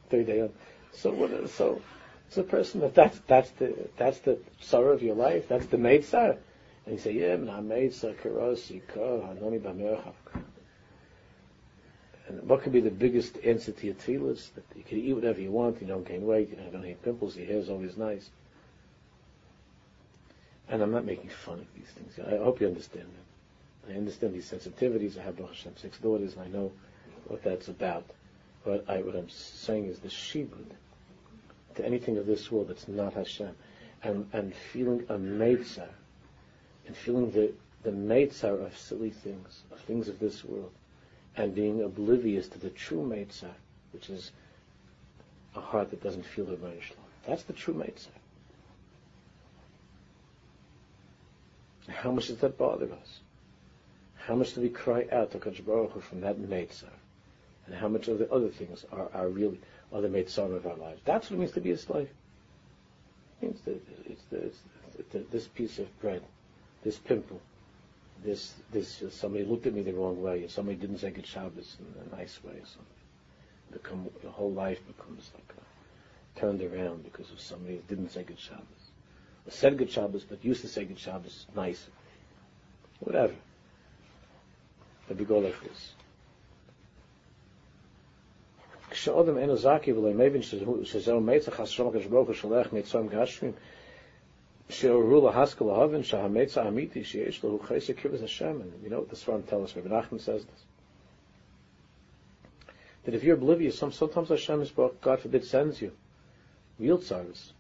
Third 0.10 0.28
day. 0.28 0.50
So 0.92 1.12
what? 1.12 1.50
So 1.50 1.82
it's 2.28 2.38
a 2.38 2.44
person 2.44 2.82
that 2.82 2.96
that's 2.96 3.20
that's 3.28 3.50
the 3.52 3.90
that's 3.98 4.20
the 4.20 4.40
sorrow 4.60 4.94
of 4.94 5.04
your 5.04 5.16
life. 5.16 5.48
That's 5.48 5.66
the 5.68 5.78
meitzar. 5.78 6.38
And 6.86 6.96
you 6.96 7.00
say, 7.00 7.12
yeah, 7.14 7.36
but 7.38 7.50
I'm 7.50 7.70
meitzar 7.70 8.16
karosi 8.16 8.82
b'merchav. 8.92 10.14
And 12.28 12.42
what 12.48 12.62
could 12.62 12.72
be 12.72 12.80
the 12.80 12.90
biggest 12.90 13.38
answer 13.44 13.72
to 13.72 13.86
your 13.86 13.96
tefillahs? 13.96 14.54
That 14.56 14.64
you 14.76 14.84
can 14.84 14.98
eat 14.98 15.14
whatever 15.14 15.42
you 15.42 15.52
want, 15.52 15.82
you 15.82 15.88
don't 15.88 16.08
gain 16.08 16.26
weight, 16.26 16.50
you 16.50 16.56
don't 16.56 16.84
have 16.84 17.04
pimples, 17.04 17.36
your 17.36 17.48
hair's 17.48 17.70
always 17.70 17.98
nice. 17.98 18.30
And 20.70 20.82
I'm 20.82 20.92
not 20.92 21.06
making 21.06 21.30
fun 21.30 21.60
of 21.60 21.68
these 21.76 21.88
things. 21.88 22.18
I 22.26 22.38
hope 22.38 22.62
you 22.62 22.68
understand 22.68 23.06
that. 23.06 23.94
I 23.94 23.98
understand 23.98 24.34
these 24.34 24.50
sensitivities. 24.50 25.20
I 25.20 25.24
have 25.24 25.36
Baruch 25.36 25.56
Hashem 25.56 25.74
six 25.76 25.98
daughters, 25.98 26.34
and 26.34 26.44
I 26.44 26.48
know 26.48 26.72
what 27.28 27.44
that's 27.44 27.68
about. 27.68 28.06
But 28.64 28.86
I, 28.90 29.02
what 29.02 29.16
I'm 29.16 29.30
saying 29.30 29.86
is 29.86 30.00
the 30.00 30.10
shibud 30.10 30.72
to 31.76 31.86
anything 31.86 32.18
of 32.18 32.26
this 32.26 32.52
world 32.52 32.70
that's 32.70 32.88
not 32.88 33.14
Hashem, 33.14 33.56
and 34.04 34.28
and 34.34 34.54
feeling 34.54 35.06
a 35.10 35.16
meitzar, 35.16 35.90
and 36.88 36.96
feeling 36.96 37.32
the 37.32 37.52
the 37.84 37.92
meitzar 37.92 38.66
of 38.66 38.78
silly 38.78 39.10
things, 39.10 39.64
of 39.72 39.80
things 39.82 40.08
of 40.08 40.20
this 40.20 40.44
world, 40.44 40.72
and 41.36 41.54
being 41.54 41.82
oblivious 41.82 42.48
to 42.50 42.60
the 42.60 42.70
true 42.70 43.02
meitzar, 43.02 43.54
which 43.92 44.10
is 44.10 44.32
a 45.56 45.62
heart 45.62 45.90
that 45.90 46.02
doesn't 46.02 46.26
feel 46.26 46.46
the 46.46 46.56
Rebbeinu 46.56 46.82
That's 47.28 47.44
the 47.44 47.54
true 47.54 47.74
meitzar. 47.74 48.08
How 51.88 52.12
much 52.12 52.28
does 52.28 52.38
that 52.38 52.58
bother 52.58 52.86
us? 52.86 53.20
How 54.16 54.36
much 54.36 54.54
do 54.54 54.62
we 54.62 54.70
cry 54.70 55.06
out 55.12 55.32
to 55.32 55.38
Baruch 55.38 55.92
Hu 55.92 56.00
from 56.00 56.22
that 56.22 56.38
Meitzar? 56.38 56.90
And 57.66 57.76
how 57.76 57.88
much 57.88 58.08
of 58.08 58.20
the 58.20 58.32
other 58.32 58.50
things 58.50 58.86
are, 58.92 59.10
are 59.14 59.30
really 59.30 59.60
are 59.92 60.02
the 60.02 60.10
Meitzar 60.10 60.56
of 60.56 60.66
our 60.66 60.76
lives? 60.76 61.02
That's 61.06 61.30
what 61.30 61.38
it 61.38 61.40
means 61.40 61.52
to 61.54 61.62
be 61.62 61.72
a 61.72 61.78
slave. 61.78 62.10
Means 63.42 63.62
that 63.62 63.82
it's, 64.06 64.24
the, 64.30 64.38
it's 64.38 64.60
the, 65.12 65.20
this 65.32 65.48
piece 65.48 65.80
of 65.80 66.02
bread, 66.02 66.24
this 66.84 66.98
pimple, 66.98 67.40
this 68.24 68.54
this 68.72 69.02
uh, 69.02 69.10
somebody 69.10 69.44
looked 69.44 69.68
at 69.68 69.74
me 69.74 69.82
the 69.82 69.94
wrong 69.94 70.22
way, 70.22 70.48
somebody 70.48 70.78
didn't 70.78 71.00
say 71.00 71.12
good 71.12 71.28
Shabbos 71.28 71.78
in 71.80 72.12
a 72.12 72.16
nice 72.16 72.40
way, 72.44 72.54
or 72.54 72.66
something. 72.66 72.86
Become 73.72 74.10
the 74.22 74.30
whole 74.30 74.52
life 74.52 74.80
becomes 74.88 75.32
like 75.34 75.58
a, 75.58 76.40
turned 76.40 76.62
around 76.62 77.04
because 77.04 77.32
of 77.32 77.40
somebody 77.40 77.76
who 77.76 77.82
didn't 77.96 78.12
say 78.12 78.24
good 78.24 78.40
Shabbos 78.40 78.84
or 79.46 79.52
said 79.52 79.78
good 79.78 79.92
Shabbos, 79.92 80.24
but 80.24 80.44
used 80.44 80.62
to 80.62 80.68
say 80.68 80.86
good 80.86 81.00
Shabbos 81.00 81.48
nice. 81.56 81.88
Whatever. 83.00 83.34
But 85.08 85.18
we 85.18 85.26
go 85.26 85.40
like 85.40 85.62
this. 85.62 85.94
כשאדם 88.93 89.39
אינו 89.39 89.57
זקי 89.57 89.93
ולא 89.93 90.15
מבין 90.15 90.43
שזהו 90.83 91.21
מצח 91.21 91.61
השלום 91.61 91.89
הקדוש 91.89 92.07
ברוך 92.07 92.29
הוא 92.29 92.35
שולח 92.35 92.73
מצום 92.73 93.09
גשמים 93.09 93.53
שהורו 94.69 95.31
להשכלה 95.31 95.79
להבין 95.79 96.03
שהמצע 96.03 96.63
האמיתי 96.63 97.05
שיש 97.05 97.43
לו 97.45 97.51
הוא 97.51 97.61
חסר 97.61 97.93
כיבוס 97.93 98.23
השם 98.23 98.61
and 98.61 98.87
you 98.87 98.91
know 98.91 99.01
what 99.01 99.11
the 99.11 99.17
Sfarim 99.17 99.47
tell 99.49 99.65
us 99.65 99.77
Rabbi 99.77 99.89
Nachman 99.89 100.21
says 100.21 100.45
this 100.45 100.65
that 103.05 103.15
if 103.15 103.25
you're 103.25 103.37
oblivious 103.37 103.79
some, 103.79 103.93
sometimes 103.93 104.29
Hashem 104.29 104.61
is 104.61 104.71
God 105.01 105.21
forbid 105.21 105.45
sends 105.45 105.81
you 105.83 105.93
real 106.79 106.99
tzaras 106.99 107.53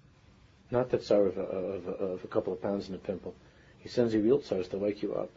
not 0.70 0.90
that 0.90 1.02
sorrow 1.02 1.26
of, 1.26 1.38
of, 1.38 1.88
of, 2.00 2.24
a 2.24 2.28
couple 2.28 2.52
of 2.52 2.62
pounds 2.62 2.88
in 2.88 2.94
a 2.94 2.98
pimple. 2.98 3.34
He 3.78 3.88
sends 3.88 4.12
you 4.12 4.20
real 4.20 4.42
sorrows 4.42 4.68
to 4.68 4.78
wake 4.78 5.02
you 5.02 5.14
up, 5.14 5.30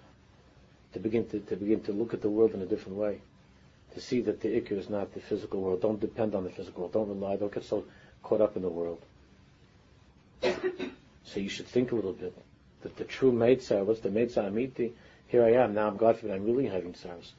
to 0.93 0.99
begin 0.99 1.27
to, 1.29 1.39
to 1.39 1.55
begin 1.55 1.81
to 1.83 1.93
look 1.93 2.13
at 2.13 2.21
the 2.21 2.29
world 2.29 2.53
in 2.53 2.61
a 2.61 2.65
different 2.65 2.97
way, 2.97 3.21
to 3.96 4.02
see 4.02 4.20
that 4.20 4.42
the 4.42 4.60
ikr 4.60 4.72
is 4.72 4.90
not 4.90 5.14
the 5.14 5.20
physical 5.20 5.62
world. 5.62 5.80
Don't 5.80 5.98
depend 5.98 6.34
on 6.34 6.44
the 6.44 6.50
physical 6.50 6.82
world. 6.82 6.92
Don't 6.92 7.08
rely. 7.08 7.36
Don't 7.36 7.52
get 7.52 7.64
so 7.64 7.82
caught 8.22 8.42
up 8.42 8.54
in 8.54 8.60
the 8.60 8.68
world. 8.68 9.00
so 10.42 11.40
you 11.40 11.48
should 11.48 11.66
think 11.66 11.92
a 11.92 11.94
little 11.94 12.12
bit 12.12 12.36
that 12.82 12.94
the 12.98 13.04
true 13.04 13.32
meitzah, 13.32 13.82
what's 13.86 14.00
the 14.00 14.10
meitzah 14.10 14.50
amiti? 14.50 14.92
Here 15.28 15.42
I 15.42 15.52
am 15.52 15.72
now. 15.72 15.88
I'm 15.88 15.96
God 15.96 16.18
forbid. 16.18 16.36
I'm 16.36 16.44
really 16.44 16.66
having 16.66 16.94
sorrows. 16.94 17.32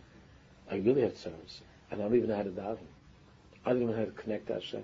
I 0.72 0.78
really 0.78 1.02
have 1.04 1.16
sorrows, 1.16 1.62
and 1.92 2.02
I 2.02 2.06
don't 2.06 2.16
even 2.16 2.30
know 2.30 2.38
how 2.38 2.44
to 2.44 2.50
daven. 2.50 2.80
I 3.64 3.70
don't 3.70 3.84
even 3.84 3.92
know 3.92 4.00
how 4.00 4.06
to 4.06 4.12
connect 4.12 4.48
that 4.48 4.64
Hashem. 4.64 4.84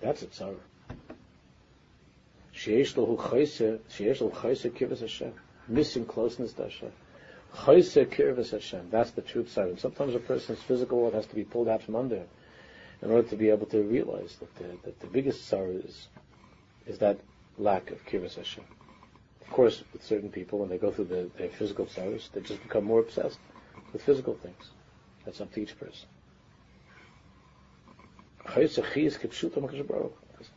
That's 0.00 0.22
a 0.22 0.26
lahu 0.26 0.58
chayse, 2.54 3.80
chayse 3.90 5.00
Hashem. 5.00 5.32
Missing 5.66 6.04
closeness 6.04 6.52
to 6.52 6.62
Hashem. 6.62 6.92
Hashem. 8.50 8.88
That's 8.90 9.10
the 9.12 9.22
truth 9.22 9.50
side. 9.50 9.68
And 9.68 9.78
sometimes 9.78 10.14
a 10.14 10.18
person's 10.18 10.60
physical 10.62 10.98
world 11.00 11.14
has 11.14 11.26
to 11.26 11.34
be 11.34 11.44
pulled 11.44 11.68
out 11.68 11.82
from 11.82 11.96
under 11.96 12.16
him 12.16 12.28
in 13.02 13.10
order 13.10 13.28
to 13.28 13.36
be 13.36 13.50
able 13.50 13.66
to 13.66 13.82
realize 13.82 14.36
that 14.36 14.54
the, 14.56 14.76
that 14.84 15.00
the 15.00 15.06
biggest 15.06 15.46
sorrow 15.46 15.70
is, 15.70 16.08
is 16.86 16.98
that 16.98 17.18
lack 17.58 17.90
of 17.90 18.04
kivas 18.06 18.36
Hashem. 18.36 18.64
Of 19.42 19.50
course, 19.50 19.82
with 19.92 20.04
certain 20.04 20.30
people, 20.30 20.60
when 20.60 20.70
they 20.70 20.78
go 20.78 20.90
through 20.90 21.06
the, 21.06 21.30
their 21.36 21.50
physical 21.50 21.86
sorrows, 21.88 22.30
they 22.32 22.40
just 22.40 22.62
become 22.62 22.84
more 22.84 23.00
obsessed 23.00 23.38
with 23.92 24.02
physical 24.02 24.34
things. 24.34 24.70
That's 25.24 25.40
up 25.40 25.52
to 25.52 25.60
each 25.60 25.78
person. 25.78 26.08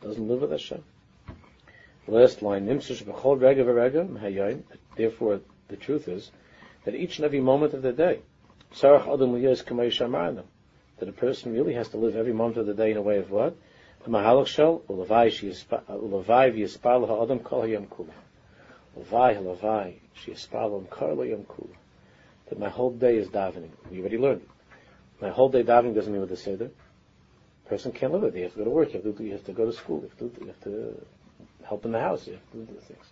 Doesn't 0.00 0.28
live 0.28 0.40
with 0.40 0.50
Hashem. 0.50 0.82
Last 2.08 2.42
line, 2.42 2.66
Therefore, 4.96 5.40
the 5.68 5.76
truth 5.76 6.08
is 6.08 6.30
that 6.86 6.94
each 6.94 7.18
and 7.18 7.26
every 7.26 7.40
moment 7.40 7.74
of 7.74 7.82
the 7.82 7.92
day, 7.92 8.20
that 10.98 11.08
a 11.08 11.12
person 11.12 11.52
really 11.52 11.74
has 11.74 11.88
to 11.88 11.98
live 11.98 12.16
every 12.16 12.32
moment 12.32 12.56
of 12.56 12.66
the 12.66 12.74
day 12.74 12.92
in 12.92 12.96
a 12.96 13.02
way 13.02 13.18
of 13.18 13.30
what? 13.30 13.54
That 22.48 22.58
my 22.58 22.68
whole 22.68 22.92
day 22.92 23.16
is 23.16 23.28
davening. 23.28 23.70
We 23.90 24.00
already 24.00 24.18
learned. 24.18 24.42
it. 24.42 24.48
My 25.20 25.30
whole 25.30 25.48
day 25.48 25.64
davening 25.64 25.94
doesn't 25.94 26.12
mean 26.12 26.20
what 26.20 26.30
they 26.30 26.36
say. 26.36 26.52
A 26.54 26.70
person 27.68 27.90
can't 27.90 28.12
live 28.12 28.22
it. 28.22 28.34
You 28.36 28.44
have 28.44 28.52
to 28.52 28.58
go 28.58 28.64
to 28.64 28.70
work. 28.70 28.94
You 28.94 29.02
have 29.02 29.16
to, 29.16 29.24
you 29.24 29.32
have 29.32 29.44
to 29.44 29.52
go 29.52 29.66
to 29.66 29.72
school. 29.72 30.02
You 30.02 30.08
have 30.08 30.18
to, 30.18 30.40
you 30.40 30.46
have 30.46 30.60
to 30.62 31.06
help 31.66 31.84
in 31.84 31.90
the 31.90 32.00
house. 32.00 32.28
You 32.28 32.34
have 32.34 32.50
to 32.52 32.72
do 32.72 32.80
things. 32.86 33.06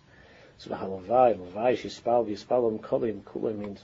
Lavai, 0.63 1.37
shispal, 1.77 2.79
kolim, 2.79 3.57
means 3.57 3.83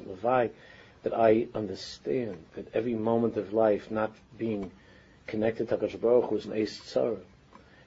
that 1.03 1.13
I 1.13 1.47
understand 1.55 2.37
that 2.55 2.73
every 2.73 2.93
moment 2.93 3.37
of 3.37 3.53
life 3.53 3.91
not 3.91 4.11
being 4.37 4.71
connected 5.27 5.69
to 5.69 5.77
HaKadosh 5.77 5.99
Baruch 5.99 6.29
Hu 6.29 6.37
is 6.37 6.45
an 6.45 6.53
Eis 6.53 6.79
Tzara. 6.79 7.19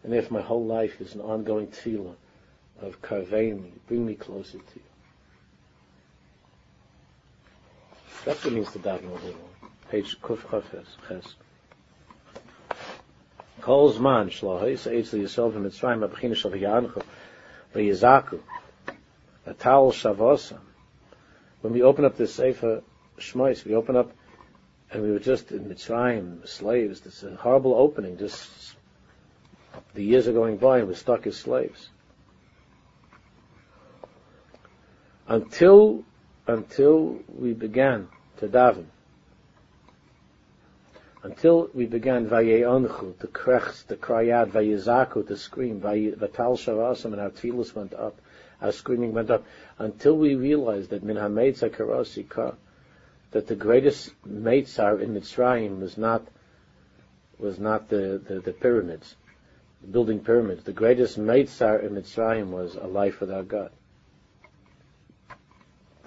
And 0.03 0.15
if 0.15 0.31
my 0.31 0.41
whole 0.41 0.65
life 0.65 1.01
is 1.01 1.15
an 1.15 1.21
ongoing 1.21 1.69
tefillah 1.69 2.15
of 2.81 3.01
Karvein, 3.01 3.71
bring 3.87 4.05
me 4.07 4.15
closer 4.15 4.59
to 4.59 4.75
you. 4.75 4.83
That's 8.25 8.45
what 8.45 8.55
means 8.55 8.73
to 8.73 8.79
daven 8.79 9.11
over 9.11 9.35
Page 9.91 10.21
Kuf 10.21 10.39
Chafes, 10.49 10.87
Ches. 11.09 11.35
Kol 13.61 13.93
Zman, 13.93 14.29
Eitz 14.29 15.13
Li 15.13 15.25
Abchina 16.03 16.35
Shav 16.35 16.55
Yanchu, 16.61 17.03
Atal 19.47 19.93
Shavosa. 19.93 20.59
When 21.61 21.73
we 21.73 21.83
open 21.83 22.05
up 22.05 22.17
this 22.17 22.35
Sefer 22.35 22.83
Shmois, 23.19 23.65
we 23.65 23.75
open 23.75 23.97
up 23.97 24.13
and 24.91 25.03
we 25.03 25.11
were 25.11 25.19
just 25.19 25.51
in 25.51 25.69
Mitzrayim, 25.69 26.47
slaves. 26.47 27.05
It's 27.05 27.23
a 27.23 27.35
horrible 27.35 27.75
opening. 27.75 28.17
Just 28.17 28.77
the 29.95 30.05
years 30.05 30.29
are 30.29 30.33
going 30.33 30.57
by 30.57 30.79
and 30.79 30.89
we're 30.89 30.95
stuck 30.95 31.27
as 31.27 31.37
slaves. 31.37 31.89
Until 35.27 36.05
until 36.47 37.19
we 37.35 37.55
began 37.55 38.09
to 38.39 38.49
daven. 38.49 38.87
Until 41.23 41.71
we 41.73 41.87
began 41.87 42.29
Vayeonchu, 42.29 43.19
to 43.19 43.97
cry 43.97 44.31
out, 44.31 44.51
Vayezaku, 44.51 45.27
to 45.27 45.37
scream, 45.39 45.81
Vatal 45.81 46.59
Shavasam, 46.59 47.13
and 47.13 47.21
our 47.21 47.31
tefillahs 47.31 47.75
went 47.75 47.95
up, 47.95 48.21
our 48.65 48.73
screaming 48.73 49.13
went 49.13 49.31
up, 49.31 49.45
until 49.79 50.17
we 50.17 50.35
realized 50.35 50.91
that 50.91 51.03
Min 51.03 51.17
that 53.31 53.47
the 53.49 53.55
greatest 53.57 54.13
Meitzar 54.27 55.01
in 55.03 55.15
Mitzrayim 55.15 55.81
was 55.81 55.99
not 55.99 56.27
was 57.39 57.59
not 57.59 57.89
the, 57.89 58.23
the, 58.27 58.41
the 58.41 58.53
pyramids, 58.53 59.17
building 59.91 60.21
pyramids. 60.21 60.65
The 60.65 60.73
greatest 60.73 61.19
Meitzar 61.19 61.83
in 61.85 61.95
Mitzrayim 61.95 62.51
was 62.51 62.77
a 62.77 62.87
life 62.87 63.21
without 63.21 63.49
God. 63.49 63.71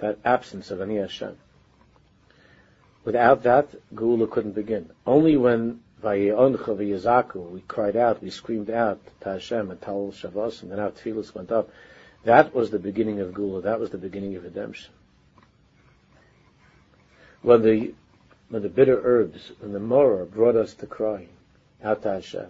That 0.00 0.18
absence 0.24 0.70
of 0.70 0.80
any 0.80 0.96
Hashem. 0.96 1.36
Without 3.04 3.42
that, 3.44 3.68
Geula 3.94 4.28
couldn't 4.30 4.52
begin. 4.52 4.90
Only 5.06 5.36
when 5.36 5.80
Vayeoncha 6.02 6.76
v'Yizaku, 6.76 7.50
we 7.50 7.60
cried 7.60 7.96
out, 7.96 8.22
we 8.22 8.30
screamed 8.30 8.70
out 8.70 9.00
to 9.20 9.32
Hashem 9.32 9.70
and 9.70 9.80
Tal 9.80 10.12
Shavos, 10.12 10.62
and 10.62 10.72
then 10.72 10.78
our 10.80 10.90
tefillahs 10.90 11.34
went 11.34 11.52
up. 11.52 11.68
That 12.24 12.54
was 12.54 12.70
the 12.70 12.78
beginning 12.78 13.20
of 13.20 13.32
Geula. 13.32 13.62
That 13.62 13.80
was 13.80 13.90
the 13.90 13.98
beginning 13.98 14.36
of 14.36 14.44
redemption 14.44 14.92
when 17.42 17.62
the 17.62 17.94
when 18.48 18.62
the 18.62 18.68
bitter 18.68 19.00
herbs 19.04 19.52
and 19.62 19.74
the 19.74 19.78
morah 19.78 20.30
brought 20.30 20.56
us 20.56 20.74
to 20.74 20.86
crying 20.86 21.28
out 21.82 22.02
to 22.02 22.12
Hashem. 22.12 22.48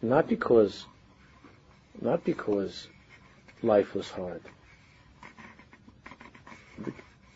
Not 0.00 0.28
because 0.28 0.86
not 2.00 2.24
because 2.24 2.88
life 3.62 3.94
was 3.94 4.08
hard. 4.08 4.42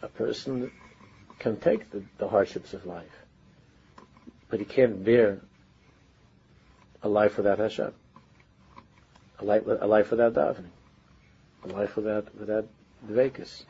A 0.03 0.09
person 0.09 0.71
can 1.39 1.57
take 1.57 1.91
the, 1.91 2.03
the 2.19 2.29
hardships 2.29 2.73
of 2.73 2.87
life, 2.87 3.25
but 4.49 4.59
he 4.59 4.65
can't 4.65 5.05
bear 5.05 5.41
a 7.03 7.09
life 7.09 7.37
without 7.37 7.59
Hashem, 7.59 7.93
a 9.41 9.45
life, 9.45 9.63
a 9.67 9.87
life 9.87 10.11
without 10.11 10.35
davening, 10.35 10.71
a 11.65 11.69
life 11.69 11.97
without 11.97 12.35
without 12.39 12.67
dvekas. 13.07 13.65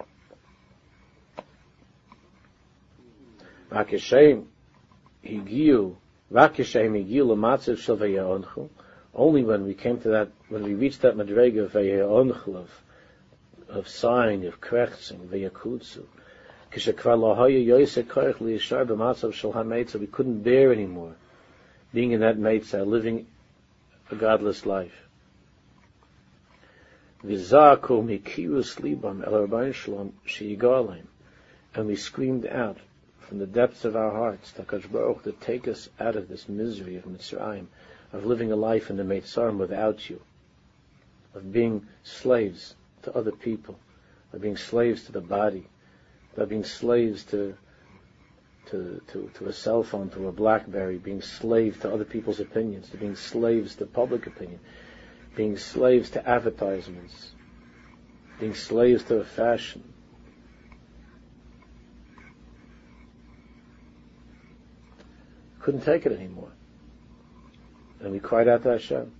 Vakishem. 3.70 4.46
Only 9.14 9.44
when 9.44 9.64
we 9.64 9.74
came 9.74 10.00
to 10.00 10.08
that, 10.10 10.28
when 10.48 10.62
we 10.62 10.74
reached 10.74 11.02
that 11.02 11.16
madrega 11.16 11.64
of 11.64 11.72
vayonchu, 11.72 12.54
of, 12.54 12.70
of 13.68 13.88
sighing, 13.88 14.46
of 14.46 14.60
krechzing, 14.60 15.28
hametza, 19.52 19.98
we 19.98 20.06
couldn't 20.06 20.42
bear 20.42 20.72
anymore 20.72 21.14
being 21.92 22.12
in 22.12 22.20
that 22.20 22.38
metzah, 22.38 22.86
living 22.86 23.26
a 24.10 24.14
godless 24.14 24.66
life. 24.66 25.07
V'zaku 27.24 28.00
mikirus 28.04 28.78
libam 28.78 29.26
el 29.26 29.32
Rabban 29.32 29.74
Shalom 29.74 30.12
sheyigalim, 30.24 31.02
and 31.74 31.88
we 31.88 31.96
screamed 31.96 32.46
out 32.46 32.78
from 33.18 33.40
the 33.40 33.46
depths 33.46 33.84
of 33.84 33.96
our 33.96 34.12
hearts, 34.12 34.52
Takash 34.52 34.88
Baruch, 34.88 35.24
to 35.24 35.32
take 35.32 35.66
us 35.66 35.88
out 35.98 36.14
of 36.14 36.28
this 36.28 36.48
misery 36.48 36.94
of 36.94 37.06
Mitzrayim, 37.06 37.66
of 38.12 38.24
living 38.24 38.52
a 38.52 38.56
life 38.56 38.88
in 38.88 38.96
the 38.96 39.02
Mitzrayim 39.02 39.58
without 39.58 40.08
you, 40.08 40.20
of 41.34 41.52
being 41.52 41.88
slaves 42.04 42.76
to 43.02 43.12
other 43.16 43.32
people, 43.32 43.80
of 44.32 44.40
being 44.40 44.56
slaves 44.56 45.02
to 45.06 45.12
the 45.12 45.20
body, 45.20 45.66
of 46.36 46.48
being 46.48 46.64
slaves 46.64 47.24
to 47.24 47.56
to, 48.66 49.00
to, 49.08 49.30
to 49.34 49.46
a 49.46 49.52
cell 49.52 49.82
phone, 49.82 50.10
to 50.10 50.28
a 50.28 50.32
Blackberry, 50.32 50.98
being 50.98 51.22
slaves 51.22 51.80
to 51.80 51.92
other 51.92 52.04
people's 52.04 52.38
opinions, 52.38 52.90
to 52.90 52.96
being 52.96 53.16
slaves 53.16 53.74
to 53.76 53.86
public 53.86 54.26
opinion, 54.26 54.60
being 55.38 55.56
slaves 55.56 56.10
to 56.10 56.28
advertisements, 56.28 57.30
being 58.40 58.56
slaves 58.56 59.04
to 59.04 59.20
a 59.20 59.24
fashion, 59.24 59.84
couldn't 65.60 65.82
take 65.82 66.06
it 66.06 66.12
anymore. 66.12 66.50
And 68.00 68.10
we 68.10 68.18
cried 68.18 68.48
out 68.48 68.64
to 68.64 68.70
Hashem. 68.70 69.12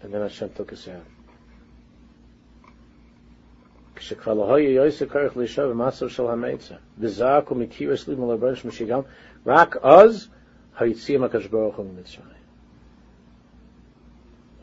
And 0.00 0.14
then 0.14 0.22
Hashem 0.22 0.54
took 0.54 0.72
us 0.72 0.88
out. 0.88 1.04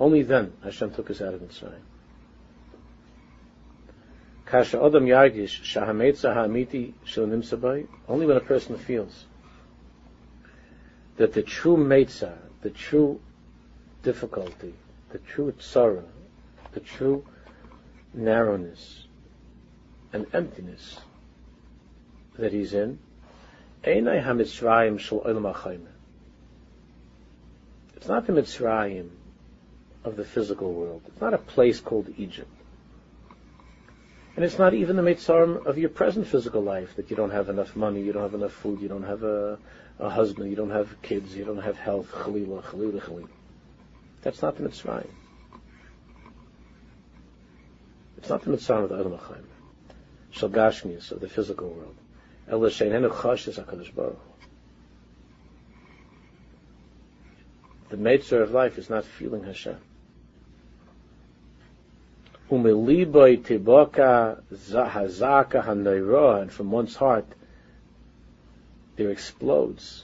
Only 0.02 0.24
then 0.24 0.54
Hashem 0.64 0.96
took 0.96 1.12
us 1.12 1.22
out 1.22 1.36
of 1.36 1.42
Mitzrayim. 1.42 1.84
Kasha 4.48 4.82
Adam 4.84 5.06
Yargish 5.06 5.62
Shahametza 5.62 6.92
Shel 7.04 7.28
Nimsabai. 7.28 7.88
Only 8.10 8.26
when 8.26 8.36
a 8.36 8.40
person 8.40 8.80
feels 8.80 9.26
that 11.18 11.34
the 11.34 11.44
true 11.44 11.78
Meitzah, 11.78 12.36
the 12.64 12.72
true 12.72 13.22
difficulty, 14.02 14.74
the 15.12 15.20
true 15.20 15.54
sorrow, 15.60 16.10
the 16.72 16.80
true 16.80 17.24
narrowness 18.12 19.06
and 20.14 20.26
emptiness 20.34 21.00
that 22.40 22.52
he's 22.52 22.74
in, 22.74 22.98
Einai 23.84 24.24
HaMitzrayim 24.26 25.00
Shal 25.00 25.20
Olam 25.20 25.86
It's 27.96 28.08
not 28.08 28.26
the 28.26 28.34
Mitzrayim 28.34 29.12
of 30.04 30.16
the 30.16 30.26
physical 30.26 30.74
world. 30.74 31.04
It's 31.08 31.22
not 31.22 31.34
a 31.34 31.38
place 31.38 31.80
called 31.80 32.14
Egypt. 32.18 32.50
And 34.36 34.46
it's 34.46 34.58
not 34.58 34.74
even 34.74 34.96
the 34.96 35.02
Mitzrayim 35.02 35.66
of 35.66 35.78
your 35.78 35.90
present 35.90 36.26
physical 36.28 36.62
life, 36.62 36.96
that 36.96 37.10
you 37.10 37.16
don't 37.16 37.32
have 37.32 37.50
enough 37.50 37.76
money, 37.76 38.02
you 38.02 38.14
don't 38.14 38.24
have 38.24 38.34
enough 38.34 38.54
food, 38.54 38.82
you 38.82 38.88
don't 38.88 39.04
have 39.04 39.24
a, 39.24 39.60
a 40.00 40.10
husband, 40.10 40.50
you 40.50 40.56
don't 40.56 40.72
have 40.72 41.02
kids, 41.02 41.36
you 41.36 41.44
don't 41.44 41.62
have 41.62 41.78
health, 41.78 42.10
chalila, 42.12 42.64
chalila, 42.64 43.02
chalila. 43.02 43.28
That's 44.22 44.42
not 44.42 44.56
the 44.58 44.68
Mitzrayim. 44.68 45.10
It's 48.18 48.30
not 48.30 48.42
the 48.44 48.52
Mitzrayim 48.52 48.84
of 48.84 48.90
the 48.90 49.00
Adam 49.00 49.12
HaChaim. 49.18 49.44
Shal 50.32 50.50
of 50.50 51.20
the 51.20 51.30
physical 51.30 51.70
world. 51.70 51.96
El 52.48 52.60
Shein 52.62 52.92
Chashes 53.22 53.60
HaKadosh 53.60 53.94
Baruch 53.94 54.20
The 57.90 57.98
nature 57.98 58.42
of 58.42 58.52
life 58.52 58.78
is 58.78 58.90
not 58.90 59.04
feeling 59.04 59.44
Hashem. 59.44 59.78
Umeliboy 62.52 63.42
tiboka 63.44 64.42
hazaka 64.52 65.64
hanayroa, 65.64 66.42
and 66.42 66.52
from 66.52 66.70
one's 66.70 66.98
heart 66.98 67.26
there 68.98 69.10
explodes 69.10 70.04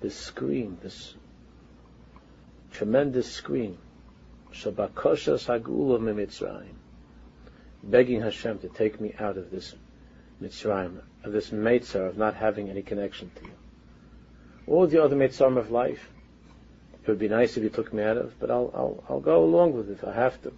this 0.00 0.16
scream, 0.16 0.78
this 0.82 1.14
tremendous 2.72 3.30
scream, 3.30 3.76
Shabakoshas 4.50 5.46
Hagula 5.46 5.98
Mitzrayim, 6.00 6.74
begging 7.82 8.22
Hashem 8.22 8.60
to 8.60 8.68
take 8.68 8.98
me 8.98 9.14
out 9.18 9.36
of 9.36 9.50
this 9.50 9.74
Mitzrayim, 10.42 11.02
of 11.22 11.32
this 11.32 11.50
Meitzar 11.50 12.08
of 12.08 12.16
not 12.16 12.34
having 12.34 12.70
any 12.70 12.80
connection 12.80 13.30
to 13.36 13.44
you. 13.44 13.52
All 14.66 14.86
the 14.86 15.04
other 15.04 15.16
Mitzrayim 15.16 15.58
of 15.58 15.70
life, 15.70 16.08
it 17.02 17.08
would 17.08 17.18
be 17.18 17.28
nice 17.28 17.58
if 17.58 17.62
you 17.62 17.68
took 17.68 17.92
me 17.92 18.02
out 18.02 18.16
of, 18.16 18.38
but 18.40 18.50
I'll, 18.50 18.70
I'll, 18.74 19.04
I'll 19.10 19.20
go 19.20 19.44
along 19.44 19.74
with 19.74 19.90
it. 19.90 19.98
If 19.98 20.04
I 20.04 20.14
have 20.14 20.40
to, 20.44 20.52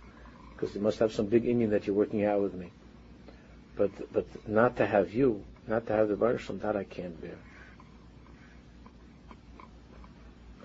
because 0.56 0.74
you 0.74 0.80
must 0.80 0.98
have 1.00 1.12
some 1.12 1.26
big 1.26 1.44
inyan 1.44 1.70
that 1.70 1.86
you're 1.86 1.96
working 1.96 2.24
out 2.24 2.40
with 2.40 2.54
me. 2.54 2.70
But, 3.76 3.90
but 4.12 4.26
not 4.48 4.76
to 4.78 4.86
have 4.86 5.12
you, 5.12 5.44
not 5.66 5.86
to 5.88 5.92
have 5.92 6.08
the 6.08 6.16
Baruch 6.16 6.46
that 6.60 6.76
I 6.76 6.84
can't 6.84 7.20
bear. 7.20 7.36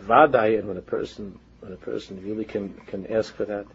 Vadai, 0.01 0.57
and 0.57 0.67
when 0.67 0.77
a 0.77 0.81
person, 0.81 1.37
when 1.59 1.73
a 1.73 1.77
person 1.77 2.23
really 2.23 2.45
can, 2.45 2.73
can 2.87 3.05
ask 3.07 3.35
for 3.35 3.45
that, 3.45 3.65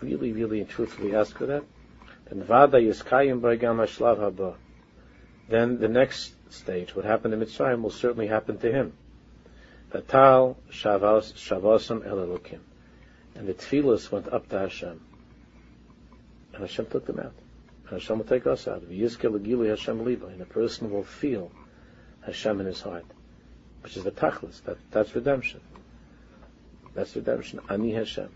really, 0.00 0.32
really 0.32 0.60
and 0.60 0.68
truthfully 0.68 1.14
ask 1.14 1.38
for 1.38 1.46
that, 1.46 1.64
then 2.28 2.42
Vadai 2.42 2.88
is 2.88 3.02
Kayim 3.02 3.40
Ashlav 3.40 4.18
Haba. 4.18 4.54
Then 5.48 5.78
the 5.78 5.88
next 5.88 6.34
stage, 6.50 6.94
what 6.96 7.04
happened 7.04 7.34
in 7.34 7.40
Mitzrayim, 7.40 7.82
will 7.82 7.90
certainly 7.90 8.26
happen 8.26 8.58
to 8.58 8.72
him. 8.72 8.92
Vatal 9.92 10.56
Shavas 10.72 11.32
Shavasam 11.34 12.04
El 12.04 12.16
Elokim. 12.16 12.58
And 13.38 13.46
the 13.46 13.54
tefillas 13.54 14.10
went 14.10 14.32
up 14.32 14.48
to 14.48 14.58
Hashem. 14.58 15.00
And 16.52 16.62
Hashem 16.62 16.86
took 16.86 17.06
them 17.06 17.20
out. 17.20 17.34
And 17.84 18.00
Hashem 18.00 18.18
will 18.18 18.24
take 18.24 18.46
us 18.46 18.66
out. 18.66 18.82
Hashem 19.68 20.04
liba. 20.04 20.26
And 20.26 20.40
a 20.40 20.46
person 20.46 20.90
will 20.90 21.04
feel 21.04 21.50
Hashem 22.22 22.60
in 22.60 22.66
his 22.66 22.80
heart. 22.80 23.04
Which 23.82 23.96
is 23.96 24.04
the 24.04 24.10
tachlis. 24.10 24.62
That, 24.64 24.78
that's 24.90 25.14
redemption. 25.14 25.60
That's 26.94 27.14
redemption. 27.14 27.60
Ani 27.68 27.92
Hashem. 27.92 28.30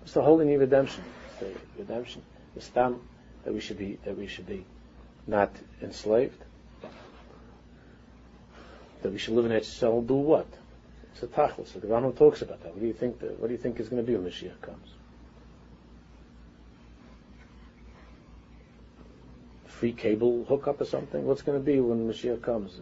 What's 0.00 0.12
the 0.12 0.22
whole 0.22 0.40
of 0.54 0.60
redemption? 0.60 1.02
It's 1.30 1.40
the 1.40 1.82
redemption. 1.82 2.22
The 2.54 2.60
stam 2.60 3.00
that 3.44 3.52
we 3.52 3.60
should 3.60 3.78
be, 3.78 3.98
that 4.04 4.16
we 4.16 4.28
should 4.28 4.46
be 4.46 4.64
not 5.26 5.50
enslaved. 5.82 6.42
That 9.02 9.12
we 9.12 9.18
should 9.18 9.34
live 9.34 9.46
in 9.46 9.52
Eretz 9.52 9.64
do 10.06 10.14
what? 10.14 10.46
A 11.22 11.26
tachlis. 11.26 11.72
The 11.72 11.86
Rambam 11.86 12.16
talks 12.16 12.42
about 12.42 12.62
that. 12.62 12.72
What 12.72 12.80
do 12.80 12.86
you 12.86 12.92
think? 12.92 13.20
What 13.38 13.46
do 13.46 13.52
you 13.52 13.58
think 13.58 13.80
is 13.80 13.88
going 13.88 14.04
to 14.04 14.06
be 14.06 14.16
when 14.16 14.30
Mashiach 14.30 14.60
comes? 14.60 14.88
Free 19.66 19.92
cable 19.92 20.44
hookup 20.44 20.80
or 20.80 20.84
something? 20.84 21.24
What's 21.24 21.42
going 21.42 21.58
to 21.58 21.64
be 21.64 21.80
when 21.80 22.08
Mashiach 22.08 22.42
comes? 22.42 22.80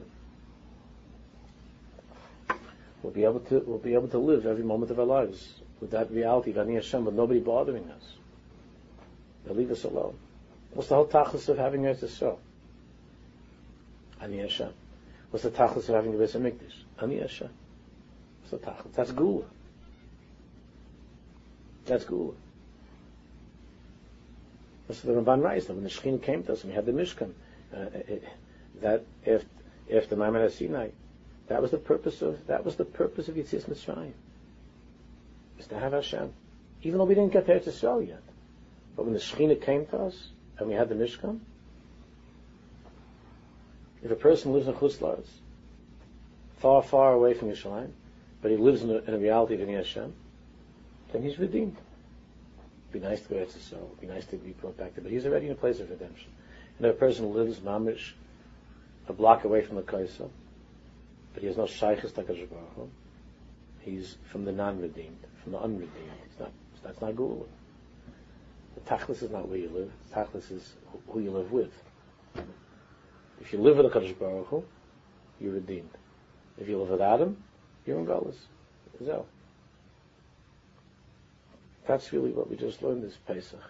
We'll 3.03 3.13
be 3.13 3.25
able 3.25 3.41
to 3.41 3.63
we'll 3.67 3.79
be 3.79 3.95
able 3.95 4.09
to 4.09 4.19
live 4.19 4.47
every 4.47 4.65
moment 4.65 4.91
of 4.91 4.99
our 4.99 5.07
lives 5.07 5.61
with 5.81 5.91
that 5.91 6.11
reality 6.11 6.51
of 6.51 6.59
Ani 6.59 6.75
Hashem, 6.75 7.05
with 7.05 7.15
nobody 7.15 7.41
bothering 7.41 7.91
us. 7.91 8.03
They'll 9.45 9.55
leave 9.55 9.71
us 9.71 9.85
alone. 9.85 10.17
What's 10.73 10.89
the 10.89 10.97
whole 10.97 11.07
tachlis 11.07 11.49
of 11.49 11.59
having 11.59 11.83
Eretz 11.83 12.03
Yisrael? 12.03 12.39
Ani 14.21 14.39
Hashem. 14.39 14.73
What's 15.31 15.45
the 15.45 15.51
tachlis 15.51 15.89
of 15.89 15.95
having 15.95 16.17
the 16.17 16.25
Beis 16.25 16.35
Hamikdash? 16.35 17.03
Ani 17.03 17.19
Hashem. 17.19 17.51
So 18.51 18.61
that's 18.95 19.13
Gula. 19.13 19.45
That's 21.87 22.05
Gula. 22.05 22.33
That's 24.87 25.01
the 25.01 25.13
Ramban 25.13 25.43
writes 25.43 25.67
that 25.67 25.75
when 25.75 25.85
the 25.85 25.91
Shekhinah 25.91 26.23
came 26.23 26.43
to 26.45 26.53
us 26.53 26.63
and 26.63 26.71
we 26.71 26.77
had 26.77 26.87
the 26.87 26.93
Mishkan, 26.93 27.33
uh, 27.75 27.87
it, 28.07 28.25
that 28.81 29.05
if 29.25 29.45
after 29.95 30.17
Maimon 30.17 30.51
Sinai, 30.51 30.89
that 31.49 31.63
was 31.63 31.71
the 31.71 31.79
purpose 31.79 32.23
of 32.23 32.47
that 32.47 32.65
was 32.65 32.77
the 32.77 32.85
purpose 32.85 33.29
of 33.29 33.35
Yitzias 33.37 33.65
Mitzrayim, 33.65 34.13
is 35.59 35.67
to 35.69 35.79
have 35.79 35.93
Hashem, 35.93 36.33
even 36.83 36.99
though 36.99 37.05
we 37.05 37.15
didn't 37.15 37.33
get 37.33 37.47
there 37.47 37.61
to 37.61 37.69
Israel 37.69 38.03
yet. 38.03 38.23
But 38.97 39.05
when 39.05 39.15
the 39.15 39.21
Shekhinah 39.21 39.63
came 39.63 39.87
to 39.87 39.99
us 39.99 40.29
and 40.59 40.69
we 40.69 40.75
had 40.75 40.89
the 40.89 40.95
Mishkan, 40.95 41.41
if 44.03 44.11
a 44.11 44.17
person 44.17 44.53
lives 44.53 44.69
in 44.69 44.75
Chutz 44.75 45.27
far, 46.59 46.83
far 46.83 47.15
away 47.15 47.33
from 47.35 47.49
Yerushalayim, 47.49 47.91
but 48.45 48.51
he 48.51 48.59
lives 48.59 48.83
in 48.83 48.91
a, 48.91 48.99
in 48.99 49.15
a 49.15 49.19
reality 49.19 49.55
of 49.55 49.63
Ani 49.63 49.73
Hashem, 49.73 50.13
then 51.11 51.23
he's 51.23 51.39
redeemed. 51.39 51.79
It'd 52.91 53.03
be 53.03 53.09
nice 53.09 53.23
to 53.23 53.29
go 53.31 53.37
to 53.37 53.43
Israel. 53.43 53.89
It'd 53.97 54.01
be 54.03 54.07
nice 54.07 54.27
to 54.27 54.37
be 54.37 54.51
brought 54.51 54.77
back 54.77 54.95
to, 54.97 55.01
but 55.01 55.11
he's 55.11 55.25
already 55.25 55.47
in 55.47 55.53
a 55.53 55.55
place 55.55 55.81
of 55.81 55.89
redemption. 55.89 56.31
And 56.77 56.87
if 56.87 56.95
a 56.95 56.99
person 56.99 57.33
lives 57.33 57.61
mamish 57.61 58.13
a 59.09 59.15
block 59.15 59.45
away 59.45 59.63
from 59.63 59.77
the 59.77 59.83
Kaisa, 59.83 60.29
but 61.33 61.41
he 61.41 61.47
has 61.47 61.57
no 61.57 61.65
shaykhis 61.65 62.11
takash 62.13 62.47
he's 63.81 64.17
from 64.31 64.45
the 64.45 64.53
non-redeemed, 64.53 65.25
from 65.43 65.53
the 65.53 65.59
unredeemed. 65.61 66.13
It's 66.27 66.39
not, 66.39 66.53
that's 66.83 67.01
not 67.01 67.17
Gula. 67.17 67.47
The 68.75 68.81
tachlis 68.83 69.23
is 69.23 69.31
not 69.31 69.49
where 69.49 69.57
you 69.57 69.71
live. 69.71 69.91
The 70.11 70.17
tachlis 70.17 70.53
is 70.53 70.75
who 71.09 71.21
you 71.21 71.31
live 71.31 71.51
with. 71.51 71.73
If 73.41 73.55
you 73.55 73.61
live 73.61 73.79
with 73.79 73.87
a 73.87 73.89
Kadosh 73.89 74.19
Baruch 74.19 74.49
Hu, 74.49 74.65
you're 75.41 75.55
redeemed. 75.55 75.97
If 76.59 76.69
you 76.69 76.79
live 76.79 76.91
with 76.91 77.01
Adam, 77.01 77.39
in 77.87 78.07
Galus. 78.07 78.37
So, 79.05 79.27
that's 81.87 82.13
really 82.13 82.31
what 82.31 82.49
we 82.49 82.57
just 82.57 82.83
learned 82.83 83.03
this 83.03 83.17
Pesach. 83.27 83.61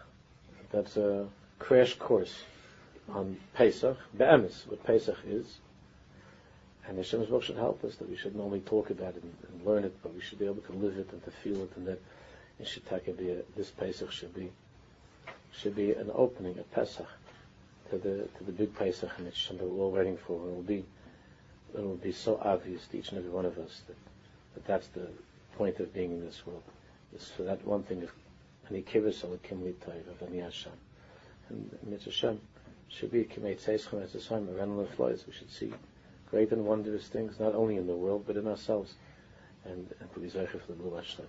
That's 0.71 0.97
a 0.97 1.27
crash 1.59 1.95
course 1.95 2.35
on 3.13 3.37
Pesach, 3.55 3.97
Be'emes, 4.17 4.67
what 4.67 4.85
Pesach 4.85 5.19
is. 5.27 5.59
And 6.87 6.99
Hashem's 6.99 7.29
book 7.29 7.43
should 7.43 7.57
help 7.57 7.83
us 7.85 7.97
that 7.97 8.09
we 8.09 8.17
should 8.17 8.37
not 8.37 8.45
only 8.45 8.61
talk 8.61 8.91
about 8.91 9.17
it 9.17 9.23
and, 9.23 9.35
and, 9.51 9.67
learn 9.67 9.85
it, 9.85 9.97
but 10.03 10.15
we 10.15 10.21
should 10.21 10.39
be 10.39 10.45
able 10.45 10.63
to 10.63 10.73
live 10.73 10.99
it 10.99 11.09
and 11.13 11.25
to 11.25 11.31
feel 11.31 11.63
it, 11.63 11.73
and 11.77 11.87
that 11.87 12.01
it 12.61 12.69
should 12.69 12.85
be 13.17 13.31
a, 13.31 13.39
this 13.57 13.71
Pesach 13.71 14.13
should 14.13 14.35
be 14.35 14.51
should 15.53 15.75
be 15.77 15.93
an 15.93 16.11
opening, 16.15 16.59
a 16.59 16.63
Pesach 16.75 17.07
to 17.91 17.97
the 17.97 18.29
to 18.37 18.45
the 18.45 18.53
big 18.53 18.75
Pesach, 18.75 19.11
and 19.17 19.27
it's 19.27 19.41
something 19.41 19.67
we're 19.77 19.85
all 19.85 19.93
waiting 19.93 20.19
for. 20.19 20.35
It 20.35 20.55
will 20.55 20.63
be 20.63 20.85
it 21.75 21.83
will 21.83 21.97
be 21.97 22.13
so 22.13 22.39
obvious 22.43 22.87
to 22.89 22.99
each 22.99 23.11
and 23.11 23.19
every 23.19 23.31
one 23.31 23.45
of 23.45 23.59
us 23.59 23.83
that, 23.87 23.97
that 24.55 24.67
that's 24.67 24.87
the 24.89 25.09
point 25.57 25.79
of 25.81 25.93
being 25.93 26.13
in 26.13 26.25
this 26.25 26.47
world. 26.47 26.63
It's 27.15 27.31
for 27.31 27.43
that 27.45 27.65
one 27.67 27.83
thing 27.83 28.03
of 28.03 28.11
ani 28.69 28.83
kivis 28.83 29.23
kim 29.43 29.61
litayv 29.61 30.09
of 30.09 30.29
ani 30.29 30.41
Hashem. 30.41 30.73
And 31.51 31.79
Mitzvah 31.85 32.11
Hashem 32.11 32.41
should 32.89 33.11
be 33.11 33.25
kimei 33.25 33.57
tzeischem 33.61 34.03
as 34.03 34.15
a 34.15 34.21
sign 34.21 34.49
of 34.49 34.59
animal 34.59 34.87
flies. 34.87 35.25
We 35.27 35.33
should 35.33 35.51
see 35.51 35.73
great 36.31 36.53
and 36.53 36.65
wondrous 36.65 37.09
things, 37.09 37.39
not 37.39 37.55
only 37.55 37.77
in 37.77 37.87
the 37.87 37.97
world, 37.97 38.25
but 38.27 38.37
in 38.37 38.47
ourselves. 38.47 38.95
And, 39.65 39.93
and 40.01 40.13
to 40.15 40.21
be 40.21 40.29
zeicher 40.29 40.61
the 40.67 40.75
Blue 40.75 40.95
Hashem. 40.95 41.27